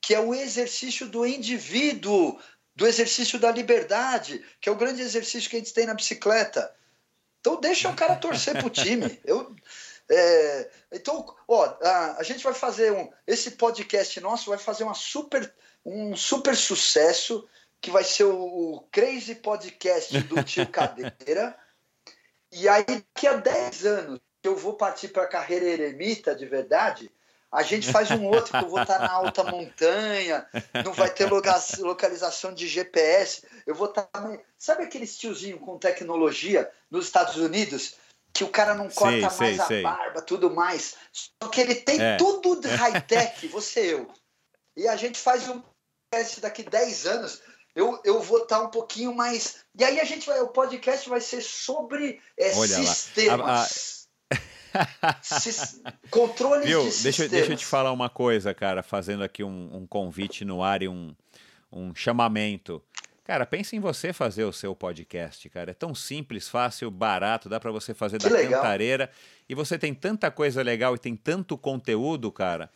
[0.00, 2.38] que é o exercício do indivíduo,
[2.76, 6.72] do exercício da liberdade, que é o grande exercício que a gente tem na bicicleta.
[7.40, 9.18] Então deixa o cara torcer pro time.
[9.24, 9.52] Eu,
[10.10, 13.10] é, então, ó, a, a, gente vai fazer um.
[13.26, 15.52] Esse podcast nosso vai fazer uma super,
[15.84, 17.48] um super sucesso
[17.80, 21.56] que vai ser o, o Crazy Podcast do Tio Cadeira.
[22.50, 27.10] e aí, daqui a 10 anos, eu vou partir para a carreira eremita de verdade
[27.52, 30.46] a gente faz um outro que eu vou estar na alta montanha,
[30.82, 33.46] não vai ter localização de GPS.
[33.66, 34.08] Eu vou estar.
[34.56, 37.96] Sabe aquele tiozinho com tecnologia nos Estados Unidos?
[38.32, 40.96] Que o cara não corta sei, mais sei, a barba, tudo mais.
[41.12, 42.16] Só que ele tem é.
[42.16, 44.10] tudo de high-tech, você eu.
[44.76, 45.62] E a gente faz um
[46.10, 47.42] teste daqui 10 anos.
[47.74, 49.64] Eu, eu vou estar um pouquinho mais.
[49.78, 50.40] E aí a gente vai.
[50.40, 54.08] O podcast vai ser sobre é, sistemas.
[56.10, 56.88] Controle Viu?
[56.88, 60.62] de deixa, deixa eu te falar uma coisa, cara, fazendo aqui um, um convite no
[60.62, 61.14] ar e um,
[61.70, 62.82] um chamamento.
[63.24, 65.70] Cara, pense em você fazer o seu podcast, cara.
[65.70, 68.60] É tão simples, fácil, barato, dá para você fazer que da legal.
[68.60, 69.10] cantareira.
[69.48, 72.68] E você tem tanta coisa legal e tem tanto conteúdo, cara.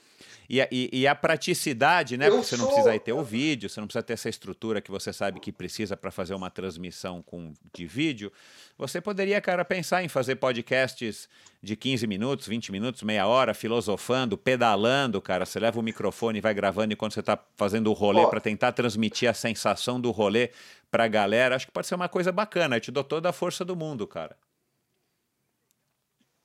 [0.49, 2.29] E a, e, e a praticidade, né?
[2.29, 4.91] Eu Porque você não precisa ter o vídeo, você não precisa ter essa estrutura que
[4.91, 8.33] você sabe que precisa para fazer uma transmissão com, de vídeo.
[8.79, 11.29] Você poderia, cara, pensar em fazer podcasts
[11.63, 15.45] de 15 minutos, 20 minutos, meia hora, filosofando, pedalando, cara.
[15.45, 18.73] Você leva o microfone e vai gravando enquanto você está fazendo o rolê para tentar
[18.73, 20.51] transmitir a sensação do rolê
[20.91, 21.57] para a galera.
[21.57, 22.77] Acho que pode ser uma coisa bacana.
[22.77, 24.37] Eu te dou toda a força do mundo, cara.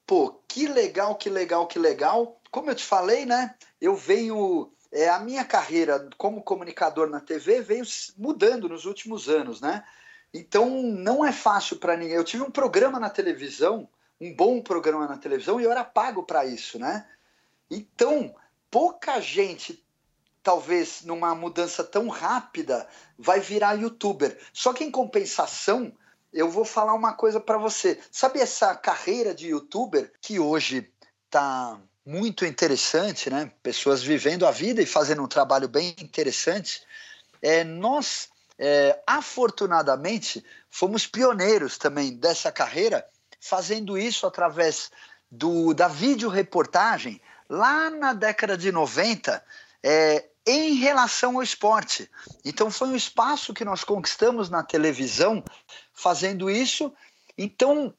[0.06, 2.41] Pô, que legal, que legal, que legal.
[2.52, 3.56] Como eu te falei, né?
[3.80, 4.72] Eu venho.
[4.92, 7.86] É, a minha carreira como comunicador na TV veio
[8.18, 9.86] mudando nos últimos anos, né?
[10.34, 12.16] Então não é fácil para ninguém.
[12.16, 13.88] Eu tive um programa na televisão,
[14.20, 17.08] um bom programa na televisão, e eu era pago para isso, né?
[17.70, 18.36] Então,
[18.70, 19.82] pouca gente,
[20.44, 22.86] talvez numa mudança tão rápida,
[23.18, 24.38] vai virar youtuber.
[24.52, 25.94] Só que em compensação,
[26.34, 27.98] eu vou falar uma coisa para você.
[28.12, 30.92] Sabe essa carreira de youtuber que hoje
[31.30, 33.52] tá muito interessante, né?
[33.62, 36.82] Pessoas vivendo a vida e fazendo um trabalho bem interessante.
[37.42, 43.06] É, nós, é, afortunadamente, fomos pioneiros também dessa carreira,
[43.40, 44.92] fazendo isso através
[45.30, 49.44] do, da videoreportagem lá na década de 90,
[49.84, 52.10] é, em relação ao esporte.
[52.44, 55.44] Então foi um espaço que nós conquistamos na televisão
[55.94, 56.94] fazendo isso.
[57.38, 57.94] Então,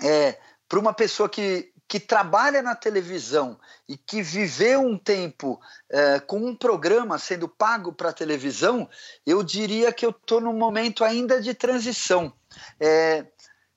[0.00, 6.20] é, para uma pessoa que, que trabalha na televisão e que viveu um tempo é,
[6.20, 8.88] com um programa sendo pago para a televisão,
[9.26, 12.32] eu diria que eu estou num momento ainda de transição.
[12.80, 13.26] É,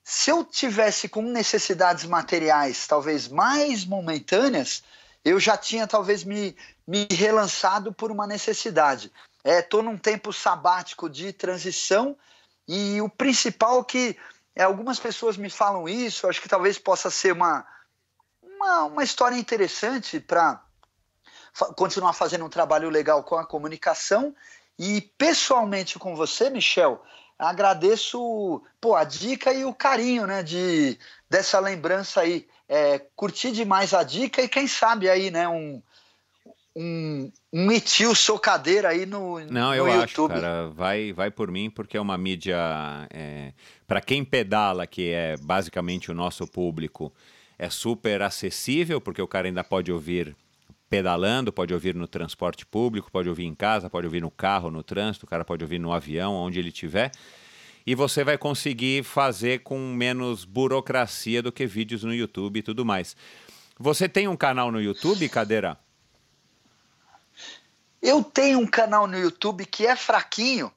[0.02, 4.82] se eu tivesse com necessidades materiais talvez mais momentâneas,
[5.24, 9.12] eu já tinha talvez me, me relançado por uma necessidade.
[9.44, 12.16] Estou é, num tempo sabático de transição
[12.68, 14.16] e o principal que
[14.54, 17.66] é, algumas pessoas me falam isso, acho que talvez possa ser uma,
[18.56, 20.62] uma, uma história interessante para
[21.52, 24.34] fa continuar fazendo um trabalho legal com a comunicação.
[24.78, 27.02] E pessoalmente com você, Michel,
[27.38, 30.98] agradeço pô, a dica e o carinho né, de,
[31.30, 35.80] dessa lembrança aí é, curti demais a dica e quem sabe aí, né, um,
[36.74, 40.32] um, um etil socadeira aí no, Não, no eu YouTube.
[40.32, 42.58] acho, cara, vai, vai por mim, porque é uma mídia,
[43.10, 43.52] é,
[43.86, 47.12] para quem pedala, que é basicamente o nosso público,
[47.58, 50.36] é super acessível, porque o cara ainda pode ouvir
[50.88, 54.82] pedalando, pode ouvir no transporte público, pode ouvir em casa, pode ouvir no carro, no
[54.82, 57.10] trânsito, o cara pode ouvir no avião, onde ele estiver.
[57.86, 62.84] E você vai conseguir fazer com menos burocracia do que vídeos no YouTube e tudo
[62.84, 63.16] mais.
[63.78, 65.78] Você tem um canal no YouTube, Cadeira?
[68.00, 70.72] Eu tenho um canal no YouTube que é fraquinho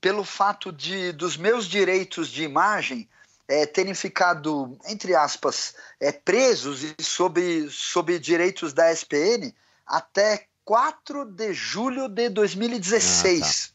[0.00, 3.08] pelo fato de dos meus direitos de imagem
[3.48, 9.54] é, terem ficado, entre aspas, é, presos e sob, sob direitos da SPN
[9.86, 13.42] até 4 de julho de 2016.
[13.42, 13.74] Ah, tá.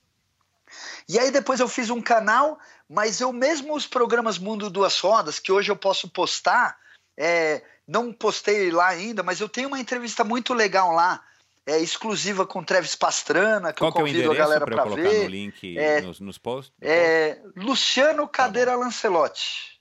[1.07, 5.39] E aí depois eu fiz um canal, mas eu mesmo os programas Mundo Duas Rodas,
[5.39, 6.77] que hoje eu posso postar,
[7.17, 11.23] é, não postei lá ainda, mas eu tenho uma entrevista muito legal lá,
[11.69, 15.23] é, exclusiva com Travis Pastrana, que Qual eu convido que é a galera para ver.
[15.23, 16.73] No link é, nos, nos posts?
[16.81, 19.79] É, Luciano tá Cadeira tá Lancelotti.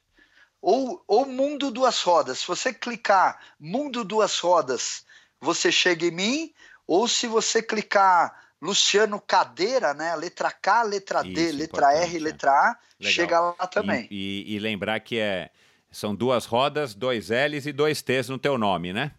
[0.60, 2.41] Ou, ou Mundo Duas Rodas.
[2.41, 5.07] Se você clicar Mundo Duas Rodas,
[5.41, 6.52] você chega em mim.
[6.86, 10.15] Ou se você clicar Luciano Cadeira, né?
[10.17, 12.20] Letra K, letra D, Isso, letra R, é.
[12.20, 13.12] letra A, Legal.
[13.12, 14.07] chega lá também.
[14.10, 15.49] E, e, e lembrar que é,
[15.91, 19.12] são duas rodas, dois L's e dois T's no teu nome, né?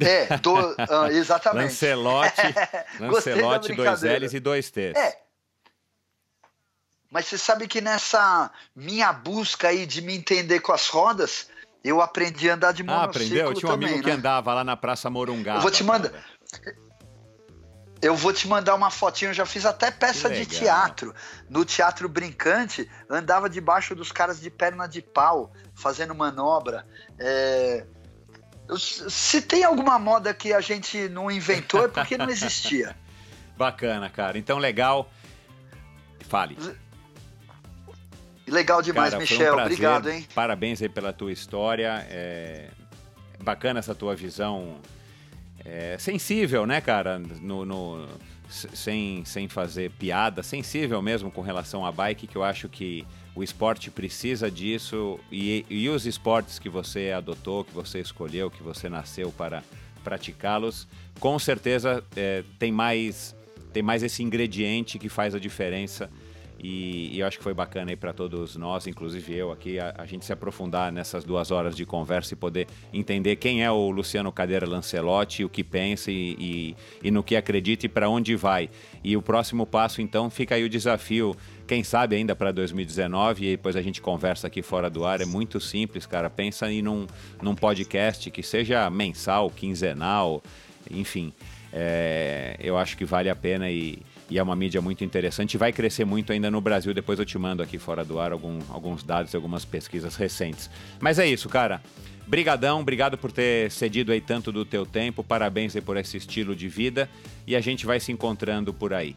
[0.00, 1.64] É, do, uh, exatamente.
[1.64, 2.42] Lancelote,
[3.00, 4.94] Lancelote dois L's e dois T's.
[4.94, 5.18] É.
[7.10, 11.48] Mas você sabe que nessa minha busca aí de me entender com as rodas,
[11.82, 13.54] eu aprendi a andar de monociclo Ah, aprendeu?
[13.54, 14.12] Tinha um também, amigo né?
[14.12, 15.54] que andava lá na Praça Morungá.
[15.54, 16.12] Eu vou te mandar...
[18.02, 21.14] Eu vou te mandar uma fotinha, eu já fiz até peça de teatro.
[21.48, 26.86] No Teatro Brincante, andava debaixo dos caras de perna de pau, fazendo manobra.
[27.18, 27.86] É...
[28.78, 32.96] Se tem alguma moda que a gente não inventou é porque não existia.
[33.56, 34.36] Bacana, cara.
[34.38, 35.10] Então, legal.
[36.28, 36.56] Fale.
[38.46, 39.56] Legal demais, cara, Michel.
[39.56, 40.26] Um Obrigado, hein?
[40.34, 42.06] Parabéns aí pela tua história.
[42.10, 42.68] É
[43.42, 44.76] bacana essa tua visão
[45.64, 47.18] é, sensível, né, cara?
[47.18, 48.06] No, no,
[48.48, 53.06] sem, sem fazer piada, sensível mesmo com relação à bike, que eu acho que
[53.36, 58.62] o esporte precisa disso e, e os esportes que você adotou, que você escolheu, que
[58.62, 59.62] você nasceu para
[60.02, 60.88] praticá-los,
[61.20, 63.36] com certeza é, tem mais
[63.74, 66.10] tem mais esse ingrediente que faz a diferença
[66.66, 69.94] e, e eu acho que foi bacana aí para todos nós, inclusive eu aqui, a,
[69.98, 73.88] a, gente se aprofundar nessas duas horas de conversa e poder entender quem é o
[73.88, 78.34] Luciano Cadeira Lancelotti, o que pensa e, e, e no que acredita e para onde
[78.34, 78.68] vai.
[79.04, 81.36] E o próximo passo, então, fica aí o desafio
[81.68, 85.20] quem sabe ainda para 2019 e depois a gente conversa aqui fora do ar.
[85.20, 86.28] É muito simples, cara.
[86.28, 87.06] Pensa em num,
[87.40, 90.42] num podcast que seja mensal, quinzenal,
[90.90, 91.32] enfim.
[91.72, 95.56] É, eu acho que vale a pena e, e, é uma mídia muito interessante.
[95.56, 96.92] Vai crescer muito ainda no Brasil.
[96.92, 100.68] Depois eu te mando aqui fora do ar algum, alguns dados e algumas pesquisas recentes.
[101.00, 101.80] Mas é isso, cara.
[102.26, 105.22] Brigadão, obrigado por ter cedido aí tanto do teu tempo.
[105.22, 107.08] Parabéns aí por esse estilo de vida
[107.46, 109.14] e a gente vai se encontrando por aí.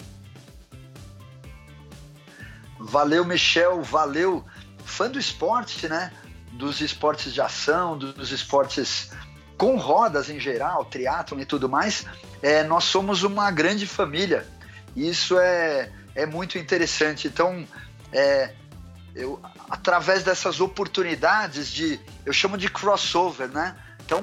[2.79, 4.45] Valeu, Michel, valeu.
[4.85, 6.13] Fã do esporte, né?
[6.53, 9.11] Dos esportes de ação, dos esportes
[9.57, 12.05] com rodas em geral, triatlon e tudo mais,
[12.41, 14.47] é, nós somos uma grande família.
[15.07, 17.27] Isso é, é muito interessante.
[17.27, 17.65] Então,
[18.11, 18.53] é,
[19.15, 23.75] eu, através dessas oportunidades de, eu chamo de crossover, né?
[24.05, 24.21] Então,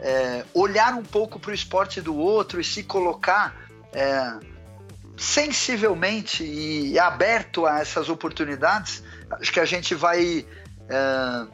[0.00, 3.56] é, olhar um pouco para o esporte do outro e se colocar
[3.92, 4.34] é,
[5.16, 10.44] sensivelmente e aberto a essas oportunidades, acho que a gente vai
[10.88, 11.46] é,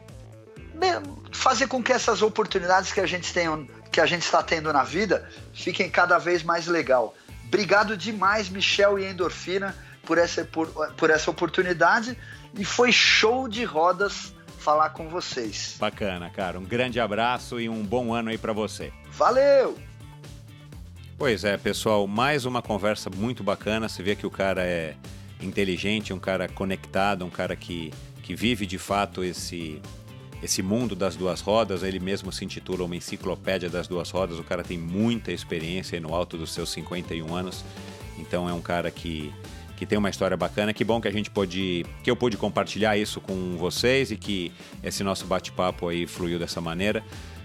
[1.31, 4.83] fazer com que essas oportunidades que a gente tem, que a gente está tendo na
[4.83, 7.15] vida, fiquem cada vez mais legal.
[7.49, 12.15] Obrigado demais, Michel e Endorfina, por essa, por, por essa oportunidade
[12.53, 15.75] e foi show de rodas falar com vocês.
[15.79, 16.59] Bacana, cara.
[16.59, 18.93] Um grande abraço e um bom ano aí para você.
[19.11, 19.77] Valeu!
[21.17, 23.89] Pois é, pessoal, mais uma conversa muito bacana.
[23.89, 24.95] Você vê que o cara é
[25.41, 29.81] inteligente, um cara conectado, um cara que, que vive de fato esse,
[30.41, 31.83] esse mundo das duas rodas.
[31.83, 34.39] Ele mesmo se intitula uma enciclopédia das duas rodas.
[34.39, 37.63] O cara tem muita experiência no alto dos seus 51 anos.
[38.17, 39.33] Então é um cara que,
[39.77, 40.73] que tem uma história bacana.
[40.73, 44.51] Que bom que a gente pôde, que eu pude compartilhar isso com vocês e que
[44.83, 47.03] esse nosso bate-papo aí fluiu dessa maneira.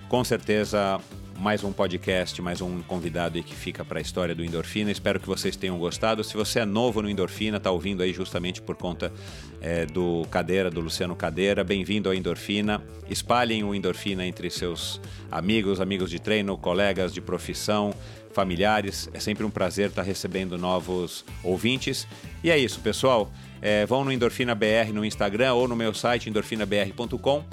[0.09, 1.01] Com certeza
[1.39, 4.91] mais um podcast, mais um convidado aí que fica para a história do Endorfina.
[4.91, 6.23] Espero que vocês tenham gostado.
[6.25, 9.13] Se você é novo no Endorfina, está ouvindo aí justamente por conta
[9.61, 12.83] é, do Cadeira, do Luciano Cadeira, bem-vindo ao Endorfina.
[13.09, 17.95] Espalhem o Endorfina entre seus amigos, amigos de treino, colegas de profissão,
[18.33, 19.09] familiares.
[19.13, 22.07] É sempre um prazer estar tá recebendo novos ouvintes.
[22.43, 23.31] E é isso, pessoal.
[23.61, 27.45] É, vão no Endorfina BR no Instagram ou no meu site endorfinabr.com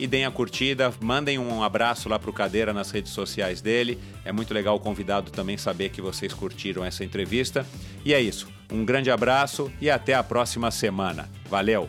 [0.00, 4.00] e deem a curtida, mandem um abraço lá pro Cadeira nas redes sociais dele.
[4.24, 7.66] É muito legal o convidado também saber que vocês curtiram essa entrevista.
[8.02, 8.48] E é isso.
[8.72, 11.28] Um grande abraço e até a próxima semana.
[11.50, 11.86] Valeu!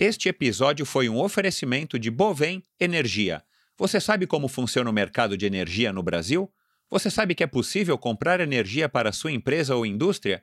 [0.00, 3.42] Este episódio foi um oferecimento de Bovem Energia.
[3.76, 6.50] Você sabe como funciona o mercado de energia no Brasil?
[6.88, 10.42] Você sabe que é possível comprar energia para sua empresa ou indústria?